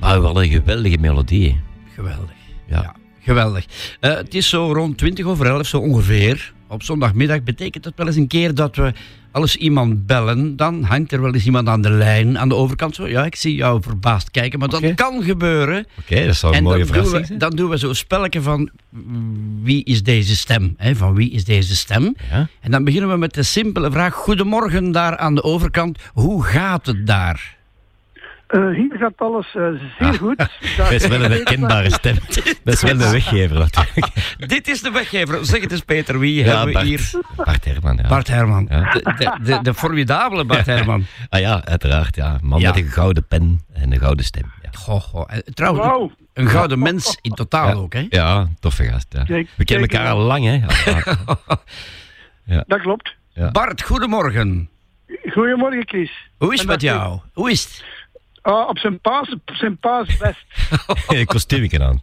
Maar 0.00 0.22
wel 0.22 0.42
een 0.42 0.50
geweldige 0.50 0.98
melodie. 0.98 1.48
hè. 1.50 1.56
geweldig. 1.94 2.34
Ja. 2.68 2.94
Geweldig. 3.20 3.64
Eh, 4.00 4.14
het 4.14 4.34
is 4.34 4.48
zo 4.48 4.72
rond 4.72 4.98
20 4.98 5.24
over 5.24 5.46
11, 5.46 5.66
zo 5.66 5.78
ongeveer. 5.78 6.52
Op 6.68 6.82
zondagmiddag 6.82 7.42
betekent 7.42 7.84
het 7.84 7.94
wel 7.96 8.06
eens 8.06 8.16
een 8.16 8.26
keer 8.26 8.54
dat 8.54 8.76
we 8.76 8.92
als 9.34 9.56
iemand 9.56 10.06
bellen, 10.06 10.56
dan 10.56 10.82
hangt 10.82 11.12
er 11.12 11.20
wel 11.22 11.34
eens 11.34 11.44
iemand 11.44 11.68
aan 11.68 11.82
de 11.82 11.90
lijn 11.90 12.38
aan 12.38 12.48
de 12.48 12.54
overkant. 12.54 12.94
Zo, 12.94 13.08
ja, 13.08 13.24
ik 13.24 13.36
zie 13.36 13.54
jou 13.54 13.82
verbaasd 13.82 14.30
kijken, 14.30 14.58
maar 14.58 14.68
dat 14.68 14.94
kan 14.94 15.22
gebeuren. 15.22 15.86
Oké, 15.98 16.26
dat 16.26 16.36
zou 16.36 16.52
een 16.52 16.58
en 16.58 16.64
mooie 16.64 16.78
dan 16.78 16.86
doen, 16.86 16.94
verrassing 16.94 17.20
we, 17.20 17.26
zijn. 17.26 17.38
dan 17.38 17.50
doen 17.50 17.70
we 17.70 17.76
zo'n 17.76 17.94
spelletje 17.94 18.42
van 18.42 18.70
wie 19.62 19.84
is 19.84 20.02
deze 20.02 20.36
stem? 20.36 20.74
Hè? 20.76 20.96
Van 20.96 21.14
wie 21.14 21.30
is 21.30 21.44
deze 21.44 21.76
stem? 21.76 22.14
Ja. 22.30 22.48
En 22.60 22.70
dan 22.70 22.84
beginnen 22.84 23.10
we 23.10 23.16
met 23.16 23.34
de 23.34 23.42
simpele 23.42 23.90
vraag. 23.90 24.14
Goedemorgen 24.14 24.92
daar 24.92 25.16
aan 25.16 25.34
de 25.34 25.42
overkant. 25.42 25.98
Hoe 26.12 26.42
gaat 26.44 26.86
het 26.86 27.06
daar? 27.06 27.56
Eh, 28.54 28.60
hier 28.74 28.96
gaat 28.98 29.12
alles 29.16 29.54
eh, 29.54 29.68
zeer 29.98 30.14
goed. 30.14 30.36
Dat 30.76 30.90
is 30.90 31.06
wel 31.06 31.24
een 31.24 31.30
herkenbare 31.30 31.90
stem. 31.90 32.16
Dat 32.64 32.74
is 32.74 32.82
wel 32.82 32.96
de 32.96 33.10
weggever 33.10 33.58
natuurlijk. 33.58 34.06
Dit 34.54 34.68
is 34.68 34.80
de 34.82 34.90
weggever. 34.90 35.44
Zeg 35.44 35.60
het 35.60 35.72
eens 35.72 35.80
Peter, 35.80 36.18
wie 36.18 36.34
Ja, 36.34 36.44
hebben 36.46 36.66
we 36.66 36.72
Bart. 36.72 36.84
hier? 36.86 37.10
Bart 37.36 37.64
Herman, 37.64 37.96
ja. 38.02 38.08
Bart 38.08 38.28
Herman. 38.28 38.66
Ja. 38.70 38.92
De, 38.92 39.38
de, 39.42 39.58
de, 39.62 39.74
formidabele 39.74 40.44
Bart 40.44 40.66
Herman. 40.66 41.04
Ah 41.30 41.40
ja, 41.40 41.64
uiteraard. 41.64 42.16
Ja. 42.16 42.38
Man 42.42 42.60
Ja. 42.60 42.70
met 42.72 42.84
een 42.84 42.90
gouden 42.90 43.26
pen 43.26 43.60
en 43.72 43.92
een 43.92 43.98
gouden 43.98 44.24
stem. 44.24 44.52
Ja, 44.62 44.68
Goh, 44.72 45.00
goh. 45.00 45.24
En 45.28 45.42
Trouwens, 45.54 46.12
een 46.32 46.48
gouden 46.48 46.78
mens 46.78 47.18
in 47.20 47.30
totaal 47.32 47.68
Ja. 47.68 47.74
ook, 47.74 47.92
hè? 47.92 48.06
ja 48.10 48.48
toffe 48.60 48.84
gast. 48.84 49.06
Ja. 49.10 49.24
Kijk, 49.24 49.48
We 49.56 49.64
kennen 49.64 49.88
elkaar 49.88 50.12
al 50.12 50.18
lang, 50.20 50.44
hè. 50.44 50.60
Ja. 52.44 52.64
Dat 52.66 52.80
klopt. 52.80 53.14
Ja. 53.32 53.50
Bart, 53.50 53.82
goedemorgen. 53.82 54.68
Goedemorgen, 55.30 55.86
Chris. 55.88 56.10
Hoe 56.38 56.52
is 56.52 56.58
het 56.58 56.68
met 56.68 56.80
jou? 56.80 57.20
Hoe 57.32 57.50
is 57.50 57.62
het? 57.64 57.84
Ah, 58.44 58.68
op 58.68 58.78
zijn 58.78 59.00
paas, 59.00 59.32
op 59.32 59.50
zijn 59.52 59.76
paas 59.76 60.16
best. 60.16 60.44
Kostuumje 61.32 61.82
aan. 61.82 62.02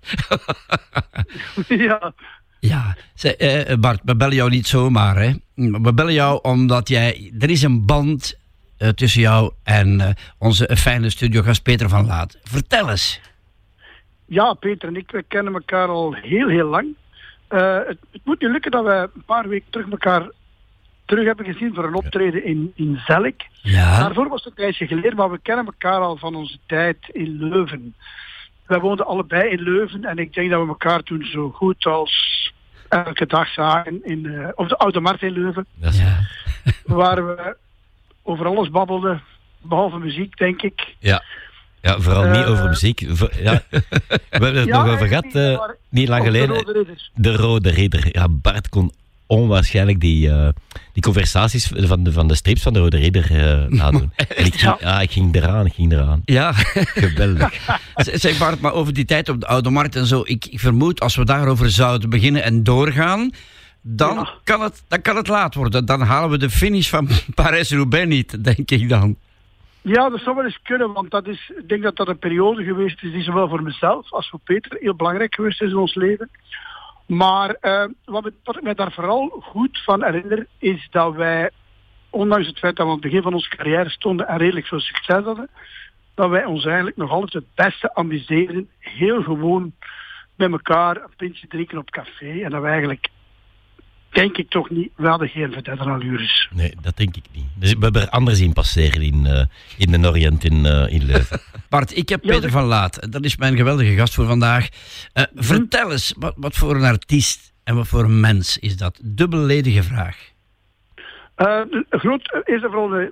ja. 1.88 2.14
Ja, 2.60 2.96
Zeg, 3.14 3.34
eh, 3.34 3.78
Bart, 3.78 4.00
we 4.04 4.16
bellen 4.16 4.36
jou 4.36 4.50
niet 4.50 4.68
zomaar, 4.68 5.16
hè? 5.16 5.32
We 5.56 5.94
bellen 5.94 6.14
jou 6.14 6.40
omdat 6.42 6.88
jij... 6.90 7.34
Er 7.40 7.50
is 7.50 7.62
een 7.62 7.86
band 7.86 8.40
eh, 8.82 8.90
tussen 8.90 9.22
jou 9.22 9.52
en 9.64 10.02
eh, 10.02 10.10
onze 10.38 10.76
fijne 10.78 11.10
studiogast 11.10 11.64
Peter 11.64 11.90
van 11.90 12.06
Laat. 12.06 12.38
Vertel 12.44 12.90
eens. 12.90 13.22
Ja, 14.26 14.54
Peter 14.54 14.88
en 14.88 14.96
ik 14.96 15.12
we 15.12 15.24
kennen 15.28 15.54
elkaar 15.54 15.88
al 15.88 16.14
heel, 16.14 16.48
heel 16.48 16.68
lang. 16.68 16.96
Eh, 17.48 17.78
het, 17.88 17.98
het 18.12 18.22
moet 18.24 18.42
nu 18.42 18.52
lukken 18.52 18.72
dat 18.72 18.84
we 18.84 19.10
een 19.16 19.24
paar 19.26 19.48
weken 19.48 19.70
terug 19.70 19.90
elkaar 19.90 20.30
terug 21.12 21.26
hebben 21.26 21.46
gezien 21.54 21.74
voor 21.74 21.84
een 21.86 21.94
optreden 21.96 22.46
in, 22.46 22.72
in 22.76 23.00
Zelk. 23.06 23.36
Ja. 23.62 24.00
Daarvoor 24.00 24.28
was 24.30 24.44
het 24.44 24.54
een 24.58 24.64
tijdje 24.64 24.88
geleden, 24.88 25.16
maar 25.16 25.32
we 25.32 25.40
kennen 25.42 25.66
elkaar 25.66 26.00
al 26.00 26.18
van 26.18 26.36
onze 26.36 26.58
tijd 26.66 26.98
in 27.12 27.38
Leuven. 27.50 27.96
Wij 28.66 28.80
woonden 28.80 29.06
allebei 29.06 29.50
in 29.50 29.62
Leuven 29.62 30.04
en 30.06 30.18
ik 30.18 30.34
denk 30.34 30.50
dat 30.52 30.62
we 30.62 30.68
elkaar 30.68 31.04
toen 31.04 31.24
zo 31.24 31.50
goed 31.50 31.86
als 31.86 32.14
elke 32.90 33.26
dag 33.26 33.48
zagen 33.48 34.00
in, 34.04 34.26
eh, 34.26 34.48
op 34.56 34.70
de 34.70 34.78
Oude 34.78 35.00
Markt 35.00 35.22
in 35.22 35.32
Leuven. 35.32 35.66
Waar 36.86 37.26
we 37.28 37.56
over 38.24 38.46
alles 38.46 38.70
babbelden, 38.70 39.22
behalve 39.62 39.98
muziek, 39.98 40.38
denk 40.38 40.62
ik. 40.62 40.96
Ja. 41.00 41.24
Ja, 41.82 42.00
vooral 42.00 42.26
niet 42.28 42.44
Eh, 42.46 42.52
over 42.52 42.68
muziek. 42.68 43.04
Vo- 43.10 43.30
Ja. 43.42 43.62
We 43.70 43.84
hebben 44.30 44.56
het 44.56 44.66
Ja, 44.68 44.84
nog 44.84 44.94
over 44.94 45.08
gehad, 45.08 45.24
niet, 45.24 45.36
eh, 45.36 45.60
niet 45.90 46.08
lang 46.08 46.22
over 46.22 46.34
de 46.34 46.40
geleden. 46.40 46.56
Rode 46.66 46.72
Ridders. 46.78 47.12
De 47.16 47.36
Rode 47.36 47.70
Ridder. 47.70 48.08
Ja, 48.12 48.28
Bart 48.30 48.70
kon 48.70 48.92
onwaarschijnlijk 49.32 50.00
die, 50.00 50.30
eh, 50.30 50.48
die 50.94 51.04
conversaties 51.04 51.72
van 51.76 52.04
de, 52.04 52.12
van 52.12 52.28
de 52.28 52.36
strips 52.36 52.62
van 52.62 52.74
de 52.74 52.80
Rode 52.80 52.98
Ridder 52.98 53.32
eh, 53.32 53.68
nadoen. 53.80 54.12
En 54.16 54.46
ik 54.46 54.54
ging, 54.56 54.76
ja, 54.80 55.02
ik 55.02 55.12
ging 55.12 55.36
eraan, 55.36 55.66
ik 55.66 55.74
ging 55.74 55.92
eraan. 55.92 56.22
Ja. 56.26 56.52
Geweldig. 56.54 57.54
Zeg 57.96 58.38
Bart, 58.38 58.62
maar 58.62 58.74
over 58.74 58.94
die 58.94 59.06
tijd 59.06 59.30
op 59.30 59.40
de 59.40 59.48
Oude 59.48 59.70
Markt 59.70 59.96
en 59.96 60.06
zo. 60.06 60.22
Ik, 60.26 60.46
ik 60.46 60.60
vermoed 60.60 61.00
als 61.00 61.16
we 61.16 61.26
daarover 61.26 61.70
zouden 61.70 62.10
beginnen 62.10 62.44
en 62.44 62.64
doorgaan. 62.64 63.32
Dan, 63.82 64.30
kan 64.44 64.62
het, 64.62 64.84
dan 64.88 65.02
kan 65.02 65.16
het 65.16 65.28
laat 65.28 65.56
worden. 65.56 65.86
Dan 65.86 66.02
halen 66.02 66.30
we 66.30 66.38
de 66.38 66.50
finish 66.50 66.90
van 66.90 67.08
Parijs-Roubaix 67.36 68.08
niet, 68.08 68.44
denk 68.44 68.72
ik 68.72 68.90
dan. 68.90 69.16
Ja, 69.82 70.10
dat 70.10 70.20
zou 70.20 70.36
wel 70.36 70.46
eens 70.46 70.60
kunnen, 70.64 70.94
want 70.94 71.12
dat 71.12 71.28
is, 71.28 71.52
ik 71.58 71.70
denk 71.70 71.84
dat 71.84 71.96
dat 71.96 72.08
een 72.08 72.20
periode 72.20 72.64
geweest 72.64 73.04
is 73.04 73.12
die 73.12 73.24
zowel 73.24 73.50
voor 73.50 73.64
mezelf 73.64 74.12
als 74.12 74.30
voor 74.30 74.40
Peter 74.44 74.78
heel 74.80 74.96
belangrijk 74.96 75.36
geweest 75.36 75.62
is 75.62 75.72
in 75.72 75.78
ons 75.78 75.96
leven. 75.96 76.30
Maar 77.12 77.50
eh, 77.50 77.86
wat, 78.06 78.24
me- 78.24 78.34
ik 78.56 78.62
mij 78.62 78.74
daar 78.74 78.92
vooral 78.92 79.30
goed 79.30 79.82
van 79.84 80.04
herinner, 80.04 80.48
is 80.58 80.88
dat 80.92 81.16
wij, 81.16 81.50
ondanks 82.10 82.48
het 82.48 82.60
feit 82.60 82.76
dat 82.76 82.86
we 82.86 82.92
aan 82.92 82.98
het 83.00 83.08
begin 83.08 83.22
van 83.22 83.34
onze 83.34 83.50
carrière 83.50 83.90
stonden 83.90 84.28
en 84.28 84.38
redelijk 84.38 84.66
veel 84.66 84.80
succes 84.80 85.24
hadden, 85.24 85.50
dat 86.16 86.30
wij 86.30 86.46
ons 86.46 86.66
eigenlijk 86.66 86.98
nog 86.98 87.12
altijd 87.12 87.34
het 87.34 87.56
beste 87.56 87.96
amuseerden, 87.96 88.70
heel 88.80 89.24
gewoon 89.24 89.74
met 90.36 90.52
elkaar 90.52 90.96
een 90.96 91.16
pintje 91.18 91.48
drinken 91.48 91.78
op 91.78 91.90
café. 91.90 92.42
En 92.42 92.50
dat 92.50 92.62
we 92.62 92.68
eigenlijk, 92.68 93.10
denk 94.12 94.38
ik 94.38 94.50
toch 94.50 94.70
niet, 94.70 94.92
we 94.96 95.08
hadden 95.08 95.30
geen 95.30 95.52
vertedderalures. 95.52 96.50
Nee, 96.54 96.76
dat 96.82 96.98
denk 96.98 97.16
ik 97.16 97.24
niet. 97.32 97.46
Dus 97.56 97.74
we 97.74 97.80
hebben 97.80 98.02
er 98.02 98.10
anders 98.10 98.40
in 98.40 98.54
passeren 98.54 99.02
in, 99.02 99.26
eh, 99.26 99.46
in 99.78 100.02
de 100.02 100.08
Orient 100.08 100.44
in, 100.44 100.66
eh, 100.66 100.94
in 100.94 101.04
Leuven. 101.04 101.40
Bart, 101.70 101.98
ik 101.98 102.10
heb 102.10 102.22
Peter 102.22 102.50
van 102.50 102.64
Laat. 102.64 103.12
Dat 103.12 103.26
is 103.26 103.38
mijn 103.38 103.56
geweldige 103.56 103.96
gast 103.96 104.14
voor 104.14 104.26
vandaag. 104.26 104.68
Eh, 105.14 105.24
vertel 105.36 105.92
eens, 105.92 106.14
wat, 106.18 106.34
wat 106.38 106.56
voor 106.56 106.76
een 106.76 106.84
artiest 106.84 107.54
en 107.64 107.76
wat 107.76 107.88
voor 107.88 108.04
een 108.04 108.20
mens 108.20 108.58
is 108.58 108.78
dat? 108.78 109.00
Dubbelledige 109.04 109.84
vraag. 109.84 110.30
Eh, 111.36 111.62
groot, 111.90 112.42
eerst 112.46 112.64
en 112.64 112.72
vooral 112.72 112.94
een 112.94 113.12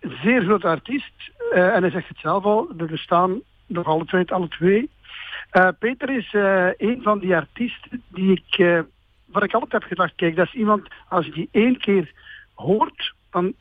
zeer 0.00 0.42
grote 0.42 0.66
artiest. 0.66 1.12
Eh, 1.52 1.74
en 1.74 1.82
hij 1.82 1.90
zegt 1.90 2.08
het 2.08 2.18
zelf 2.18 2.44
al, 2.44 2.68
we 2.76 2.84
bestaan 2.84 3.40
nog 3.66 3.86
alle 3.86 4.04
twee, 4.04 4.32
alle 4.32 4.48
twee. 4.48 4.90
Eh, 5.50 5.68
Peter 5.78 6.16
is 6.16 6.34
eh, 6.34 6.68
een 6.76 7.02
van 7.02 7.18
die 7.18 7.36
artiesten 7.36 8.02
die 8.08 8.32
ik, 8.32 8.84
waar 9.32 9.42
ik 9.42 9.54
altijd 9.54 9.72
heb 9.72 9.82
gedacht, 9.82 10.12
kijk, 10.14 10.36
dat 10.36 10.46
is 10.46 10.54
iemand, 10.54 10.88
als 11.08 11.26
je 11.26 11.32
die 11.32 11.48
één 11.52 11.78
keer 11.78 12.12
hoort, 12.54 13.14
dan 13.30 13.54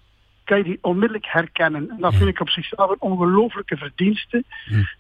kan 0.44 0.58
je 0.58 0.64
die 0.64 0.78
onmiddellijk 0.82 1.28
herkennen. 1.28 1.90
En 1.90 1.98
dat 2.00 2.14
vind 2.16 2.30
ik 2.30 2.40
op 2.40 2.50
zichzelf 2.50 2.90
een 2.90 3.02
ongelooflijke 3.02 3.78
verdienste 3.78 4.44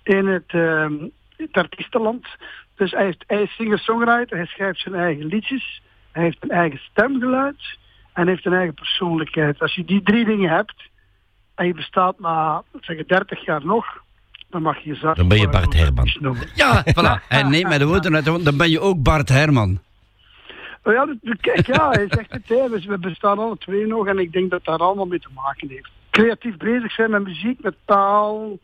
in 0.04 0.28
het, 0.28 0.48
ehm, 0.48 0.94
het 1.38 1.52
artiestenland. 1.52 2.28
Dus 2.76 2.92
hij, 2.92 3.04
heeft, 3.04 3.24
hij 3.28 3.42
is 3.42 3.56
singer-songwriter, 3.56 4.38
hij 4.38 4.46
schrijft 4.46 4.80
zijn 4.80 4.96
eigen 4.96 5.26
liedjes, 5.26 5.82
hij 6.12 6.24
heeft 6.24 6.38
een 6.40 6.52
eigen 6.52 6.80
stemgeluid 6.80 7.78
en 8.14 8.24
hij 8.24 8.32
heeft 8.32 8.46
een 8.46 8.54
eigen 8.54 8.74
persoonlijkheid. 8.74 9.60
Als 9.60 9.76
je 9.76 9.86
die 9.86 10.02
drie 10.04 10.26
dingen 10.26 10.50
hebt 10.50 10.90
en 11.56 11.68
je 11.68 11.74
bestaat 11.74 12.20
na 12.20 12.64
zeg, 12.82 13.06
30 13.06 13.46
jaar 13.46 13.66
nog, 13.66 13.86
dan 14.50 14.62
mag 14.62 14.78
je 14.78 14.90
jezelf... 14.90 15.16
Dan 15.16 15.28
ben 15.28 15.40
je 15.40 15.50
Bart 15.50 15.74
Herman. 15.74 16.10
noemen. 16.20 16.48
Ja, 16.56 16.84
voilà. 16.98 17.28
Hij 17.28 17.44
neemt 17.44 17.68
mij 17.68 17.78
de 17.78 17.86
woorden 17.86 18.16
uit. 18.16 18.26
Dan 18.26 18.58
ben 18.58 18.70
je 18.70 18.80
ook 18.80 19.04
Bart 19.04 19.30
Herman. 19.30 19.80
Oh 20.84 20.94
ja, 20.94 21.16
kijk, 21.42 21.68
ja, 21.68 21.90
hij 21.90 22.06
zegt 22.10 22.32
het, 22.32 22.48
hè, 22.48 22.70
we- 22.70 22.84
we 22.88 22.98
bestaan 22.98 23.40
alle 23.40 23.58
twee 23.58 23.88
nog 23.88 24.08
en 24.08 24.20
ik 24.20 24.32
denk 24.32 24.50
dat 24.50 24.66
daar 24.66 24.78
allemaal 24.78 25.06
mee 25.06 25.20
te 25.20 25.28
maken 25.36 25.70
heeft. 25.70 25.90
Creatief 26.10 26.58
bezig 26.58 26.92
zijn 26.92 27.12
met 27.12 27.24
muziek, 27.24 27.64
met 27.64 27.76
taal 27.86 28.60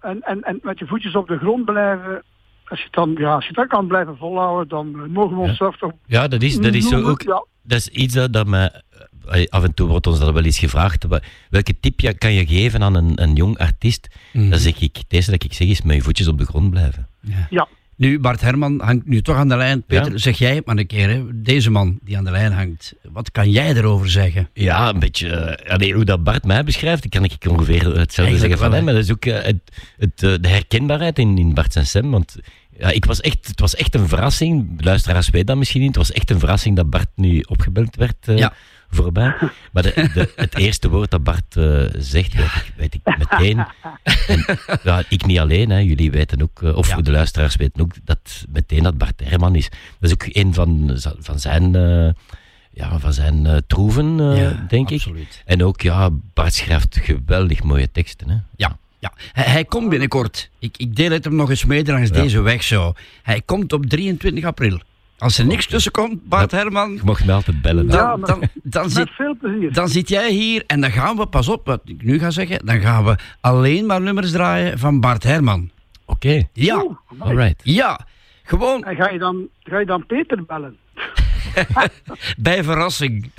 en, 0.00 0.20
en, 0.22 0.42
en 0.42 0.58
met 0.62 0.78
je 0.78 0.86
voetjes 0.86 1.14
op 1.14 1.28
de 1.28 1.38
grond 1.38 1.64
blijven. 1.64 2.22
Als 2.68 2.80
je, 2.80 2.88
dan, 2.90 3.14
ja, 3.18 3.34
als 3.34 3.46
je 3.46 3.52
dat 3.52 3.66
kan 3.66 3.86
blijven 3.86 4.16
volhouden, 4.16 4.68
dan 4.68 4.94
eh, 5.02 5.08
mogen 5.08 5.36
we 5.36 5.42
onszelf 5.42 5.76
toch... 5.76 5.92
Ja, 6.06 6.28
dat 6.28 6.42
is, 6.42 6.58
dat 6.60 6.74
is 6.74 6.88
zo 6.88 7.02
ook. 7.10 7.22
ja. 7.22 7.44
Dat 7.62 7.78
is 7.78 7.88
iets 7.88 8.14
dat, 8.14 8.32
dat 8.32 8.46
mij. 8.46 8.82
eh, 9.28 9.46
Af 9.48 9.62
en 9.64 9.74
toe 9.74 9.88
wordt 9.88 10.06
ons 10.06 10.18
dat 10.18 10.32
wel 10.32 10.42
eens 10.44 10.58
gevraagd. 10.58 11.06
Welke 11.50 11.80
tip 11.80 12.14
kan 12.18 12.32
je 12.32 12.46
geven 12.46 12.82
aan 12.82 12.94
een, 12.94 13.22
een 13.22 13.34
jong 13.34 13.58
artiest? 13.58 14.08
Dan 14.32 14.58
zeg 14.58 14.80
ik, 14.80 14.96
het 14.96 15.04
eerste 15.08 15.30
dat 15.30 15.42
ik 15.44 15.52
zeg 15.52 15.68
is 15.68 15.82
met 15.82 15.96
je 15.96 16.02
voetjes 16.02 16.28
op 16.28 16.38
de 16.38 16.44
grond 16.44 16.70
blijven. 16.70 17.08
Ja. 17.50 17.68
Nu, 17.96 18.18
Bart 18.20 18.40
Herman 18.40 18.80
hangt 18.84 19.06
nu 19.06 19.22
toch 19.22 19.36
aan 19.36 19.48
de 19.48 19.56
lijn. 19.56 19.82
Peter, 19.82 20.12
Ja. 20.12 20.18
zeg 20.18 20.38
jij 20.38 20.54
het 20.54 20.66
maar 20.66 20.76
een 20.76 20.86
keer. 20.86 21.08
Hè. 21.08 21.22
Deze 21.42 21.70
man 21.70 21.98
die 22.02 22.16
aan 22.16 22.24
de 22.24 22.30
lijn 22.30 22.52
hangt. 22.52 22.94
Wat 23.12 23.30
kan 23.30 23.50
jij 23.50 23.74
erover 23.74 24.10
zeggen? 24.10 24.48
Ja, 24.52 24.88
een 24.88 24.98
beetje. 24.98 25.28
eh, 25.30 25.72
allee, 25.72 25.92
hoe 25.94 26.04
dat 26.04 26.24
Bart 26.24 26.44
mij 26.44 26.64
beschrijft, 26.64 27.08
kan 27.08 27.24
ik 27.24 27.32
ongeveer 27.48 27.82
hetzelfde 27.84 28.22
Eigenlijk 28.22 28.38
zeggen 28.40 28.58
van 28.58 28.72
hem. 28.72 28.84
Maar 28.84 28.94
dat 28.94 29.02
is 29.02 29.10
ook 29.12 29.24
eh, 29.24 29.42
het, 29.42 29.56
het, 29.98 30.22
eh, 30.22 30.32
de 30.40 30.48
herkenbaarheid 30.48 31.18
in, 31.18 31.38
in 31.38 31.54
Bart 31.54 31.72
zijn 31.72 31.86
stem. 31.86 32.10
Want 32.10 32.36
ja, 32.78 32.88
ik 32.90 33.04
was 33.04 33.20
echt, 33.20 33.46
het 33.46 33.60
was 33.60 33.74
echt 33.74 33.94
een 33.94 34.08
verrassing. 34.08 34.84
Luisteraars 34.84 35.30
weten 35.30 35.46
dat 35.46 35.56
misschien 35.56 35.80
niet. 35.80 35.88
Het 35.96 36.06
was 36.06 36.12
echt 36.12 36.30
een 36.30 36.38
verrassing 36.38 36.76
dat 36.76 36.90
Bart 36.90 37.08
nu 37.14 37.40
opgebeld 37.40 37.96
werd. 37.96 38.16
eh, 38.28 38.36
Ja. 38.38 38.52
Voorbij. 38.94 39.34
Maar 39.72 39.82
de, 39.82 40.10
de, 40.14 40.32
het 40.36 40.58
eerste 40.58 40.88
woord 40.88 41.10
dat 41.10 41.24
Bart 41.24 41.56
eh, 41.56 41.84
zegt, 41.98 42.34
weet, 42.34 42.44
ik, 42.54 42.72
weet 42.76 42.94
ik 42.94 43.18
meteen. 43.18 43.66
En, 44.26 44.44
ja, 44.82 45.02
ik 45.08 45.26
niet 45.26 45.38
alleen, 45.38 45.70
hè. 45.70 45.78
jullie 45.78 46.10
weten 46.10 46.42
ook, 46.42 46.62
eh, 46.62 46.76
of 46.76 46.88
de 46.88 47.10
luisteraars 47.10 47.56
weten 47.56 47.82
ook, 47.82 47.92
dat 48.04 48.44
meteen 48.48 48.82
dat 48.82 48.98
Bart 48.98 49.20
Herman 49.24 49.54
is. 49.54 49.68
Dat 49.68 50.10
is 50.10 50.12
ook 50.12 50.26
een 50.28 50.54
van, 50.54 50.98
van 51.18 51.38
zijn, 51.38 51.74
eh, 51.74 52.08
ja, 52.70 52.98
van 52.98 53.12
zijn 53.12 53.62
troeven, 53.66 54.16
denk 54.68 54.90
ik. 54.90 55.06
En 55.44 55.64
ook, 55.64 55.80
ja, 55.80 56.10
Bart 56.34 56.54
schrijft 56.54 56.98
geweldig 57.02 57.62
mooie 57.62 57.90
teksten. 57.90 58.28
Hè. 58.28 58.36
Ja. 58.56 58.78
Ja, 58.98 59.12
hij, 59.32 59.44
hij 59.44 59.64
komt 59.64 59.88
binnenkort. 59.88 60.50
Ik, 60.58 60.76
ik 60.76 60.96
deel 60.96 61.10
het 61.10 61.24
hem 61.24 61.34
nog 61.34 61.50
eens 61.50 61.64
mee 61.64 61.86
langs 61.86 62.10
deze 62.10 62.40
weg 62.40 62.62
zo. 62.62 62.92
Hij 63.22 63.42
komt 63.44 63.72
op 63.72 63.86
23 63.86 64.44
april. 64.44 64.80
Als 65.24 65.38
er 65.38 65.46
niks 65.46 65.66
tussen 65.66 65.92
komt, 65.92 66.28
Bart 66.28 66.50
Herman, 66.50 66.92
Je 66.94 67.00
mocht 67.04 67.24
mij 67.24 67.34
altijd 67.34 67.62
bellen. 67.62 67.86
dan, 67.86 67.96
Ja, 67.98 68.16
maar- 68.16 68.28
dan, 68.28 68.48
dan, 68.62 68.82
Met 68.82 68.92
zit, 68.92 69.10
veel 69.10 69.36
plezier. 69.40 69.72
dan 69.72 69.88
zit 69.88 70.08
jij 70.08 70.30
hier 70.32 70.62
en 70.66 70.80
dan 70.80 70.90
gaan 70.90 71.16
we, 71.16 71.26
pas 71.26 71.48
op 71.48 71.66
wat 71.66 71.80
ik 71.84 72.02
nu 72.02 72.18
ga 72.18 72.30
zeggen, 72.30 72.66
dan 72.66 72.80
gaan 72.80 73.04
we 73.04 73.16
alleen 73.40 73.86
maar 73.86 74.00
nummers 74.00 74.30
draaien 74.30 74.78
van 74.78 75.00
Bart 75.00 75.22
Herman. 75.22 75.70
Oké. 76.06 76.42
Ja, 76.52 76.82
Oeh. 76.84 76.96
Alright. 77.18 77.60
ja. 77.62 78.00
Gewoon 78.42 78.84
En 78.84 78.96
ga 78.96 79.10
je, 79.10 79.18
dan, 79.18 79.46
ga 79.62 79.78
je 79.78 79.86
dan 79.86 80.06
Peter 80.06 80.44
bellen? 80.44 80.76
bij 82.38 82.64
verrassing. 82.64 83.30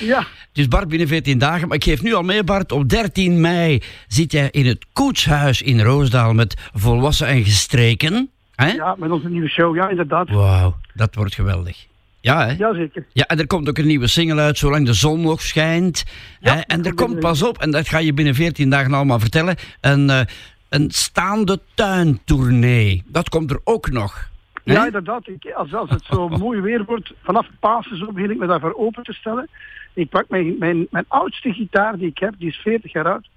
Ja. 0.00 0.26
Dus 0.52 0.68
Bart 0.68 0.88
binnen 0.88 1.08
14 1.08 1.38
dagen. 1.38 1.68
Maar 1.68 1.76
ik 1.76 1.84
geef 1.84 2.02
nu 2.02 2.14
al 2.14 2.22
mee, 2.22 2.44
Bart. 2.44 2.72
Op 2.72 2.88
13 2.88 3.40
mei 3.40 3.82
zit 4.06 4.32
jij 4.32 4.48
in 4.50 4.66
het 4.66 4.86
Koetshuis 4.92 5.62
in 5.62 5.80
Roosdaal 5.80 6.32
met 6.34 6.54
volwassen 6.74 7.26
en 7.26 7.44
gestreken. 7.44 8.30
Hè? 8.64 8.72
ja, 8.72 8.94
met 8.98 9.10
onze 9.10 9.28
nieuwe 9.28 9.48
show. 9.48 9.76
Ja, 9.76 9.88
inderdaad. 9.88 10.28
Wauw, 10.28 10.76
dat 10.94 11.14
wordt 11.14 11.34
geweldig. 11.34 11.86
Ja, 12.20 12.46
hè? 12.46 12.52
Jazeker. 12.52 13.06
Ja, 13.12 13.24
en 13.24 13.38
er 13.38 13.46
komt 13.46 13.68
ook 13.68 13.78
een 13.78 13.86
nieuwe 13.86 14.06
single 14.06 14.40
uit, 14.40 14.58
Zolang 14.58 14.86
de 14.86 14.92
zon 14.92 15.20
nog 15.20 15.42
schijnt. 15.42 16.04
Ja, 16.40 16.54
Hè? 16.54 16.60
En 16.60 16.84
er 16.84 16.94
komt 16.94 17.20
pas 17.20 17.42
op, 17.42 17.58
en 17.58 17.70
dat 17.70 17.88
ga 17.88 17.98
je 17.98 18.12
binnen 18.12 18.34
14 18.34 18.70
dagen 18.70 18.92
allemaal 18.92 19.18
vertellen, 19.18 19.56
een, 19.80 20.10
eh, 20.10 20.20
een 20.68 20.90
staande 20.90 21.60
tuintournee. 21.74 23.02
Dat 23.06 23.28
komt 23.28 23.50
er 23.50 23.60
ook 23.64 23.90
nog. 23.90 24.28
Hè? 24.64 24.72
Ja, 24.72 24.86
inderdaad. 24.86 25.28
Ik, 25.28 25.52
als, 25.54 25.74
als 25.74 25.90
het 25.90 26.04
zo 26.04 26.28
mooi 26.44 26.60
weer 26.60 26.84
wordt, 26.84 27.12
vanaf 27.22 27.46
Pasen 27.60 27.98
zo 27.98 28.12
begin 28.12 28.30
ik 28.30 28.38
me 28.38 28.46
daarvoor 28.46 28.74
open 28.74 29.02
te 29.02 29.12
stellen. 29.12 29.48
Ik 29.94 30.08
pak 30.08 30.24
mijn, 30.28 30.56
mijn, 30.58 30.86
mijn 30.90 31.04
oudste 31.08 31.52
gitaar 31.52 31.96
die 31.96 32.08
ik 32.08 32.18
heb, 32.18 32.34
die 32.38 32.48
is 32.48 32.56
40 32.56 32.92
jaar 32.92 33.12
oud. 33.12 33.28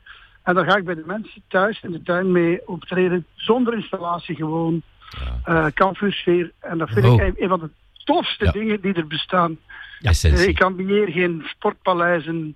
En 0.43 0.56
dan 0.56 0.65
ga 0.65 0.76
ik 0.77 0.85
bij 0.85 0.95
de 0.95 1.03
mensen 1.06 1.41
thuis 1.48 1.81
in 1.81 1.91
de 1.91 2.03
tuin 2.03 2.31
mee 2.31 2.68
optreden, 2.68 3.26
zonder 3.35 3.73
installatie 3.73 4.35
gewoon. 4.35 4.81
Eh 5.46 5.66
kampvuursfeer. 5.74 6.52
En 6.60 6.78
dat 6.78 6.90
vind 6.90 7.06
Oh. 7.06 7.14
ik 7.14 7.20
een, 7.22 7.34
een 7.44 7.50
van 7.50 7.60
de 7.60 7.70
tofste 8.04 8.46
Ja. 8.46 8.52
dingen 8.52 8.82
die 8.82 8.94
er 8.94 9.08
bestaan. 9.08 9.58
Essentie. 10.02 10.44
Eh, 10.44 10.48
ik 10.50 10.62
ambieer 10.62 11.08
geen 11.08 11.44
sportpaleizen, 11.46 12.56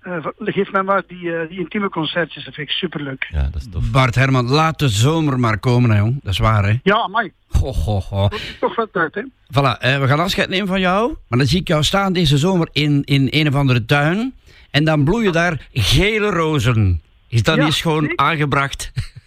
eh, 0.00 0.26
geef 0.38 0.72
mij 0.72 0.82
maar 0.82 1.02
die, 1.06 1.48
die 1.48 1.58
intieme 1.58 1.88
concertjes, 1.88 2.44
dat 2.44 2.54
vind 2.54 2.68
ik 2.68 2.74
superleuk. 2.74 3.26
Ja, 3.30 3.42
dat 3.42 3.54
is 3.60 3.68
tof. 3.70 3.90
Bart 3.90 4.14
Herman, 4.14 4.48
laat 4.48 4.78
de 4.78 4.88
zomer 4.88 5.40
maar 5.40 5.58
komen, 5.58 5.90
hè, 5.90 5.98
jong. 5.98 6.20
Dat 6.22 6.32
is 6.32 6.38
waar, 6.38 6.64
hè? 6.64 6.78
Ja, 6.82 6.96
amai. 7.02 7.32
Ho, 7.48 7.72
ho, 7.72 8.00
ho. 8.08 8.28
Dat 8.28 8.38
is 8.38 8.56
toch 8.60 8.74
wat 8.74 8.88
uit, 8.92 9.14
hè? 9.14 9.22
Voilà, 9.22 9.78
eh, 9.80 10.00
we 10.00 10.06
gaan 10.06 10.20
afscheid 10.20 10.48
nemen 10.48 10.66
van 10.68 10.80
jou. 10.80 11.14
Maar 11.28 11.38
dan 11.38 11.46
zie 11.48 11.60
ik 11.60 11.68
jou 11.68 11.82
staan 11.84 12.12
deze 12.12 12.38
zomer 12.38 12.68
in, 12.72 13.04
in 13.04 13.26
een 13.30 13.48
of 13.48 13.54
andere 13.54 13.84
tuin. 13.84 14.34
En 14.70 14.84
dan 14.84 15.04
bloeien 15.04 15.32
daar 15.32 15.68
gele 15.72 16.30
rozen. 16.30 17.02
Is 17.28 17.42
dat 17.42 17.56
Ja, 17.56 17.64
niet 17.64 17.74
gewoon 17.74 18.00
zeker. 18.02 18.16
aangebracht? 18.16 18.92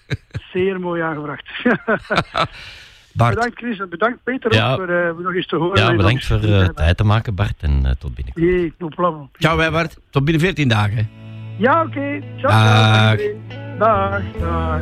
Zeer 0.53 0.79
mooi 0.79 1.01
aangebracht. 1.01 1.45
Bart. 3.13 3.35
Bedankt 3.35 3.57
Chris 3.57 3.79
en 3.79 3.89
bedankt 3.89 4.23
Peter 4.23 4.53
Ja. 4.53 4.71
ook 4.71 4.77
voor 4.77 4.89
eh, 4.89 5.17
nog 5.17 5.33
eens 5.33 5.47
te 5.47 5.55
horen. 5.55 5.79
Ja, 5.83 5.95
bedankt 5.95 6.25
voor 6.25 6.39
eh, 6.39 6.67
tijd 6.67 6.97
te 6.97 7.03
maken, 7.03 7.35
Bart. 7.35 7.55
En 7.59 7.85
eh, 7.85 7.91
tot 7.99 8.15
binnenkort. 8.15 8.45
Nee, 8.45 8.73
no 8.77 8.87
problem. 8.87 9.29
Ciao, 9.33 9.59
hè, 9.59 9.71
Bart. 9.71 9.97
Tot 10.09 10.23
binnen 10.23 10.41
14 10.41 10.67
dagen. 10.67 11.09
Ja, 11.57 11.81
oké. 11.81 12.21
Ciao, 12.37 12.51
Dag. 12.51 13.19
Dag, 13.77 14.21
dag. 14.39 14.81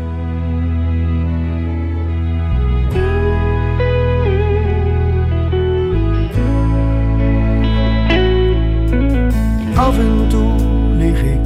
Af 9.76 9.98
en 9.98 10.28
toe 10.28 10.56
lig 10.96 11.22
ik 11.24 11.40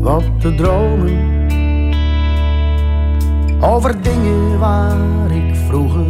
wat 0.00 0.40
te 0.40 0.54
dromen 0.54 1.28
over 3.60 4.02
dingen 4.02 4.58
waar 4.58 5.30
ik 5.30 5.56
vroeger 5.68 6.06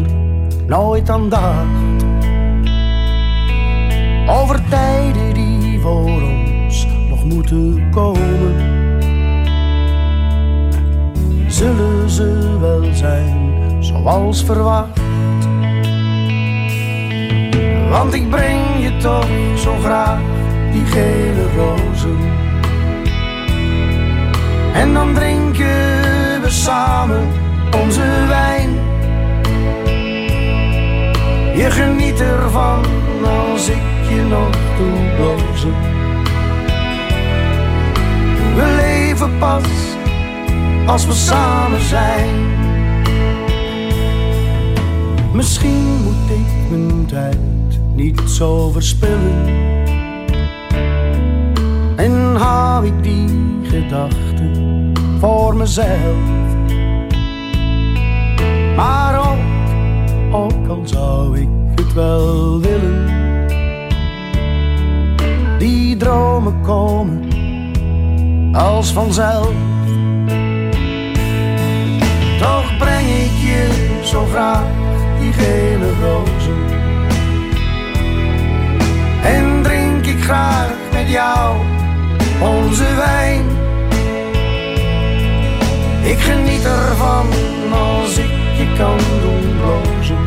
nooit 0.66 1.10
aan 1.10 1.28
dacht. 1.28 2.04
Over 4.28 4.60
tijden 4.68 5.34
die 5.34 5.80
voor 5.80 6.22
ons 6.22 6.86
nog 7.08 7.24
moeten 7.24 7.90
komen. 7.90 8.54
Zullen 11.46 12.10
ze 12.10 12.56
wel 12.60 12.84
zijn 12.92 13.52
zoals 13.80 14.44
verwacht? 14.44 15.00
Want 17.90 18.14
ik 18.14 18.30
breng 18.30 18.82
je 18.82 18.96
toch 18.96 19.28
zo 19.56 19.74
graag 19.82 20.20
die 20.72 20.84
gele 20.84 21.46
rozen. 21.56 22.18
En 24.74 24.92
dan 24.92 25.14
samen 26.50 27.28
onze 27.80 28.26
wijn. 28.28 28.70
Je 31.56 31.70
geniet 31.70 32.20
ervan 32.20 32.84
als 33.24 33.68
ik 33.68 33.82
je 34.08 34.22
nog 34.28 34.50
doe. 34.78 35.00
We 38.54 38.76
leven 38.76 39.38
pas 39.38 39.62
als 40.86 41.06
we 41.06 41.12
samen 41.12 41.80
zijn. 41.80 42.28
Misschien 45.32 46.02
moet 46.02 46.30
ik 46.30 46.70
mijn 46.70 47.06
tijd 47.06 47.38
niet 47.94 48.20
zo 48.26 48.70
verspillen. 48.70 49.44
En 51.96 52.36
hou 52.36 52.86
ik 52.86 53.02
die 53.02 53.28
gedachten 53.62 54.69
voor 55.20 55.56
mezelf. 55.56 56.16
Maar 58.76 59.18
ook, 59.18 59.38
ook 60.34 60.68
al 60.68 60.80
zou 60.84 61.38
ik 61.38 61.48
het 61.74 61.92
wel 61.92 62.60
willen. 62.60 63.06
Die 65.58 65.96
dromen 65.96 66.60
komen 66.60 67.28
als 68.52 68.92
vanzelf. 68.92 69.52
Toch 72.38 72.76
breng 72.78 73.08
ik 73.08 73.36
je 73.40 73.98
zo 74.02 74.24
graag 74.24 74.64
die 75.20 75.32
gele 75.32 75.90
rozen. 76.02 76.78
En 79.22 79.62
drink 79.62 80.06
ik 80.06 80.22
graag 80.22 80.72
met 80.92 81.08
jou 81.08 81.56
onze 82.40 82.94
wijn. 82.94 83.69
Ik 86.02 86.18
geniet 86.18 86.64
ervan 86.64 87.26
als 87.72 88.18
ik 88.18 88.30
je 88.56 88.74
kan 88.76 88.98
doen 89.22 89.56
blozen. 89.60 90.18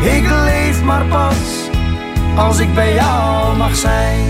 Ik 0.00 0.30
leef 0.30 0.82
maar 0.82 1.04
pas 1.04 1.70
als 2.36 2.58
ik 2.58 2.74
bij 2.74 2.94
jou 2.94 3.56
mag 3.56 3.76
zijn. 3.76 4.24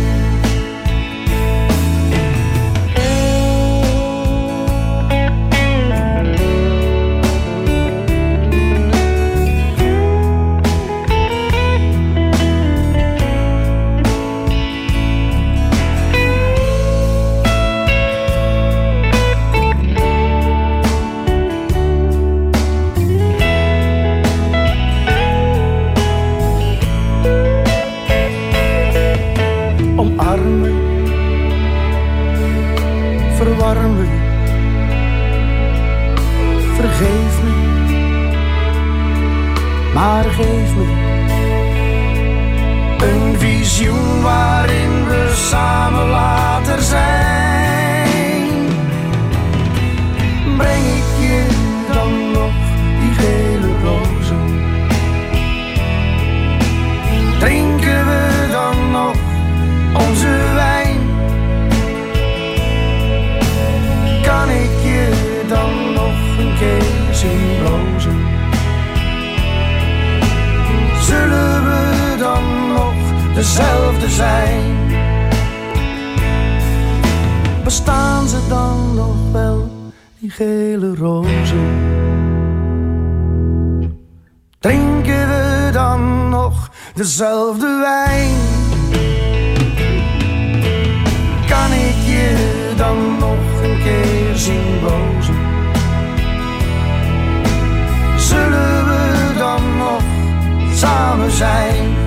Geef 40.42 40.74
me 40.74 40.84
een 42.98 43.38
visioen 43.38 44.22
waarin 44.22 45.08
we 45.08 45.32
samen 45.34 46.08
later 46.08 46.82
zijn. 46.82 47.29
Dezelfde 73.40 74.08
zijn? 74.08 74.62
Bestaan 77.64 78.28
ze 78.28 78.38
dan 78.48 78.94
nog 78.94 79.16
wel, 79.32 79.70
die 80.18 80.30
gele 80.30 80.94
rozen? 80.94 81.68
Drinken 84.58 85.28
we 85.28 85.68
dan 85.72 86.28
nog 86.28 86.70
dezelfde 86.94 87.78
wijn? 87.80 88.36
Kan 91.48 91.72
ik 91.72 91.98
je 92.06 92.72
dan 92.76 93.18
nog 93.18 93.62
een 93.62 93.82
keer 93.82 94.36
zien 94.36 94.78
blozen? 94.80 95.38
Zullen 98.16 98.84
we 98.84 99.34
dan 99.38 99.76
nog 99.76 100.02
samen 100.74 101.30
zijn? 101.30 101.99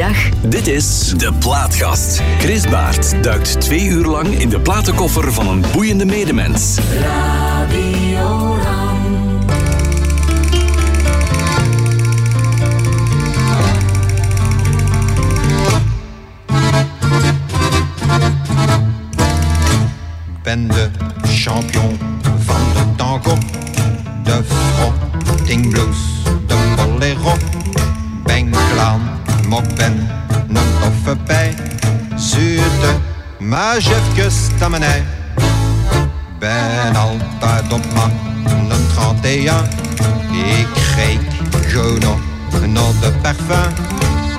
Goedemiddag. 0.00 0.50
Dit 0.50 0.66
is 0.66 1.12
De 1.16 1.32
Plaatkast. 1.32 2.22
Chris 2.38 2.66
Baert 2.68 3.22
duikt 3.22 3.60
twee 3.60 3.84
uur 3.84 4.04
lang 4.04 4.26
in 4.26 4.48
de 4.48 4.60
platenkoffer 4.60 5.32
van 5.32 5.48
een 5.48 5.64
boeiende 5.72 6.04
medemens. 6.04 6.78
Radio 7.00 8.59
maar 33.60 33.76
even 33.76 34.30
stammenij. 34.30 35.04
Ben 36.38 36.96
altijd 36.96 37.72
op 37.72 37.84
mijn 37.94 38.12
31. 39.22 39.68
Ik 40.30 40.66
Freek, 40.72 41.20
Jono, 41.68 42.18
nom 42.66 43.00
de 43.00 43.12
parfum. 43.22 43.72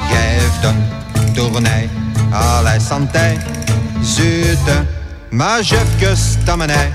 Geef 0.09 0.59
de 0.61 0.73
tournee 1.33 1.89
à 2.33 2.61
la 2.61 2.79
santé. 2.79 3.37
Zute, 4.01 4.85
maar 5.29 5.63
stammenij. 6.13 6.91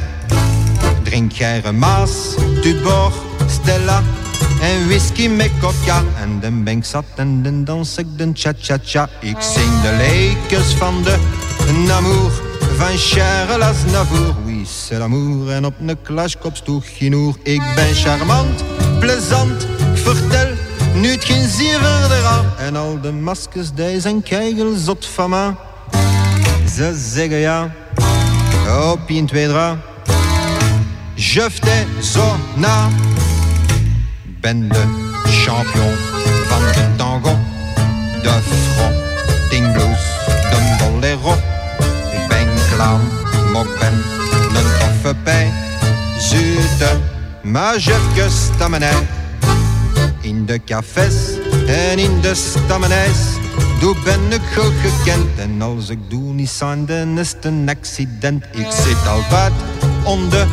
Drink 1.02 1.32
jij 1.32 1.60
een 1.64 1.78
Maas, 1.78 2.34
Tubor, 2.62 3.12
Stella 3.46 4.02
en 4.60 4.86
whisky 4.86 5.28
met 5.28 5.50
coca. 5.60 6.02
En 6.20 6.40
dan 6.40 6.64
ben 6.64 6.76
ik 6.76 6.84
zat 6.84 7.04
en 7.16 7.42
dan 7.42 7.64
dans 7.64 7.98
ik 7.98 8.06
de 8.16 8.30
cha-cha-cha. 8.34 9.08
Ik 9.20 9.36
zing 9.40 9.80
de 9.82 9.94
leekjes 9.96 10.74
van 10.74 11.02
de 11.02 11.18
Namour 11.72 12.30
van 12.76 12.96
Charles 12.96 13.62
Aznavour. 13.62 14.34
Oui, 14.44 14.64
c'est 14.66 14.98
l'amour 14.98 15.50
en 15.52 15.64
op 15.64 15.74
een 15.80 15.96
klaskop 16.02 16.56
stoeg 16.56 16.84
genoeg. 16.98 17.36
Ik 17.42 17.62
ben 17.74 17.94
charmant, 17.94 18.64
plezant, 18.98 19.66
vertel 19.94 20.48
nu 20.94 21.10
het 21.10 21.24
geen 21.24 21.48
zeer 21.48 21.78
verder 21.78 22.24
aan. 22.24 22.44
En 22.58 22.76
al 22.76 23.00
de 23.00 23.12
maskers 23.12 23.72
die 23.72 24.00
zijn 24.00 24.22
keigels 24.22 24.84
van 24.98 25.30
me. 25.30 25.52
Ze 26.74 26.94
zeggen 27.12 27.38
ja, 27.38 27.74
op 28.92 29.00
in 29.06 29.26
twee 29.26 29.48
dra. 29.48 29.76
Je 31.14 31.50
fais 31.50 32.12
zo 32.12 32.36
na. 32.54 32.88
Ben 34.40 34.68
de 34.68 34.84
champion 35.24 35.94
van 36.46 36.62
de 36.62 36.96
tango, 36.96 37.38
de 38.22 38.40
frotting 38.74 39.72
blues. 39.72 39.95
Ik 42.76 43.78
ben 43.78 43.92
een 44.54 44.78
toffe 44.78 45.16
pij. 45.22 45.52
Zute, 46.18 46.98
maar 47.42 47.74
je 48.14 48.26
stammenij. 48.28 49.06
In 50.20 50.46
de 50.46 50.60
cafés 50.64 51.14
en 51.66 51.98
in 51.98 52.20
de 52.20 52.34
stammenijs. 52.34 53.18
Doe 53.80 53.96
ben 54.04 54.20
ik 54.32 54.40
goed 54.56 54.72
gekend 54.82 55.38
en 55.38 55.62
als 55.62 55.88
ik 55.88 55.98
doe 56.08 56.32
niet 56.32 56.48
zijn, 56.48 56.86
dan 56.86 57.18
is 57.18 57.32
het 57.32 57.44
een 57.44 57.68
accident. 57.68 58.44
Ik 58.52 58.70
zit 58.70 59.08
altijd 59.08 59.52
onder 60.04 60.46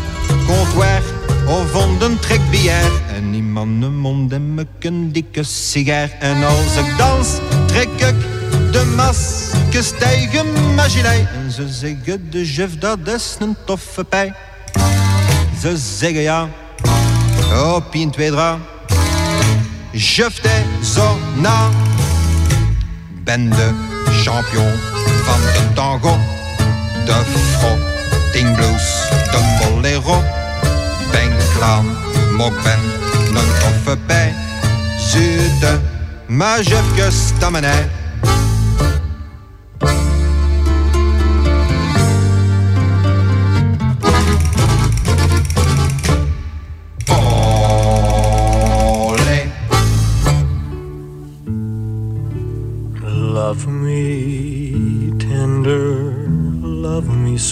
comptoir 0.46 1.02
of 1.48 1.86
onder 1.86 2.10
een 2.10 2.20
trekbier. 2.20 2.92
En 3.16 3.32
niemand 3.32 3.82
de 3.82 3.90
mond 3.90 4.38
me 4.40 4.68
een 4.80 5.12
dikke 5.12 5.44
sigaar. 5.44 6.10
En 6.20 6.44
als 6.44 6.78
ik 6.78 6.98
dans, 6.98 7.28
trek 7.66 7.90
ik 7.90 8.16
de 8.72 8.94
maskers 8.96 9.53
mijn. 9.74 11.28
En 11.34 11.52
ze 11.52 11.68
zeggen 11.68 12.30
de 12.30 12.46
chef 12.46 12.78
dat 12.78 12.98
is 13.06 13.36
een 13.40 13.56
toffe 13.66 14.04
pij. 14.04 14.34
Ze 15.62 15.78
zeggen 15.78 16.22
ja, 16.22 16.48
op 17.76 17.96
in 17.96 18.12
twee 18.12 18.30
dra. 18.32 18.58
Je 19.92 20.30
fais 20.32 20.94
zo. 20.94 21.18
Ben 23.24 23.50
de 23.50 23.70
champion 24.24 24.72
van 25.24 25.42
de 25.42 25.74
tango, 25.74 26.18
de 27.06 27.24
frotting 27.58 28.56
blues, 28.56 29.08
de 29.10 29.58
bolero. 29.60 30.24
Ben 31.12 31.32
klaar, 31.56 31.84
ik 32.46 32.64
ben 32.64 32.80
een 33.36 33.60
toffe 33.60 33.98
bij. 34.06 34.34
Zute, 34.98 35.80
maar 36.28 36.64
je 36.64 37.08
stammenij. 37.12 37.90
Olé. 38.22 38.53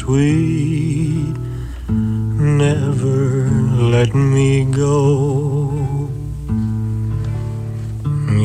Sweet, 0.02 1.36
never 1.88 3.48
let 3.96 4.16
me 4.16 4.66
go. 4.66 6.10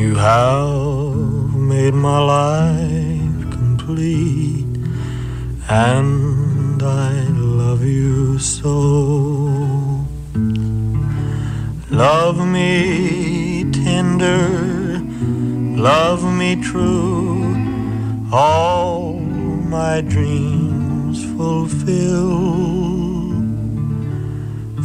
You 0.01 0.13
have 0.15 1.55
made 1.55 1.95
my 1.95 2.19
life 2.37 3.39
complete, 3.57 4.73
and 5.67 6.83
I 6.83 7.13
love 7.61 7.83
you 7.83 8.37
so. 8.37 8.75
Love 11.89 12.37
me 12.55 13.65
tender, 13.71 15.01
love 15.89 16.21
me 16.41 16.51
true, 16.61 17.55
all 18.31 19.19
my 19.77 20.01
dreams 20.01 20.76
fulfill. 21.37 22.37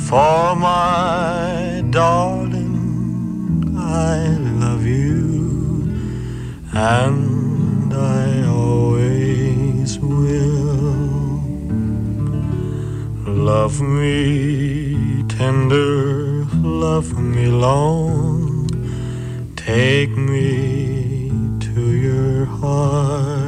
For 0.08 0.54
my 0.54 1.82
darling, 1.90 3.74
I 3.76 4.36
love 4.62 4.84
you, 4.84 5.90
and 6.72 7.92
I 7.94 8.46
always 8.46 9.98
will. 9.98 10.82
Love 13.26 13.80
me 13.80 15.24
tender, 15.28 16.44
love 16.86 17.18
me 17.18 17.46
long, 17.46 18.68
take 19.56 20.14
me 20.16 21.30
to 21.60 21.80
your 22.06 22.44
heart. 22.44 23.41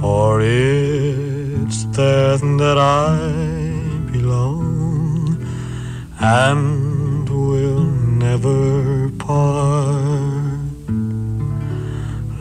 For 0.00 0.40
it's 0.40 1.84
there 1.96 2.38
that 2.38 2.78
I 2.78 3.16
belong 4.12 5.44
and 6.20 7.28
will 7.28 7.84
never 8.26 9.10
part. 9.18 10.58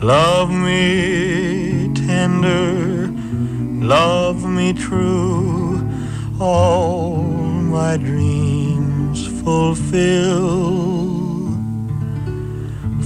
Love 0.04 0.52
me 0.52 1.92
tender, 1.96 3.08
love 3.84 4.46
me 4.46 4.74
true, 4.74 5.82
all 6.40 7.24
my 7.24 7.98
dreams 7.98 9.28
fulfill. 9.42 10.78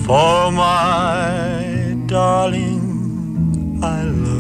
For 0.06 0.52
my 0.52 1.96
darling, 2.08 3.80
I 3.82 4.04
love 4.04 4.31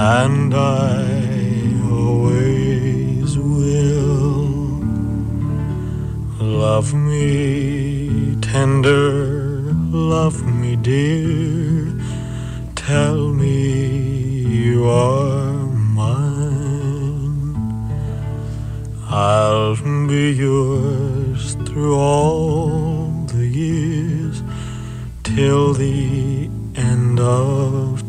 and 0.00 0.54
I 0.54 1.02
always 1.90 3.36
will. 3.36 4.46
Love 6.38 6.94
me 6.94 8.36
tender, 8.40 9.72
love 9.90 10.46
me 10.46 10.76
dear, 10.76 11.92
tell 12.76 13.32
me 13.34 13.72
you 14.62 14.88
are 14.88 15.66
mine. 15.98 17.56
I'll 19.08 19.74
be 20.06 20.30
yours 20.30 21.56
through 21.66 21.96
all 21.96 23.10
the 23.34 23.46
years 23.48 24.44
till 25.24 25.72
the 25.72 26.48
end 26.76 27.18
of 27.18 28.07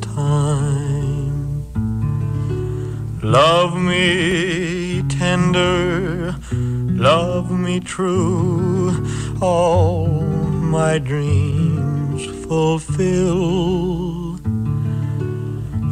Love 3.22 3.78
me 3.78 5.04
tender, 5.10 6.36
love 6.52 7.52
me 7.52 7.82
true, 7.82 8.96
all 9.41 10.08
my 10.08 10.98
dreams 11.00 12.26
fulfill. 12.46 14.38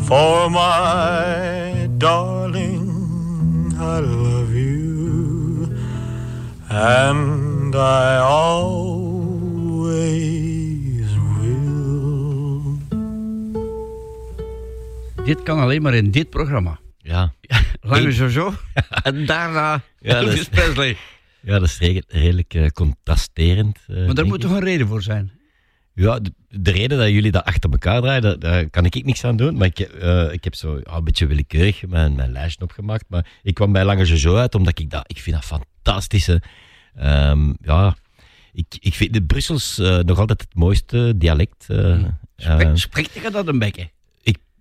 For 0.06 0.50
my 0.50 1.90
darling, 1.98 3.74
I 3.78 4.00
love 4.00 4.54
you, 4.54 5.68
and 6.70 7.76
I 7.76 8.20
always 8.20 9.58
will. 11.42 12.78
Dit 15.26 15.44
kan 15.44 15.60
alleen 15.60 15.82
maar 15.82 15.94
in 15.94 16.12
dit 16.12 16.30
programma. 16.30 16.80
Ja. 17.08 17.34
Lange 17.82 18.12
Jojo. 18.14 18.54
en 19.04 19.26
daarna 19.26 19.82
Ja, 20.00 20.16
Elvis 20.16 20.40
is- 20.40 20.50
Presley. 20.50 20.98
Ja, 21.42 21.60
dat 21.60 21.68
is 21.70 21.78
redelijk, 22.08 22.54
eh, 22.54 22.68
contrasterend. 22.68 23.80
eh, 23.88 24.06
Maar 24.06 24.16
daar 24.16 24.26
moet 24.26 24.42
toch 24.42 24.52
een 24.52 24.60
reden 24.64 24.88
voor 24.88 25.02
zijn? 25.04 25.32
Ja, 25.94 26.20
de, 26.20 26.34
de 26.50 26.72
reden 26.72 26.98
dat 26.98 27.10
jullie 27.10 27.32
dat 27.32 27.44
achter 27.44 27.70
elkaar 27.72 28.02
draaien, 28.02 28.22
daar, 28.22 28.40
daar 28.40 28.70
kan 28.70 28.86
ik 28.86 29.06
niks 29.06 29.24
aan 29.24 29.38
doen. 29.38 29.58
Maar 29.58 29.68
ik, 29.68 29.80
eh, 29.80 30.32
ik 30.34 30.44
heb 30.44 30.56
zo 30.56 30.80
een 30.84 31.04
beetje 31.04 31.28
willekeurig 31.28 31.88
mijn, 31.88 32.16
mijn 32.16 32.32
lijstje 32.32 32.64
opgemaakt. 32.64 33.06
Maar 33.08 33.26
ik 33.44 33.54
kwam 33.54 33.72
bij 33.72 33.86
Lange 33.86 34.06
Jojo 34.06 34.38
uit, 34.38 34.56
omdat 34.56 34.80
ik 34.80 34.90
dat... 34.90 35.04
Ik 35.08 35.22
vind 35.22 35.36
dat 35.36 35.46
fantastische. 35.46 36.42
Ehm, 36.96 37.54
ja, 37.62 37.96
ik, 38.54 38.66
ik 38.80 38.94
vind 38.94 39.14
de 39.14 39.24
Brussels 39.24 39.78
nog 39.78 40.20
altijd 40.20 40.42
het 40.42 40.56
mooiste 40.56 41.14
dialect. 41.18 41.66
eh, 41.70 42.74
Spreekt 42.74 43.14
je 43.14 43.30
dat 43.32 43.48
een 43.48 43.60
beetje? 43.60 43.90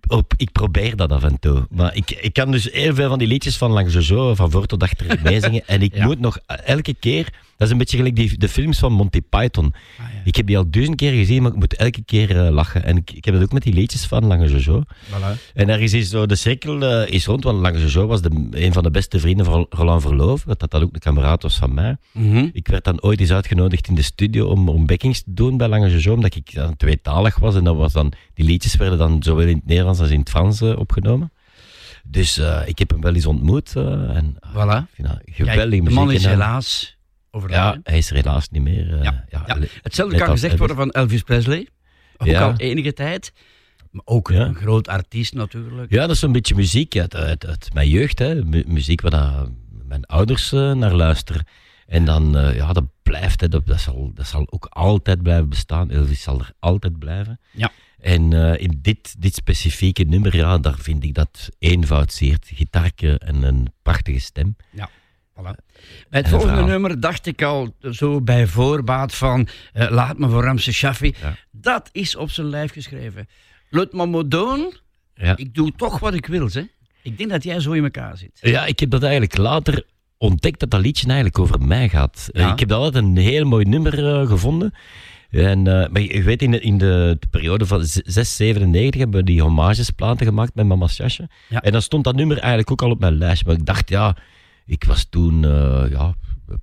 Ik, 0.07 0.17
op, 0.17 0.33
ik 0.37 0.51
probeer 0.51 0.95
dat 0.95 1.11
af 1.11 1.23
en 1.23 1.39
toe. 1.39 1.67
Maar 1.69 1.95
ik, 1.95 2.11
ik 2.11 2.33
kan 2.33 2.51
dus 2.51 2.71
heel 2.71 2.95
veel 2.95 3.09
van 3.09 3.19
die 3.19 3.27
liedjes 3.27 3.57
van 3.57 3.71
Lange 3.71 3.89
Jojo, 3.89 4.35
van 4.35 4.51
voor 4.51 4.65
tot 4.65 4.83
achter 4.83 5.19
meezingen. 5.23 5.67
En 5.67 5.81
ik 5.81 5.99
moet 5.99 6.19
nog 6.19 6.37
elke 6.45 6.93
keer... 6.99 7.29
Dat 7.57 7.67
is 7.67 7.73
een 7.73 7.77
beetje 7.79 7.97
gelijk 7.97 8.15
die, 8.15 8.37
de 8.37 8.49
films 8.49 8.79
van 8.79 8.93
Monty 8.93 9.21
Python. 9.21 9.73
Ik 10.23 10.35
heb 10.35 10.47
die 10.47 10.57
al 10.57 10.69
duizend 10.69 10.97
keer 10.97 11.11
gezien, 11.11 11.41
maar 11.41 11.51
ik 11.51 11.57
moet 11.57 11.75
elke 11.75 12.03
keer 12.03 12.45
eh, 12.45 12.51
lachen. 12.51 12.83
En 12.83 12.97
ik, 12.97 13.11
ik 13.11 13.25
heb 13.25 13.33
dat 13.33 13.43
ook 13.43 13.51
met 13.51 13.63
die 13.63 13.73
liedjes 13.73 14.05
van 14.05 14.25
Lange 14.25 14.47
Jojo. 14.47 14.83
Voilà. 14.83 15.53
En 15.53 15.69
ergens 15.69 15.93
is 15.93 16.09
zo, 16.09 16.25
de 16.25 16.35
cirkel 16.35 16.81
eh, 16.81 17.13
is 17.13 17.25
rond, 17.25 17.43
want 17.43 17.59
Lange 17.59 17.79
Jojo 17.79 18.07
was 18.07 18.21
de, 18.21 18.47
een 18.51 18.73
van 18.73 18.83
de 18.83 18.91
beste 18.91 19.19
vrienden 19.19 19.45
van 19.45 19.65
Roland 19.69 20.01
Verloof, 20.01 20.43
dat 20.43 20.59
dat 20.59 20.73
ook 20.73 20.93
een 20.93 20.99
kameraad 20.99 21.41
was 21.41 21.57
van 21.57 21.73
mij. 21.73 21.97
Mhm. 22.11 22.47
Ik 22.53 22.67
werd 22.67 22.83
dan 22.83 23.01
ooit 23.01 23.19
eens 23.19 23.31
uitgenodigd 23.31 23.87
in 23.87 23.95
de 23.95 24.01
studio 24.01 24.47
om, 24.47 24.69
om 24.69 24.85
backings 24.85 25.23
te 25.23 25.33
doen 25.33 25.57
bij 25.57 25.67
Lange 25.67 25.89
Jojo, 25.89 26.13
omdat 26.13 26.35
ik 26.35 26.53
dan 26.53 26.77
tweetalig 26.77 27.39
was. 27.39 27.55
En 27.55 27.63
dat 27.63 27.75
was 27.75 27.93
dan, 27.93 28.11
die 28.33 28.45
liedjes 28.45 28.75
werden 28.75 28.97
dan 28.97 29.23
zowel 29.23 29.47
in 29.47 29.55
het 29.55 29.65
Nederlands 29.65 29.99
als 29.99 30.09
in 30.09 30.19
het 30.19 30.29
Frans 30.29 30.61
eh, 30.61 30.79
opgenomen. 30.79 31.31
Dus 32.09 32.41
ik 32.65 32.79
heb 32.79 32.89
hem 32.89 33.01
wel 33.01 33.13
eens 33.13 33.25
ontmoet. 33.25 33.75
en 33.75 34.35
Voilà. 34.53 34.77
ik 34.77 34.93
vind 34.93 35.07
dat 35.07 35.21
Kijk, 35.23 35.35
geweldig 35.35 35.83
de 35.83 35.89
man 35.89 36.11
is 36.11 36.25
helaas 36.25 36.96
overleden. 37.31 37.63
Ja, 37.63 37.79
hij 37.83 37.97
is 37.97 38.09
er 38.09 38.15
helaas 38.15 38.49
niet 38.49 38.61
meer. 38.61 38.93
eh, 38.99 39.03
ja. 39.29 39.57
Hetzelfde 39.81 40.17
kan 40.17 40.29
gezegd 40.29 40.57
worden 40.57 40.75
van 40.77 40.91
Elvis 40.91 41.21
Presley. 41.21 41.67
Ook 42.17 42.33
al 42.33 42.53
enige 42.57 42.93
tijd. 42.93 43.33
Maar 43.91 44.01
ook 44.05 44.29
een 44.29 44.55
groot 44.55 44.87
artiest 44.87 45.33
natuurlijk. 45.33 45.91
Ja, 45.91 46.01
dat 46.01 46.09
is 46.09 46.19
zo'n 46.19 46.31
beetje 46.31 46.55
muziek 46.55 46.97
uit, 46.97 47.15
uit, 47.15 47.45
uit 47.45 47.73
mijn 47.73 47.89
jeugd. 47.89 48.19
Hè. 48.19 48.43
Mu- 48.45 48.63
muziek 48.67 49.01
waar 49.01 49.45
mijn 49.83 50.05
ouders 50.05 50.51
eh, 50.51 50.71
naar 50.73 50.93
luisteren. 50.93 51.45
En 51.87 52.05
dan, 52.05 52.37
eh, 52.37 52.55
ja, 52.55 52.73
dat 52.73 52.83
blijft. 53.03 53.41
Hè. 53.41 53.47
Dat, 53.47 53.65
dat, 53.67 53.79
zal, 53.79 54.11
dat 54.13 54.27
zal 54.27 54.47
ook 54.49 54.65
altijd 54.69 55.21
blijven 55.23 55.49
bestaan. 55.49 55.91
Elvis 55.91 56.21
zal 56.21 56.39
er 56.39 56.51
altijd 56.59 56.99
blijven. 56.99 57.39
Ja. 57.51 57.71
En 57.99 58.33
in 58.59 58.79
dit, 58.81 59.15
dit 59.21 59.35
specifieke 59.35 60.03
nummer, 60.03 60.35
ja, 60.35 60.57
daar 60.57 60.77
vind 60.77 61.03
ik 61.03 61.13
dat 61.13 61.49
eenvoud. 61.59 62.21
Gitaarke 62.45 63.17
en 63.19 63.43
een 63.43 63.67
prachtige 63.81 64.19
stem. 64.19 64.55
Ja, 64.71 64.89
voilà. 65.39 65.65
Bij 66.09 66.19
het 66.19 66.29
volgende 66.29 66.53
verhaal. 66.53 66.69
nummer 66.71 66.99
dacht 66.99 67.25
ik 67.25 67.41
al 67.41 67.75
zo 67.91 68.21
bij 68.21 68.47
voorbaat 68.47 69.15
van 69.15 69.47
eh, 69.73 69.89
Laat 69.89 70.17
me 70.17 70.29
voor 70.29 70.43
Ramse 70.43 70.71
Shaffi. 70.73 71.13
Dat 71.51 71.89
is 71.91 72.15
op 72.15 72.29
zijn 72.29 72.47
lijf 72.47 72.71
geschreven. 72.71 73.27
Laat 73.69 73.93
me 73.93 74.05
maar 74.05 74.27
doen. 74.29 74.73
Ja. 75.15 75.37
Ik 75.37 75.53
doe 75.55 75.71
toch 75.75 75.99
wat 75.99 76.13
ik 76.13 76.25
wil, 76.25 76.49
hè. 76.51 76.61
Ik 77.03 77.17
denk 77.17 77.29
dat 77.29 77.43
jij 77.43 77.59
zo 77.59 77.71
in 77.71 77.83
elkaar 77.83 78.17
zit. 78.17 78.37
Ja, 78.41 78.65
ik 78.65 78.79
heb 78.79 78.89
dat 78.89 79.03
eigenlijk 79.03 79.37
later 79.37 79.83
ontdekt 80.17 80.59
dat 80.59 80.69
dat 80.71 80.81
liedje 80.81 81.05
eigenlijk 81.05 81.39
over 81.39 81.61
mij 81.61 81.89
gaat. 81.89 82.29
Eh, 82.31 82.41
Ja. 82.41 82.51
Ik 82.51 82.59
heb 82.59 82.69
dat 82.69 82.79
altijd 82.79 83.03
een 83.03 83.17
heel 83.17 83.45
mooi 83.45 83.65
nummer 83.65 84.07
eh, 84.21 84.27
gevonden. 84.27 84.73
En, 85.29 85.61
maar 85.63 86.01
je 86.01 86.23
weet, 86.23 86.41
in 86.41 86.51
de, 86.51 86.59
in 86.59 86.77
de 86.77 87.19
periode 87.29 87.65
van 87.65 87.85
z- 87.85 87.99
6, 88.03 88.35
97 88.35 88.99
hebben 89.01 89.19
we 89.19 89.25
die 89.25 89.41
homagesplaten 89.41 90.25
gemaakt 90.25 90.55
met 90.55 90.65
Mama's 90.65 90.97
Jasje. 90.97 91.29
Ja. 91.49 91.61
En 91.61 91.71
dan 91.71 91.81
stond 91.81 92.03
dat 92.03 92.15
nummer 92.15 92.37
eigenlijk 92.37 92.71
ook 92.71 92.81
al 92.81 92.89
op 92.89 92.99
mijn 92.99 93.17
lijstje. 93.17 93.45
Maar 93.47 93.55
ik 93.55 93.65
dacht, 93.65 93.89
ja, 93.89 94.15
ik 94.67 94.83
was 94.83 95.05
toen 95.09 95.45
eh, 95.45 95.85
ja, 95.89 96.15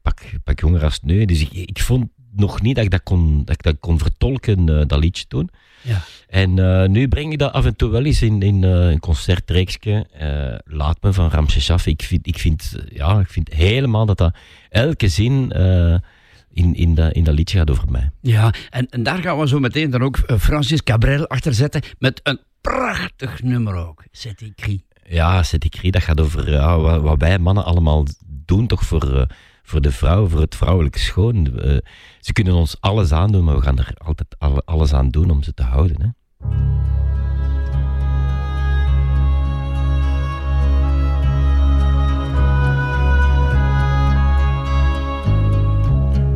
pak, 0.02 0.22
pak 0.44 0.60
jonger 0.60 0.85
als 0.85 1.01
nu. 1.02 1.24
Dus 1.24 1.40
ik, 1.40 1.52
ik 1.52 1.81
vond 1.81 2.09
nog 2.36 2.62
niet 2.62 2.74
dat 2.74 2.85
ik 2.85 2.90
dat 2.90 3.02
kon, 3.02 3.44
dat 3.44 3.55
ik 3.55 3.62
dat 3.62 3.76
kon 3.81 3.98
vertolken, 3.98 4.68
eh, 4.68 4.86
dat 4.86 4.98
liedje 4.98 5.26
toen. 5.26 5.51
Ja. 5.81 6.02
En 6.28 6.59
eh, 6.59 6.89
nu 6.89 7.09
breng 7.09 7.32
ik 7.32 7.39
dat 7.39 7.52
af 7.52 7.64
en 7.64 7.76
toe 7.76 7.90
wel 7.90 8.05
eens 8.05 8.22
in, 8.22 8.43
in 8.43 8.62
een 8.62 9.01
concertreeksje. 9.01 10.06
Laat 10.64 11.02
me 11.02 11.12
van 11.12 11.31
Ramses 11.31 11.64
Shaffi. 11.64 11.90
Ik 11.90 12.02
vind, 12.02 12.26
ik, 12.26 12.39
vind, 12.39 12.74
ja, 12.93 13.20
ik 13.20 13.28
vind 13.28 13.52
helemaal 13.52 14.06
dat 14.06 14.18
dat 14.18 14.36
elke 14.68 15.09
zin 15.09 15.51
in, 16.51 16.74
in, 16.74 16.94
dat, 16.94 17.12
in 17.12 17.24
dat 17.24 17.35
liedje 17.35 17.59
gaat 17.59 17.70
over 17.70 17.90
mij. 17.90 18.10
Ja, 18.20 18.55
en, 18.70 18.89
en 18.89 19.02
daar 19.02 19.18
gaan 19.18 19.39
we 19.39 19.48
zo 19.48 19.60
meteen 19.60 19.90
dan 19.90 20.02
ook 20.02 20.18
Francis 20.39 20.82
Cabrel 20.82 21.26
achter 21.26 21.55
zetten. 21.55 21.82
Met 21.98 22.20
een 22.22 22.40
prachtig 22.60 23.43
nummer 23.43 23.74
ook. 23.74 24.05
Zet 24.10 24.40
ik. 24.40 24.82
Ja, 25.09 25.43
Cedric 25.43 25.93
dat 25.93 26.02
gaat 26.02 26.20
over 26.20 27.02
wat, 27.02 27.18
wij 27.20 27.39
mannen 27.39 27.64
allemaal 27.64 28.05
doen 28.26 28.66
toch 28.66 28.85
voor, 28.85 29.16
eh, 29.18 29.26
voor 29.62 29.81
de 29.81 29.90
vrouw, 29.90 30.28
voor 30.28 30.40
het 30.40 30.55
vrouwelijke 30.55 30.98
schoon. 30.98 31.59
Eh, 31.59 31.76
ze 32.20 32.32
kunnen 32.32 32.55
ons 32.55 32.76
alles 32.81 33.12
aandoen, 33.12 33.44
maar 33.44 33.56
we 33.56 33.62
gaan 33.62 33.78
er 33.78 33.93
altijd 34.05 34.35
alle- 34.39 34.62
alles 34.64 34.93
aan 34.93 35.09
doen 35.09 35.31
om 35.31 35.43
ze 35.43 35.55
te 35.55 35.62
houden. 35.62 36.02
Hè. 36.02 36.09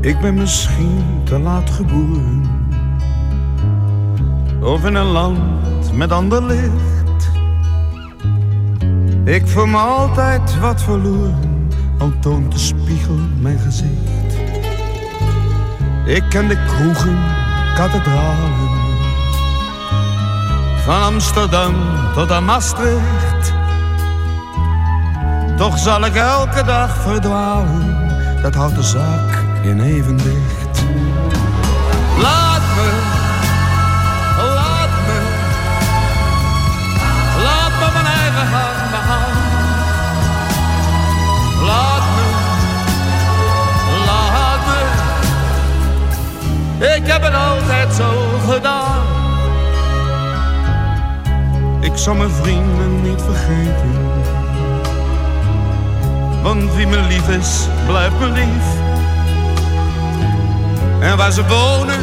Ik 0.00 0.20
ben 0.20 0.34
misschien 0.34 1.20
te 1.24 1.38
laat 1.38 1.70
geboren. 1.70 2.42
Of 4.62 4.84
in 4.84 4.94
een 4.94 5.06
land 5.06 5.92
met 5.92 6.12
ander 6.12 6.44
licht. 6.44 6.97
Ik 9.28 9.46
voel 9.46 9.66
me 9.66 9.76
altijd 9.76 10.58
wat 10.60 10.82
verloren, 10.82 11.68
al 11.98 12.12
toont 12.20 12.52
de 12.52 12.58
spiegel 12.58 13.18
mijn 13.40 13.58
gezicht. 13.58 14.36
Ik 16.04 16.22
ken 16.28 16.48
de 16.48 16.64
kroegen, 16.66 17.18
kathedralen. 17.74 18.52
Van 20.84 21.02
Amsterdam 21.02 21.74
tot 22.14 22.30
aan 22.30 22.44
Maastricht. 22.44 23.52
Toch 25.56 25.78
zal 25.78 26.04
ik 26.04 26.14
elke 26.14 26.64
dag 26.64 26.96
verdwalen, 26.96 27.96
dat 28.42 28.54
houdt 28.54 28.74
de 28.74 28.82
zaak 28.82 29.44
in 29.62 29.80
evenwicht. 29.80 30.84
Laat 32.20 32.57
ik 46.78 47.06
heb 47.06 47.22
het 47.22 47.34
altijd 47.34 47.94
zo 47.94 48.10
gedaan. 48.48 49.02
Ik 51.80 51.96
zal 51.96 52.14
mijn 52.14 52.30
vrienden 52.30 53.02
niet 53.02 53.22
vergeten. 53.22 54.06
Want 56.42 56.74
wie 56.74 56.86
me 56.86 57.00
lief 57.00 57.28
is, 57.28 57.66
blijft 57.86 58.18
me 58.18 58.26
lief. 58.26 58.66
En 61.00 61.16
waar 61.16 61.32
ze 61.32 61.46
wonen, 61.46 61.98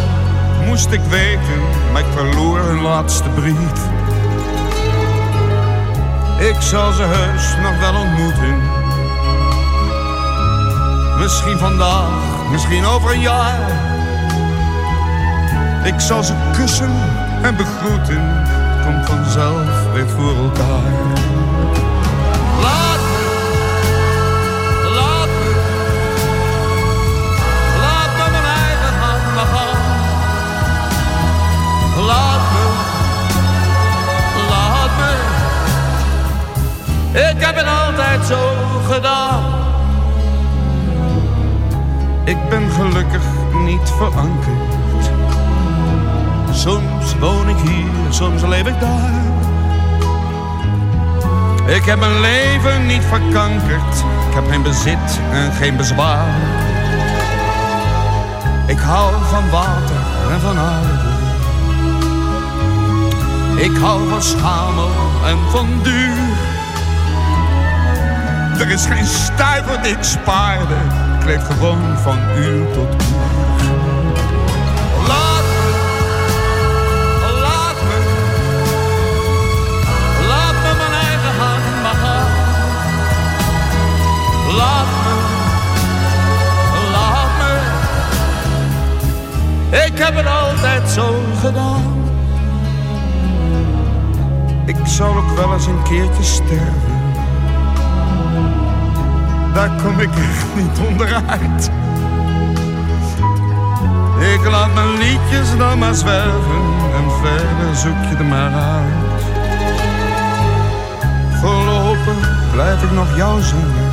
moest 0.66 0.92
ik 0.92 1.02
weten, 1.02 1.62
maar 1.92 2.02
ik 2.02 2.08
verloor 2.16 2.60
hun 2.60 2.82
laatste 2.82 3.30
brief. 3.30 3.94
Ik 6.40 6.62
zal 6.62 6.92
ze 6.92 7.04
heus 7.04 7.56
nog 7.62 7.80
wel 7.80 8.02
ontmoeten. 8.02 8.62
Misschien 11.20 11.58
vandaag, 11.58 12.50
misschien 12.52 12.86
over 12.86 13.14
een 13.14 13.22
jaar. 13.22 13.95
Ik 15.86 16.00
zal 16.00 16.24
ze 16.24 16.34
kussen 16.58 16.92
en 17.42 17.56
begroeten, 17.56 18.44
komt 18.84 19.06
vanzelf 19.06 19.92
weer 19.94 20.10
voor 20.10 20.36
elkaar. 20.36 20.92
Laat 22.62 23.00
me, 23.12 23.26
laat 24.96 25.28
me, 25.28 25.52
laat 27.82 28.12
me 28.18 28.32
mijn 28.32 28.44
eigen 28.46 28.94
hand 29.00 29.36
maar 29.36 29.50
gaan. 29.54 29.82
Laat 32.06 32.42
me, 32.54 32.66
laat 34.50 34.92
me, 34.98 35.14
ik 37.30 37.46
heb 37.46 37.56
het 37.56 37.68
altijd 37.68 38.26
zo 38.26 38.54
gedaan. 38.92 39.44
Ik 42.24 42.50
ben 42.50 42.72
gelukkig 42.72 43.24
niet 43.66 43.90
verankerd. 43.98 44.75
Soms 46.56 47.16
woon 47.20 47.50
ik 47.50 47.58
hier, 47.58 47.86
soms 48.10 48.42
leef 48.42 48.68
ik 48.68 48.80
daar. 48.80 49.24
Ik 51.66 51.86
heb 51.86 52.00
mijn 52.00 52.20
leven 52.20 52.86
niet 52.86 53.04
verkankerd. 53.04 53.98
Ik 54.28 54.34
heb 54.34 54.50
geen 54.50 54.64
bezit 54.64 55.20
en 55.32 55.52
geen 55.52 55.78
bezwaar. 55.78 56.34
Ik 58.68 58.80
hou 58.80 59.14
van 59.30 59.50
water 59.50 60.32
en 60.32 60.40
van 60.40 60.58
aarde. 60.58 61.14
Ik 63.64 63.78
hou 63.78 64.10
van 64.10 64.22
schamel 64.22 64.92
en 65.26 65.38
van 65.52 65.68
duur. 65.84 66.18
Er 68.60 68.70
is 68.70 68.86
geen 68.86 69.06
stuiver 69.06 69.82
die 69.82 69.92
ik 69.92 70.04
spaarde. 70.04 70.76
Ik 71.20 71.26
leef 71.26 71.46
gewoon 71.46 71.98
van 71.98 72.18
uur 72.38 72.72
tot 72.74 72.94
uur. 72.94 73.35
Ik 89.96 90.02
heb 90.02 90.16
het 90.16 90.28
altijd 90.28 90.90
zo 90.90 91.16
gedaan. 91.40 92.04
Ik 94.66 94.76
zou 94.84 95.18
ook 95.18 95.38
wel 95.38 95.54
eens 95.54 95.66
een 95.66 95.84
keertje 95.84 96.24
sterven. 96.24 97.14
Daar 99.54 99.72
kom 99.84 100.00
ik 100.00 100.10
echt 100.10 100.56
niet 100.56 100.88
onderuit. 100.88 101.72
Ik 104.20 104.46
laat 104.46 104.74
mijn 104.74 104.98
liedjes 104.98 105.58
dan 105.58 105.80
maar 105.80 105.96
zwerven 105.96 106.64
en 106.96 107.12
verder 107.22 107.76
zoek 107.76 108.04
je 108.10 108.16
er 108.18 108.26
maar 108.26 108.54
uit. 108.54 109.24
Voorlopig 111.42 112.52
blijf 112.52 112.84
ik 112.84 112.92
nog 112.92 113.16
jou 113.16 113.42
zingen. 113.42 113.92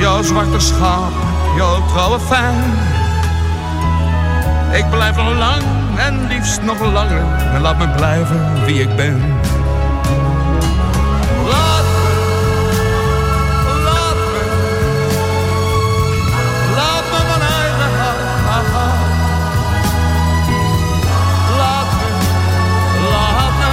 Jouw 0.00 0.22
zwarte 0.22 0.60
schaap, 0.60 1.12
jouw 1.56 1.86
trouwe 1.86 2.20
fan. 2.20 2.92
Ik 4.74 4.90
blijf 4.90 5.16
nog 5.16 5.38
lang 5.38 5.62
en 5.96 6.26
liefst 6.26 6.62
nog 6.62 6.80
langer. 6.80 7.22
En 7.54 7.60
laat 7.60 7.78
me 7.78 7.88
blijven 7.88 8.64
wie 8.64 8.80
ik 8.80 8.96
ben. 8.96 9.20
Laat 11.48 11.84
me, 11.84 12.12
laat 13.84 14.16
me, 14.32 14.42
laat 16.76 17.04
me 17.12 17.18
mijn 17.28 17.40
eigen 17.40 17.90
gaan. 17.98 18.16
Laat 21.56 21.88
me, 21.98 22.08
laat 23.10 23.52
me. 23.58 23.70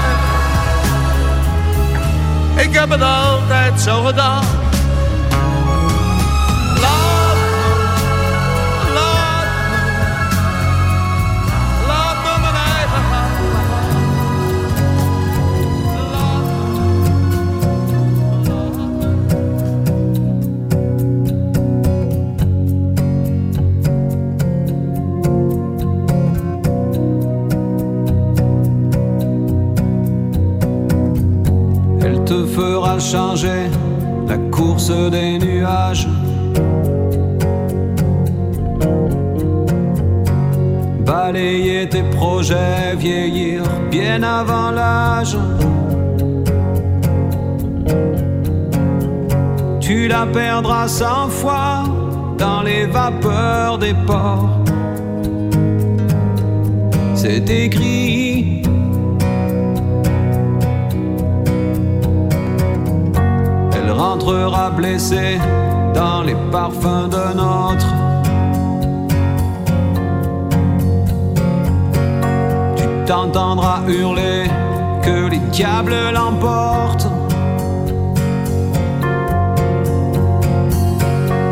Ik 2.64 2.74
heb 2.74 2.90
het 2.90 3.02
altijd 3.02 3.82
zo 3.82 4.04
gedaan. 4.04 4.44
Avant 44.20 44.72
l'âge. 44.72 45.38
Tu 49.80 50.08
la 50.08 50.26
perdras 50.26 50.88
cent 50.88 51.28
fois 51.30 51.84
dans 52.38 52.62
les 52.62 52.86
vapeurs 52.86 53.78
des 53.78 53.94
ports. 54.08 54.50
C'est 57.16 57.50
écrit. 57.50 58.64
Elle 63.76 63.92
rentrera 63.92 64.72
blessée 64.72 65.40
dans 65.94 66.24
les 66.24 66.36
parfums 66.52 67.10
d'un 67.10 67.38
autre. 67.38 67.61
T'entendras 73.12 73.82
hurler 73.90 74.46
que 75.04 75.28
les 75.30 75.44
diables 75.52 75.98
l'emportent. 76.14 77.08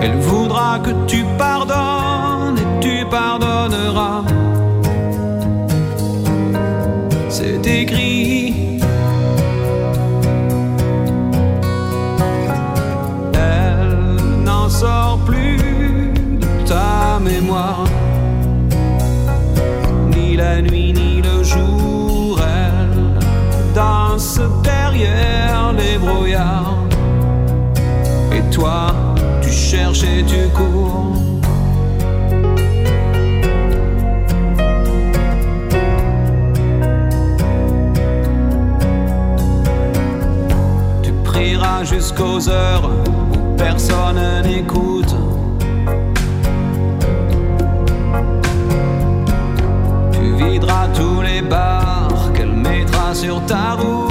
Elle 0.02 0.18
voudra 0.19 0.80
que 0.80 0.91
tu 1.06 1.26
pardonnes 1.38 2.60
et 2.64 2.80
tu 2.80 3.06
pardonneras. 3.11 4.23
C'est 7.27 7.68
écrit. 7.68 8.18
Les 25.77 25.97
brouillards. 25.97 26.77
Et 28.34 28.41
toi, 28.53 28.88
tu 29.41 29.49
cherches 29.49 30.03
et 30.03 30.23
tu 30.23 30.47
cours. 30.49 31.13
Tu 41.03 41.11
prieras 41.23 41.84
jusqu'aux 41.84 42.49
heures 42.49 42.89
où 42.89 43.55
personne 43.57 44.19
n'écoute. 44.43 45.15
Tu 50.11 50.43
videras 50.43 50.88
tous 50.93 51.21
les 51.21 51.41
bars 51.41 52.31
qu'elle 52.34 52.51
mettra 52.51 53.13
sur 53.13 53.41
ta 53.45 53.73
route. 53.73 54.09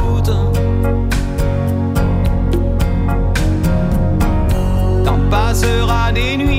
sera 5.58 6.12
des 6.12 6.36
nuits. 6.36 6.57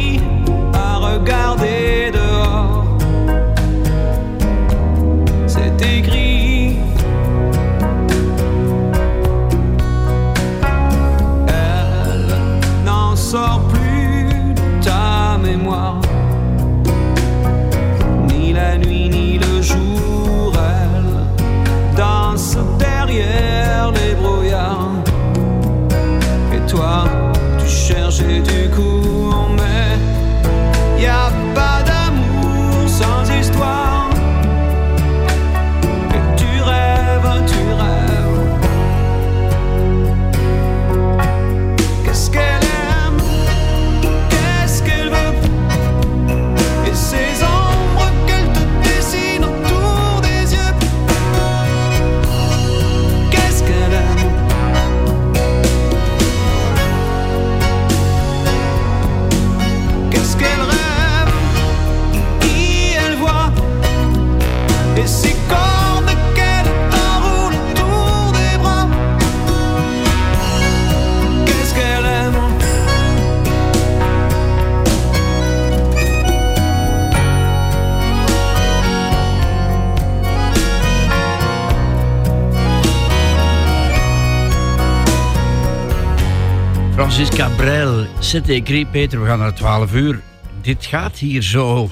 Francisca 87.20 87.56
Brel, 87.56 88.06
zit 88.20 88.50
écrit, 88.50 88.92
Peter, 88.92 89.22
we 89.22 89.28
gaan 89.28 89.40
naar 89.40 89.56
12 89.56 89.94
uur. 89.94 90.22
Dit 90.62 90.86
gaat 90.86 91.18
hier 91.18 91.42
zo 91.42 91.90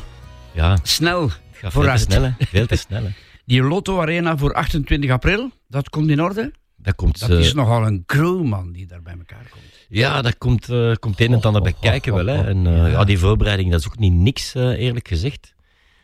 ja. 0.54 0.78
snel 0.84 1.30
gaat 1.52 1.72
veel 1.72 1.84
te 1.84 1.98
snel, 1.98 2.24
hè. 2.24 2.32
Veel 2.40 2.66
te 2.66 2.76
snel, 2.76 3.04
hè. 3.04 3.10
Die 3.46 3.62
Lotto 3.62 4.02
Arena 4.02 4.38
voor 4.38 4.54
28 4.54 5.10
april, 5.10 5.52
dat 5.68 5.90
komt 5.90 6.10
in 6.10 6.22
orde? 6.22 6.52
Dat, 6.76 6.96
komt, 6.96 7.20
dat 7.20 7.30
eh, 7.30 7.40
is 7.40 7.54
nogal 7.54 7.86
een 7.86 8.04
crew, 8.06 8.44
man, 8.44 8.72
die 8.72 8.86
daar 8.86 9.02
bij 9.02 9.16
elkaar 9.18 9.48
komt. 9.52 9.64
Ja, 9.90 10.22
daar 10.22 10.36
komt, 10.38 10.70
eh 10.70 10.94
komt 11.00 11.20
een 11.20 11.34
en 11.34 11.42
ander 11.42 11.62
bij 11.62 11.76
kijken 11.80 12.14
wel. 12.14 12.26
Hè. 12.26 12.48
En, 12.48 12.68
eh, 12.68 12.92
ja, 12.92 13.04
die 13.04 13.20
voorbereiding, 13.20 13.72
dat 13.72 13.80
is 13.80 13.88
ook 13.88 14.00
niet 14.00 14.14
niks, 14.14 14.56
eh, 14.56 14.80
eerlijk 14.80 15.08
gezegd. 15.08 15.54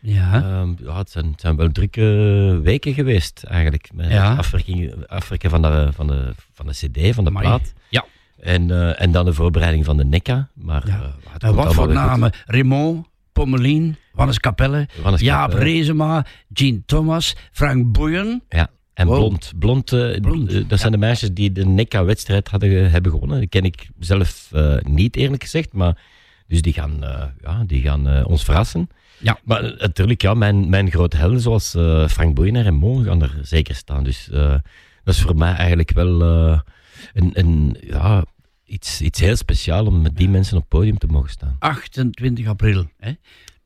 Ja. 0.00 0.34
Ehm, 0.34 0.72
ja, 0.86 0.98
het, 0.98 1.10
zijn, 1.10 1.30
het 1.30 1.40
zijn 1.40 1.56
wel 1.56 1.72
drukke 1.72 2.60
weken 2.62 2.94
geweest 2.94 3.42
eigenlijk. 3.42 3.88
Met 3.94 4.10
Ja. 4.10 4.34
afwerking, 4.34 5.06
afwerken 5.06 5.50
van 5.50 5.62
de, 5.62 5.88
van, 5.94 6.06
de, 6.06 6.34
van 6.52 6.66
de 6.66 6.72
cd, 6.72 7.14
van 7.14 7.24
de 7.24 7.30
Amai. 7.30 7.46
plaat. 7.46 7.72
Ja. 7.88 8.04
En, 8.44 8.70
eh, 8.70 9.00
en 9.02 9.12
dan 9.12 9.24
de 9.24 9.32
voorbereiding 9.32 9.84
van 9.84 9.96
de 9.96 10.04
NECA. 10.04 10.48
Maar 10.54 10.84
eh, 10.88 10.94
En 10.94 11.38
komt 11.38 11.54
wat 11.54 11.74
voor 11.74 11.92
namen? 11.92 12.32
Raymond, 12.46 13.06
Pommelien, 13.32 13.96
Wannes 14.12 14.38
Capelle, 14.40 14.88
Wannes 15.02 15.20
Jaap 15.20 15.50
Capelle. 15.50 15.70
Rezema, 15.70 16.26
Jean 16.48 16.82
Thomas, 16.86 17.36
Frank 17.52 17.92
Boeien. 17.92 18.42
Ja, 18.48 18.68
en 18.94 19.06
Wow. 19.06 19.16
Blond. 19.16 19.52
Blond, 19.58 19.92
eh, 19.92 20.16
eh, 20.16 20.68
dat 20.68 20.80
zijn 20.80 20.92
de 20.92 20.98
meisjes 20.98 21.30
die 21.32 21.52
de 21.52 21.64
NECA-wedstrijd 21.66 22.50
hebben 22.50 23.10
gewonnen. 23.10 23.38
Die 23.38 23.48
ken 23.48 23.64
ik 23.64 23.88
zelf 23.98 24.48
eh, 24.52 24.76
niet, 24.82 25.16
eerlijk 25.16 25.42
gezegd. 25.42 25.72
Maar, 25.72 25.98
dus 26.46 26.62
die 26.62 26.72
gaan, 26.72 27.04
eh, 27.04 27.22
ja, 27.42 27.62
die 27.66 27.82
gaan 27.82 28.08
eh, 28.08 28.26
ons 28.26 28.44
verrassen. 28.44 28.88
Ja. 29.18 29.38
Maar 29.44 29.64
eh, 29.64 29.80
natuurlijk, 29.80 30.22
ja, 30.22 30.34
mijn, 30.34 30.68
mijn 30.68 30.90
grote 30.90 31.16
helden 31.16 31.40
zoals 31.40 31.74
eh, 31.74 32.08
Frank 32.08 32.34
Boeien 32.34 32.56
en 32.56 32.62
Raymond 32.62 33.06
gaan 33.06 33.22
er 33.22 33.38
zeker 33.42 33.74
staan. 33.74 34.04
Dus 34.04 34.30
eh, 34.30 34.54
dat 35.04 35.14
is 35.14 35.20
voor 35.20 35.36
mij 35.36 35.52
eigenlijk 35.54 35.92
wel 35.92 36.22
eh, 36.22 36.58
een, 37.14 37.30
een, 37.32 37.76
ja, 37.80 38.24
iets, 38.66 39.00
iets 39.00 39.20
heel 39.20 39.36
speciaals 39.36 39.88
om 39.88 40.02
met 40.02 40.16
die 40.16 40.28
mensen 40.28 40.54
op 40.56 40.60
het 40.60 40.68
podium 40.70 40.98
te 40.98 41.06
mogen 41.06 41.30
staan. 41.30 41.56
28 41.58 42.46
april. 42.46 42.88
Hè? 42.98 43.12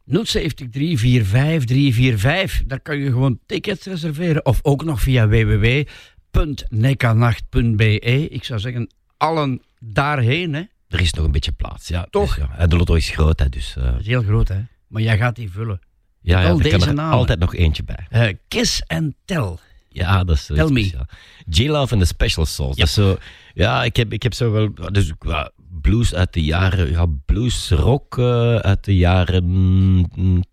070 0.04 0.68
345 0.70 1.64
345. 1.64 2.62
Daar 2.66 2.80
kan 2.80 2.98
je 2.98 3.10
gewoon 3.10 3.38
tickets 3.46 3.86
reserveren. 3.86 4.46
Of 4.46 4.58
ook 4.62 4.84
nog 4.84 5.00
via 5.00 5.28
www.nekanacht.be. 5.28 8.28
Ik 8.28 8.44
zou 8.44 8.60
zeggen, 8.60 8.90
allen 9.16 9.62
daarheen. 9.78 10.54
Hè? 10.54 10.62
Er 10.88 11.00
is 11.00 11.12
nog 11.12 11.24
een 11.24 11.32
beetje 11.32 11.52
plaats, 11.52 11.88
ja. 11.88 12.06
Toch? 12.10 12.34
Dus, 12.34 12.44
ja. 12.44 12.58
En 12.58 12.68
de 12.68 12.76
lotto 12.76 12.94
is 12.94 13.10
groot, 13.10 13.38
hè, 13.38 13.48
dus... 13.48 13.74
eh, 13.76 13.84
Dat 13.84 14.00
is 14.00 14.06
heel 14.06 14.22
groot, 14.22 14.48
hè? 14.48 14.60
Maar 14.86 15.02
jij 15.02 15.16
gaat 15.16 15.36
die 15.36 15.50
vullen. 15.50 15.80
ja, 16.20 16.40
ja, 16.40 16.48
er 16.48 16.68
kan 16.70 16.82
er 16.88 16.94
namen. 16.94 17.18
altijd 17.18 17.38
nog 17.38 17.54
eentje 17.54 17.82
bij. 17.84 18.06
Eh, 18.10 18.34
Kiss 18.48 18.82
and 18.86 19.14
Tell. 19.24 19.54
Ja, 19.98 20.24
dat 20.24 20.36
is 20.36 20.44
zo 20.44 20.54
Tell 20.54 20.68
me. 20.70 20.80
speciaal. 20.82 21.06
J-Love 21.48 21.92
en 21.92 21.98
de 21.98 22.04
Special. 22.04 22.46
Dat 22.56 22.78
is 22.78 22.92
zo, 22.92 23.16
ja, 23.54 23.84
ik 23.84 23.96
heb, 23.96 24.12
ik 24.12 24.22
heb 24.22 24.34
zo 24.34 24.50
wel... 24.50 24.74
Dus, 24.92 25.12
ja, 25.20 25.50
blues 25.80 26.14
uit 26.14 26.32
de 26.32 26.44
jaren... 26.44 26.90
Ja, 26.90 27.06
blues 27.26 27.70
rock 27.70 28.18
eh, 28.18 28.56
uit 28.56 28.84
de 28.84 28.96
jaren... 28.96 29.44
mm, 29.44 30.44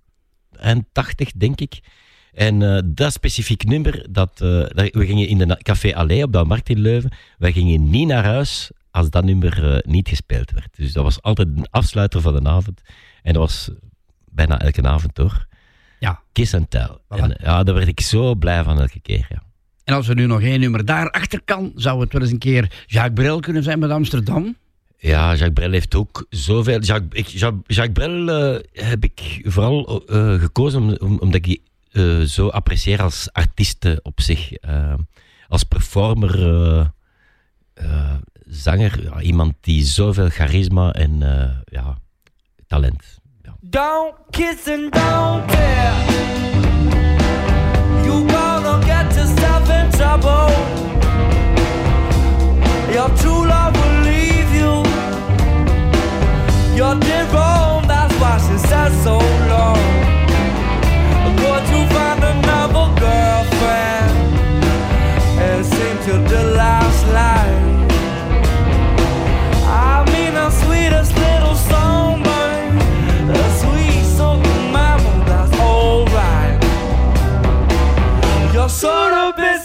eind 0.59 0.85
80, 0.91 1.31
denk 1.31 1.61
ik. 1.61 1.79
En 2.33 2.61
eh, 2.75 2.81
dat 2.85 3.13
specifiek 3.13 3.63
nummer, 3.63 4.05
dat, 4.09 4.41
eh, 4.41 4.49
dat- 4.49 4.89
we 4.91 5.05
gingen 5.05 5.27
in 5.27 5.37
de 5.37 5.59
Café 5.61 5.95
Allee 5.95 6.23
op 6.23 6.31
de 6.33 6.43
Markt 6.43 6.69
in 6.69 6.79
Leuven. 6.79 7.11
Wij 7.37 7.51
gingen 7.51 7.89
niet 7.89 8.07
naar 8.07 8.23
huis 8.25 8.71
als 8.91 9.09
dat 9.09 9.23
nummer 9.23 9.71
eh, 9.73 9.91
niet 9.91 10.07
gespeeld 10.09 10.51
werd. 10.51 10.75
Dus 10.75 10.93
dat 10.93 11.03
was 11.03 11.21
altijd 11.21 11.47
een 11.47 11.67
afsluiter 11.69 12.21
van 12.21 12.43
de 12.43 12.49
avond. 12.49 12.81
En 13.23 13.33
dat 13.33 13.41
was 13.41 13.69
bijna 14.31 14.59
elke 14.59 14.83
avond, 14.83 15.17
hoor. 15.17 15.47
Ja. 16.05 16.21
Kiss 16.31 16.53
and 16.53 16.69
Tell. 16.69 16.89
En, 17.09 17.37
ja, 17.41 17.63
daar 17.63 17.75
werd 17.75 17.87
ik 17.87 17.99
zo 18.01 18.35
blij 18.35 18.63
van 18.63 18.79
elke 18.79 18.99
keer, 18.99 19.25
ja. 19.29 19.43
En 19.83 19.93
als 19.95 20.07
er 20.07 20.15
nu 20.15 20.25
nog 20.25 20.41
één 20.41 20.59
nummer 20.59 20.85
daarachter 20.85 21.41
kan, 21.45 21.71
zou 21.75 22.01
het 22.01 22.13
wel 22.13 22.21
eens 22.21 22.31
een 22.31 22.37
keer 22.37 22.83
Jacques 22.85 23.13
Brel 23.13 23.39
kunnen 23.39 23.63
zijn 23.63 23.79
met 23.79 23.89
Amsterdam. 23.89 24.55
Ja, 24.97 25.27
Jacques 25.29 25.53
Brel 25.53 25.71
heeft 25.71 25.95
ook 25.95 26.25
zoveel. 26.29 26.79
Jacques, 26.79 27.19
ik, 27.19 27.27
Jacques, 27.27 27.75
Jacques 27.75 28.07
Brel 28.07 28.29
eh, 28.53 28.61
heb 28.87 29.03
ik 29.03 29.41
vooral 29.43 30.05
eh, 30.05 30.39
gekozen 30.39 30.81
om, 30.81 30.95
om- 30.99 31.19
omdat 31.19 31.35
ik 31.35 31.43
die 31.43 31.61
eh, 31.91 32.19
zo 32.19 32.47
apprecieer 32.47 33.01
als 33.01 33.29
artiest 33.31 34.01
op 34.01 34.21
zich. 34.21 34.51
Als 35.47 35.63
performer, 35.63 36.31
zanger, 38.45 39.03
ja, 39.03 39.21
iemand 39.21 39.53
die 39.61 39.83
zoveel 39.83 40.29
charisma 40.29 40.93
en 40.93 41.19
ja, 41.65 41.97
talent. 42.67 43.19
Don't 43.69 44.15
kiss 44.31 44.67
and 44.67 44.91
don't 44.91 45.47
care. 45.49 45.95
You 48.05 48.27
gonna 48.27 48.85
get 48.85 49.05
yourself 49.15 49.69
in 49.69 49.91
trouble. 49.91 50.51
Your 52.93 53.09
true 53.17 53.47
love 53.47 53.73
will 53.75 54.01
leave 54.03 54.51
you. 54.53 54.83
You're 56.75 56.99
did 56.99 57.27
wrong, 57.33 57.87
that's 57.87 58.13
why 58.19 58.37
she 58.37 58.57
said 58.67 58.91
so 59.03 59.17
long. 59.49 59.79
Go 61.37 61.51
to 61.69 61.93
find 61.93 62.23
another 62.23 62.54
sort 78.75 79.13
of 79.13 79.37
been 79.37 79.64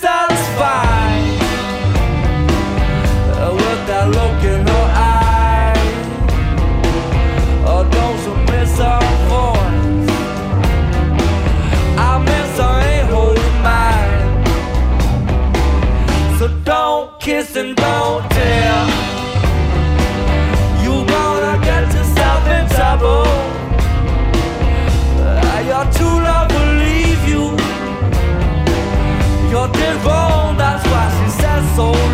soul. 31.80 32.09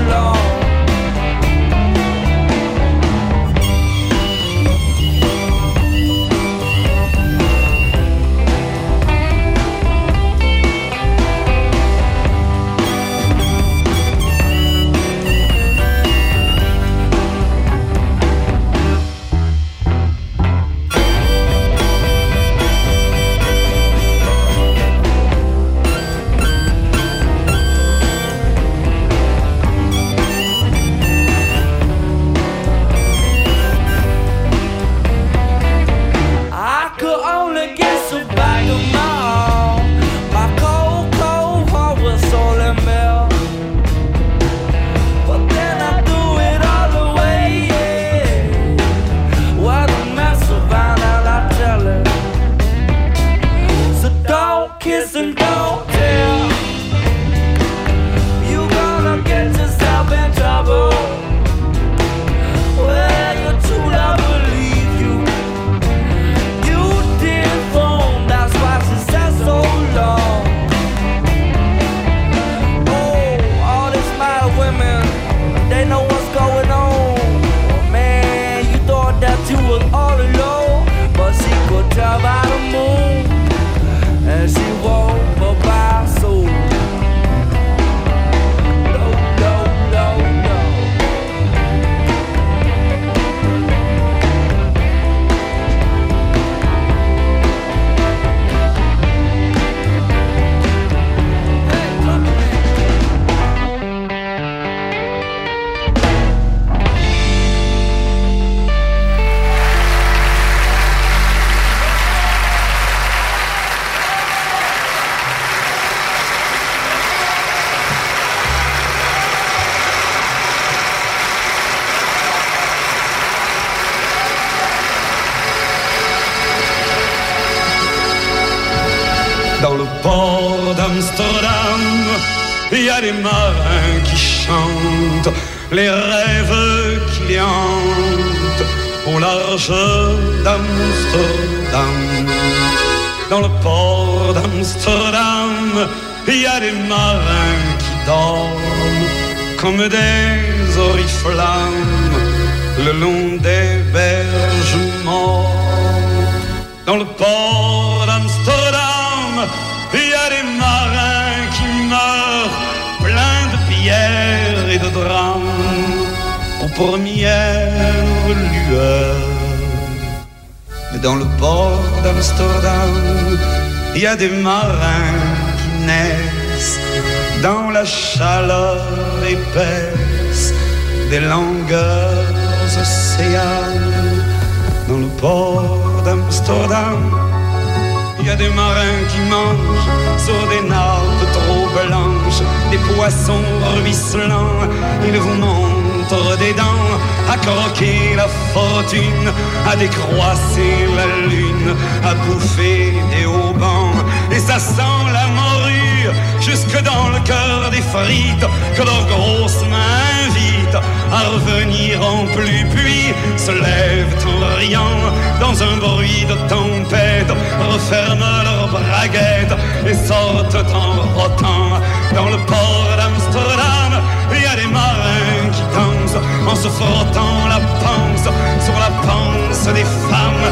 Que 208.76 208.82
leurs 208.82 209.06
grosses 209.06 209.62
mains 209.70 210.26
invitent 210.26 210.80
à 211.10 211.20
revenir 211.30 212.00
en 212.02 212.26
pluie, 212.34 212.64
puis 212.74 213.14
se 213.38 213.50
lèvent 213.50 214.16
en 214.26 214.56
riant 214.58 215.00
dans 215.40 215.62
un 215.62 215.76
bruit 215.78 216.26
de 216.26 216.34
tempête, 216.48 217.32
referment 217.72 218.42
leurs 218.44 218.68
braguettes 218.68 219.56
et 219.86 219.94
sortent 219.94 220.56
en 220.74 220.92
rotant 221.18 221.80
dans 222.14 222.28
le 222.28 222.36
port 222.44 222.88
d'Amsterdam. 222.98 223.92
Il 224.34 224.42
y 224.42 224.46
a 224.46 224.56
des 224.56 224.70
marins 224.70 225.48
qui 225.52 225.62
dansent 225.74 226.22
en 226.46 226.54
se 226.54 226.68
frottant 226.68 227.48
la 227.48 227.60
panse 227.82 228.28
sur 228.62 228.74
la 228.74 228.90
panse 229.08 229.74
des 229.74 229.84
femmes. 230.10 230.48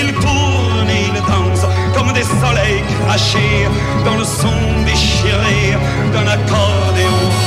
Ils 0.00 0.12
tournent 0.14 0.90
et 0.90 1.04
ils 1.10 1.22
dansent 1.30 1.68
comme 1.94 2.12
des 2.12 2.24
soleils 2.24 2.82
crachés 3.06 3.68
dans 4.04 4.16
le 4.16 4.24
son 4.24 4.58
déchiré 4.84 5.76
d'un 6.12 6.26
accordéon 6.26 7.37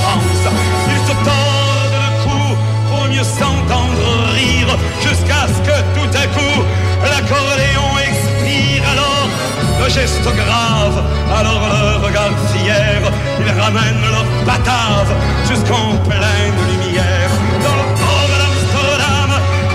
s'entendre 3.40 4.10
rire 4.40 4.72
jusqu'à 5.02 5.42
ce 5.54 5.60
que 5.68 5.78
tout 5.96 6.12
à 6.24 6.26
coup 6.36 6.58
l'accordéon 7.12 7.90
expire 8.10 8.84
alors 8.94 9.28
le 9.84 9.90
geste 9.90 10.24
grave, 10.24 11.04
alors 11.40 11.64
le 11.74 12.06
regard 12.06 12.32
fier, 12.52 13.02
ils 13.40 13.62
ramènent 13.62 14.02
leur 14.12 14.26
batave 14.46 15.12
jusqu'en 15.50 15.96
pleine 16.08 16.58
lumière. 16.70 17.32
Dans 17.66 17.76
le 17.82 17.86
port 18.02 18.30
d'Amsterdam, 18.42 19.32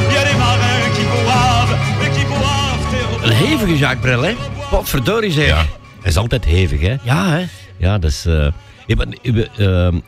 il 0.09 0.15
y 0.15 0.19
a 0.19 0.25
des 0.31 0.39
marins 0.39 0.89
qui 0.95 1.05
boivent 1.25 1.77
et 2.05 2.11
qui 2.17 2.25
boivent 2.25 3.25
Een 3.25 3.33
hevige 3.33 3.77
Jacques 3.77 4.01
Brel, 4.01 4.23
hè? 4.25 4.35
Potverdorie 4.71 5.33
zeg. 5.33 5.47
Ja, 5.47 5.57
hij 6.01 6.11
is 6.11 6.17
altijd 6.17 6.45
hevig, 6.45 6.81
hè? 6.81 6.97
Ja, 7.03 7.29
hè? 7.31 7.45
Ja, 7.77 7.99
dat 7.99 8.11
is... 8.11 8.27
eh, 8.27 8.47
ik 8.87 8.97
ben, 8.97 9.13
ik 9.23 9.49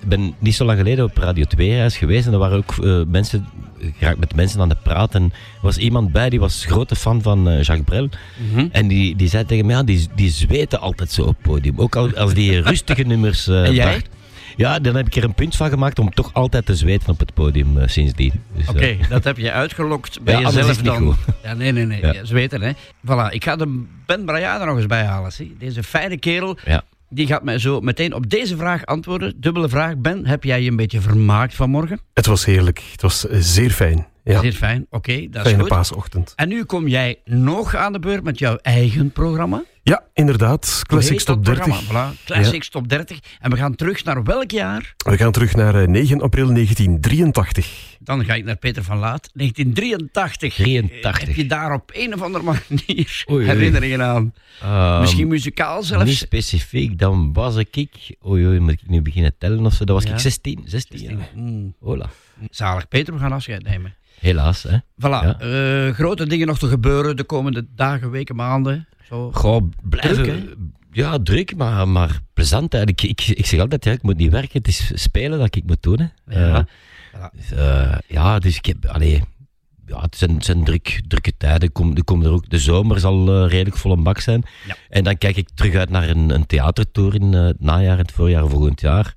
ben, 0.06 0.34
niet 0.38 0.55
zo 0.55 0.64
lang 0.64 0.78
geleden 0.78 1.05
op 1.05 1.16
Radio 1.16 1.44
2 1.44 1.68
reis 1.74 1.96
geweest 1.96 2.26
en 2.26 2.32
er 2.32 2.38
waren 2.38 2.56
ook 2.56 2.74
eh, 2.84 3.00
mensen, 3.06 3.46
ik 3.78 3.94
raak 3.98 4.18
met 4.18 4.34
mensen 4.34 4.60
aan 4.60 4.68
het 4.68 4.82
praten. 4.82 5.22
En 5.22 5.30
er 5.32 5.62
was 5.62 5.76
iemand 5.78 6.12
bij 6.12 6.30
die 6.30 6.40
was 6.40 6.64
grote 6.64 6.96
fan 6.96 7.22
van 7.22 7.48
eh, 7.48 7.62
Jacques 7.62 7.84
Brel. 7.84 8.09
Mhm. 8.52 8.66
En 8.72 8.88
die, 8.88 9.16
die 9.16 9.28
zei 9.28 9.44
tegen 9.44 9.66
mij, 9.66 9.74
ja, 9.74 9.82
die, 9.82 10.09
die 10.14 10.30
zweten 10.30 10.80
altijd 10.80 11.10
zo 11.10 11.22
op 11.22 11.28
het 11.28 11.42
podium. 11.42 11.78
Ook 11.78 11.96
al, 11.96 12.14
als 12.16 12.34
die 12.34 12.60
rustige 12.70 13.02
nummers 13.02 13.48
eh 13.48 13.64
En 13.64 13.74
jij? 13.74 13.90
bracht. 13.90 14.09
Ja, 14.56 14.78
dan 14.78 14.94
heb 14.96 15.06
ik 15.06 15.14
er 15.16 15.24
een 15.24 15.34
punt 15.34 15.56
van 15.56 15.68
gemaakt 15.68 15.98
om 15.98 16.10
toch 16.10 16.30
altijd 16.32 16.66
te 16.66 16.76
zweten 16.76 17.09
op 17.10 17.18
het 17.18 17.34
podium 17.34 17.88
sindsdien. 17.88 18.32
Dus, 18.56 18.68
Oké, 18.68 18.96
dat 19.09 19.24
heb 19.24 19.36
je 19.36 19.52
uitgelokt 19.52 20.20
bij 20.24 20.34
Ja, 20.34 20.40
jezelf 20.40 20.70
is 20.70 20.76
het 20.76 20.84
niet 20.84 20.94
dan. 20.94 21.02
goed. 21.06 21.16
Ja, 21.42 21.55
nee, 21.55 21.72
nee, 21.72 21.84
nee. 21.86 22.00
Ja. 22.00 22.12
Ja, 22.12 22.24
zweten, 22.24 22.62
hè. 22.62 22.72
Voilà, 23.06 23.30
ik 23.32 23.44
ga 23.44 23.56
de 23.56 23.84
Ben 24.06 24.24
Brayade 24.24 24.64
nog 24.64 24.76
eens 24.76 24.86
bijhalen. 24.86 25.32
Zie. 25.32 25.56
Deze 25.59 25.82
fijne 25.82 26.16
kerel, 26.18 26.59
Ja. 26.64 26.82
Die 27.09 27.26
gaat 27.26 27.43
mij 27.44 27.59
zo 27.59 27.80
meteen 27.80 28.14
op 28.14 28.30
deze 28.30 28.56
vraag 28.56 28.86
antwoorden. 28.86 29.35
Dubbele 29.40 29.68
vraag. 29.68 29.97
Ben, 29.97 30.26
heb 30.26 30.44
jij 30.44 30.62
je 30.62 30.70
een 30.70 30.76
beetje 30.76 31.01
vermaakt 31.01 31.55
vanmorgen? 31.55 32.01
Het 32.14 32.26
was 32.26 32.44
heerlijk. 32.44 32.82
Het 32.93 33.02
was 33.02 33.26
eh, 33.28 33.39
zeer 33.40 33.70
fijn. 33.70 34.06
Ja. 34.24 34.40
Zeer 34.40 34.52
fijn, 34.52 34.86
oké, 34.90 35.26
dat 35.30 35.35
is 35.35 35.48
Fijne 35.48 35.60
goed. 35.60 35.68
paasochtend. 35.68 36.32
En 36.36 36.48
nu 36.48 36.64
kom 36.64 36.89
jij 36.89 37.20
nog 37.24 37.74
aan 37.74 37.93
de 37.93 37.98
beurt 37.98 38.24
met 38.24 38.39
jouw 38.39 38.56
eigen 38.56 39.10
programma. 39.10 39.62
Ja, 39.89 40.02
inderdaad. 40.15 40.82
Classics 40.86 41.24
Top 41.24 41.44
30. 41.44 41.65
programma? 41.65 42.12
Voilà, 42.12 42.24
Classics 42.24 42.69
Top 42.69 42.89
30. 42.89 43.19
En 43.40 43.51
we 43.51 43.56
gaan 43.56 43.74
terug 43.74 44.05
naar 44.05 44.23
welk 44.24 44.51
jaar? 44.51 44.94
We 44.97 45.16
gaan 45.16 45.32
terug 45.32 45.55
naar 45.56 45.74
eh, 45.82 45.89
9 45.89 46.20
april 46.23 46.52
1983. 46.52 47.97
Dan 47.98 48.24
ga 48.24 48.35
ik 48.35 48.44
naar 48.44 48.56
Peter 48.56 48.85
van 48.85 48.98
Laat. 48.98 49.31
1983. 49.32 50.55
83. 50.55 51.27
Heb 51.27 51.35
je 51.36 51.47
daar 51.47 51.73
op 51.73 51.90
een 51.94 52.15
of 52.15 52.23
andere 52.23 52.44
manier 52.44 53.24
Oei, 53.31 53.39
oei. 53.39 53.47
herinneringen 53.47 54.02
aan? 54.02 54.35
Ehm, 54.62 55.01
Misschien 55.01 55.28
muzikaal 55.28 55.82
zelfs? 55.82 56.05
Niet 56.05 56.16
specifiek, 56.16 56.98
dan 56.98 57.32
was 57.32 57.56
ik... 57.56 57.89
Oei, 58.27 58.47
oei, 58.47 58.60
moet 58.60 58.70
ik 58.73 58.81
nu 58.86 59.02
beginnen 59.02 59.35
tellen 59.39 59.66
of 59.66 59.74
zo? 59.74 59.85
Dat 59.85 59.94
was 59.97 60.05
Ja. 60.05 60.12
ik 60.12 60.19
16, 60.19 60.60
16 60.65 60.98
jaar. 61.01 61.28
Mm. 61.35 61.74
Hola. 61.81 62.10
Zalig. 62.51 62.89
Peter, 62.89 63.15
we 63.15 63.20
gaan 63.20 63.32
afscheid 63.32 63.62
nemen. 63.62 63.94
Helaas, 64.20 64.62
hè. 64.62 64.77
Voilà. 64.78 65.36
Ja. 65.39 65.39
eh, 65.40 65.94
grote 65.94 66.27
dingen 66.27 66.47
nog 66.47 66.59
te 66.59 66.69
gebeuren 66.69 67.16
de 67.16 67.24
komende 67.24 67.66
dagen, 67.74 68.10
weken, 68.10 68.36
maanden. 68.36 68.88
Zo. 69.09 69.30
Goh, 69.32 69.62
blijven... 69.82 70.22
Druk, 70.22 70.56
ja, 70.93 71.18
druk, 71.22 71.56
maar, 71.56 71.89
maar 71.89 72.20
plezant 72.35 72.74
eigenlijk. 72.74 73.02
Ik, 73.02 73.36
ik 73.36 73.47
zeg 73.47 73.60
altijd, 73.60 73.85
ja, 73.85 73.93
ik 73.93 74.02
moet 74.02 74.16
niet 74.16 74.30
werken, 74.30 74.59
het 74.59 74.68
is 74.68 74.90
spelen 74.94 75.39
dat 75.39 75.55
ik 75.56 75.64
moet 75.66 75.82
doen. 75.82 76.10
Hè. 76.24 76.47
Ja. 76.48 76.66
Eh, 77.12 77.24
dus, 77.32 77.52
eh, 77.52 77.98
ja, 78.06 78.39
dus 78.39 78.56
ik 78.56 78.66
heb... 78.66 78.86
Allee, 78.86 79.22
ja, 79.86 80.01
het 80.01 80.16
zijn, 80.16 80.35
het 80.35 80.44
zijn 80.44 80.64
druk, 80.64 81.01
drukke 81.09 81.36
tijden. 81.36 81.72
Kom, 81.72 81.97
er 81.97 82.05
komen 82.05 82.26
er 82.26 82.32
ook, 82.32 82.51
de 82.51 82.59
zomer 82.59 83.01
zal 83.01 83.28
eh, 83.28 83.51
redelijk 83.51 83.76
vol 83.76 83.93
een 83.93 84.02
bak 84.02 84.20
zijn. 84.20 84.43
Ja. 84.66 84.76
En 84.89 85.05
dan 85.05 85.18
kijk 85.18 85.36
ik 85.36 85.48
terug 85.55 85.74
uit 85.74 85.90
naar 85.90 86.09
een, 86.09 86.30
een 86.30 86.47
theatertour 86.47 87.14
in 87.14 87.35
eh, 87.35 87.44
het 87.44 87.60
najaar 87.60 87.98
en 87.98 88.02
het 88.02 88.12
voorjaar 88.12 88.48
volgend 88.48 88.80
jaar. 88.80 89.14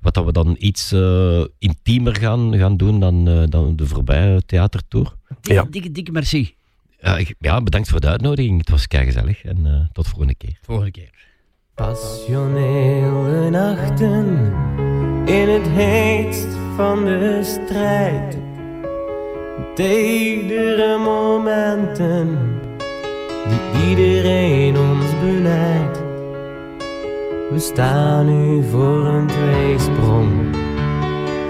Wat 0.00 0.14
dat 0.14 0.24
we 0.24 0.32
dan 0.32 0.56
iets 0.58 0.92
eh, 0.92 1.44
intiemer 1.58 2.16
gaan, 2.16 2.56
gaan 2.56 2.76
doen 2.76 3.00
dan, 3.00 3.28
eh, 3.28 3.42
dan 3.48 3.76
de 3.76 3.86
voorbije 3.86 4.42
theatertour. 4.46 5.16
Dikke, 5.40 5.70
dikke, 5.70 5.92
dikke 5.92 6.12
merci. 6.12 6.54
Ja, 7.00 7.16
ik- 7.16 7.34
ja, 7.38 7.60
bedankt 7.62 7.88
voor 7.88 8.00
de 8.00 8.08
uitnodiging. 8.08 8.58
Het 8.58 8.70
was 8.70 8.86
gezellig 8.88 9.44
en 9.44 9.66
eh, 9.66 9.72
tot 9.92 10.08
volgende 10.08 10.34
keer. 10.34 10.58
Volgende 10.62 10.90
keer. 10.90 11.10
Passionele 11.74 13.50
nachten 13.50 14.26
in 15.26 15.48
het 15.48 15.68
heetst 15.68 16.48
van 16.76 17.04
de 17.04 17.40
strijd. 17.42 18.38
Tedere 19.74 20.98
momenten 20.98 22.38
die 23.48 23.88
iedereen 23.88 24.76
ons 24.78 25.18
beleidt. 25.20 25.98
We 27.50 27.58
staan 27.58 28.26
nu 28.26 28.62
voor 28.70 29.06
een 29.06 29.26
tweesprong 29.26 30.54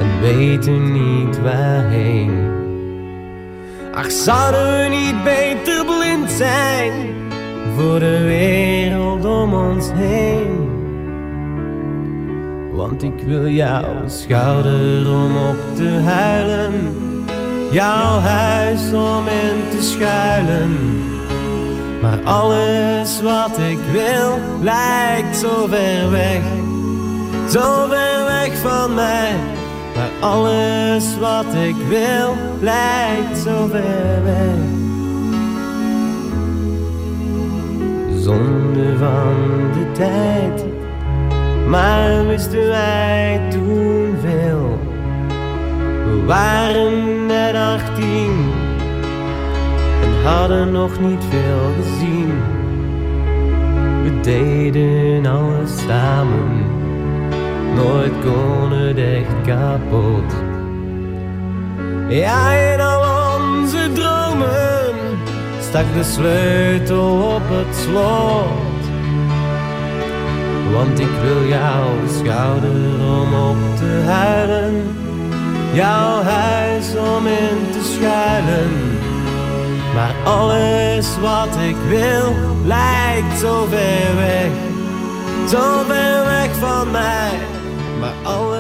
en 0.00 0.20
weten 0.20 0.92
niet 0.92 1.40
waarheen. 1.40 2.64
Ach, 3.96 4.10
zouden 4.10 4.82
we 4.82 4.88
niet 4.88 5.24
beter 5.24 5.84
blind 5.84 6.30
zijn 6.30 6.92
voor 7.76 7.98
de 7.98 8.22
wereld 8.22 9.24
om 9.24 9.54
ons 9.54 9.90
heen? 9.92 10.68
Want 12.72 13.02
ik 13.02 13.22
wil 13.26 13.48
jouw 13.48 13.94
schouder 14.06 15.10
om 15.10 15.36
op 15.36 15.76
te 15.76 15.88
huilen, 15.88 16.72
jouw 17.70 18.18
huis 18.18 18.92
om 18.92 19.26
in 19.28 19.78
te 19.78 19.82
schuilen. 19.82 20.78
Maar 22.02 22.20
alles 22.24 23.22
wat 23.22 23.58
ik 23.58 23.78
wil 23.92 24.38
lijkt 24.62 25.36
zo 25.36 25.66
ver 25.66 26.10
weg, 26.10 26.42
zo 27.50 27.86
ver 27.88 28.24
weg 28.26 28.56
van 28.56 28.94
mij. 28.94 29.55
Maar 29.96 30.30
alles 30.30 31.18
wat 31.18 31.54
ik 31.54 31.76
wil 31.88 32.34
lijkt 32.60 33.38
zo 33.38 33.66
ver 33.66 34.24
weg. 34.24 34.76
seconden 38.26 38.98
van 38.98 39.34
de 39.72 39.92
tijd. 39.92 40.64
Maar 41.68 42.26
wisten 42.26 42.66
wij 42.66 43.40
toen 43.50 44.14
veel? 44.20 44.78
We 46.04 46.24
waren 46.26 47.26
net 47.26 47.54
18 47.54 48.52
en 50.02 50.24
hadden 50.24 50.72
nog 50.72 51.00
niet 51.00 51.24
veel 51.30 51.72
gezien. 51.82 52.32
We 54.02 54.20
deden 54.20 55.26
alles 55.26 55.70
samen, 55.88 56.64
nooit 57.76 58.12
kon 58.24 58.72
het 58.72 58.98
echt 58.98 59.34
kapot. 59.44 60.30
Ja, 62.08 62.52
in 62.52 62.80
al 62.80 63.00
onze 63.36 63.92
dromen 63.92 64.94
stak 65.60 65.84
de 65.94 66.04
sleutel 66.04 67.34
op 67.34 67.42
het 67.44 67.76
slot. 67.76 68.82
Want 70.72 71.00
ik 71.00 71.14
wil 71.22 71.48
jouw 71.48 71.90
schouder 72.18 72.80
om 73.20 73.34
op 73.50 73.76
te 73.76 74.02
huilen, 74.06 74.82
jouw 75.72 76.22
huis 76.22 76.86
om 76.96 77.26
in 77.26 77.70
te 77.72 77.96
schuilen. 77.96 78.70
Maar 79.94 80.14
alles 80.24 81.18
wat 81.20 81.56
ik 81.68 81.76
wil 81.88 82.34
lijkt 82.64 83.38
zo 83.38 83.64
ver 83.64 84.16
weg, 84.16 84.50
zo 85.48 85.82
ver 85.86 86.24
weg 86.24 86.54
van 86.58 86.90
mij. 86.90 87.55
Maar 88.00 88.14
alles 88.22 88.55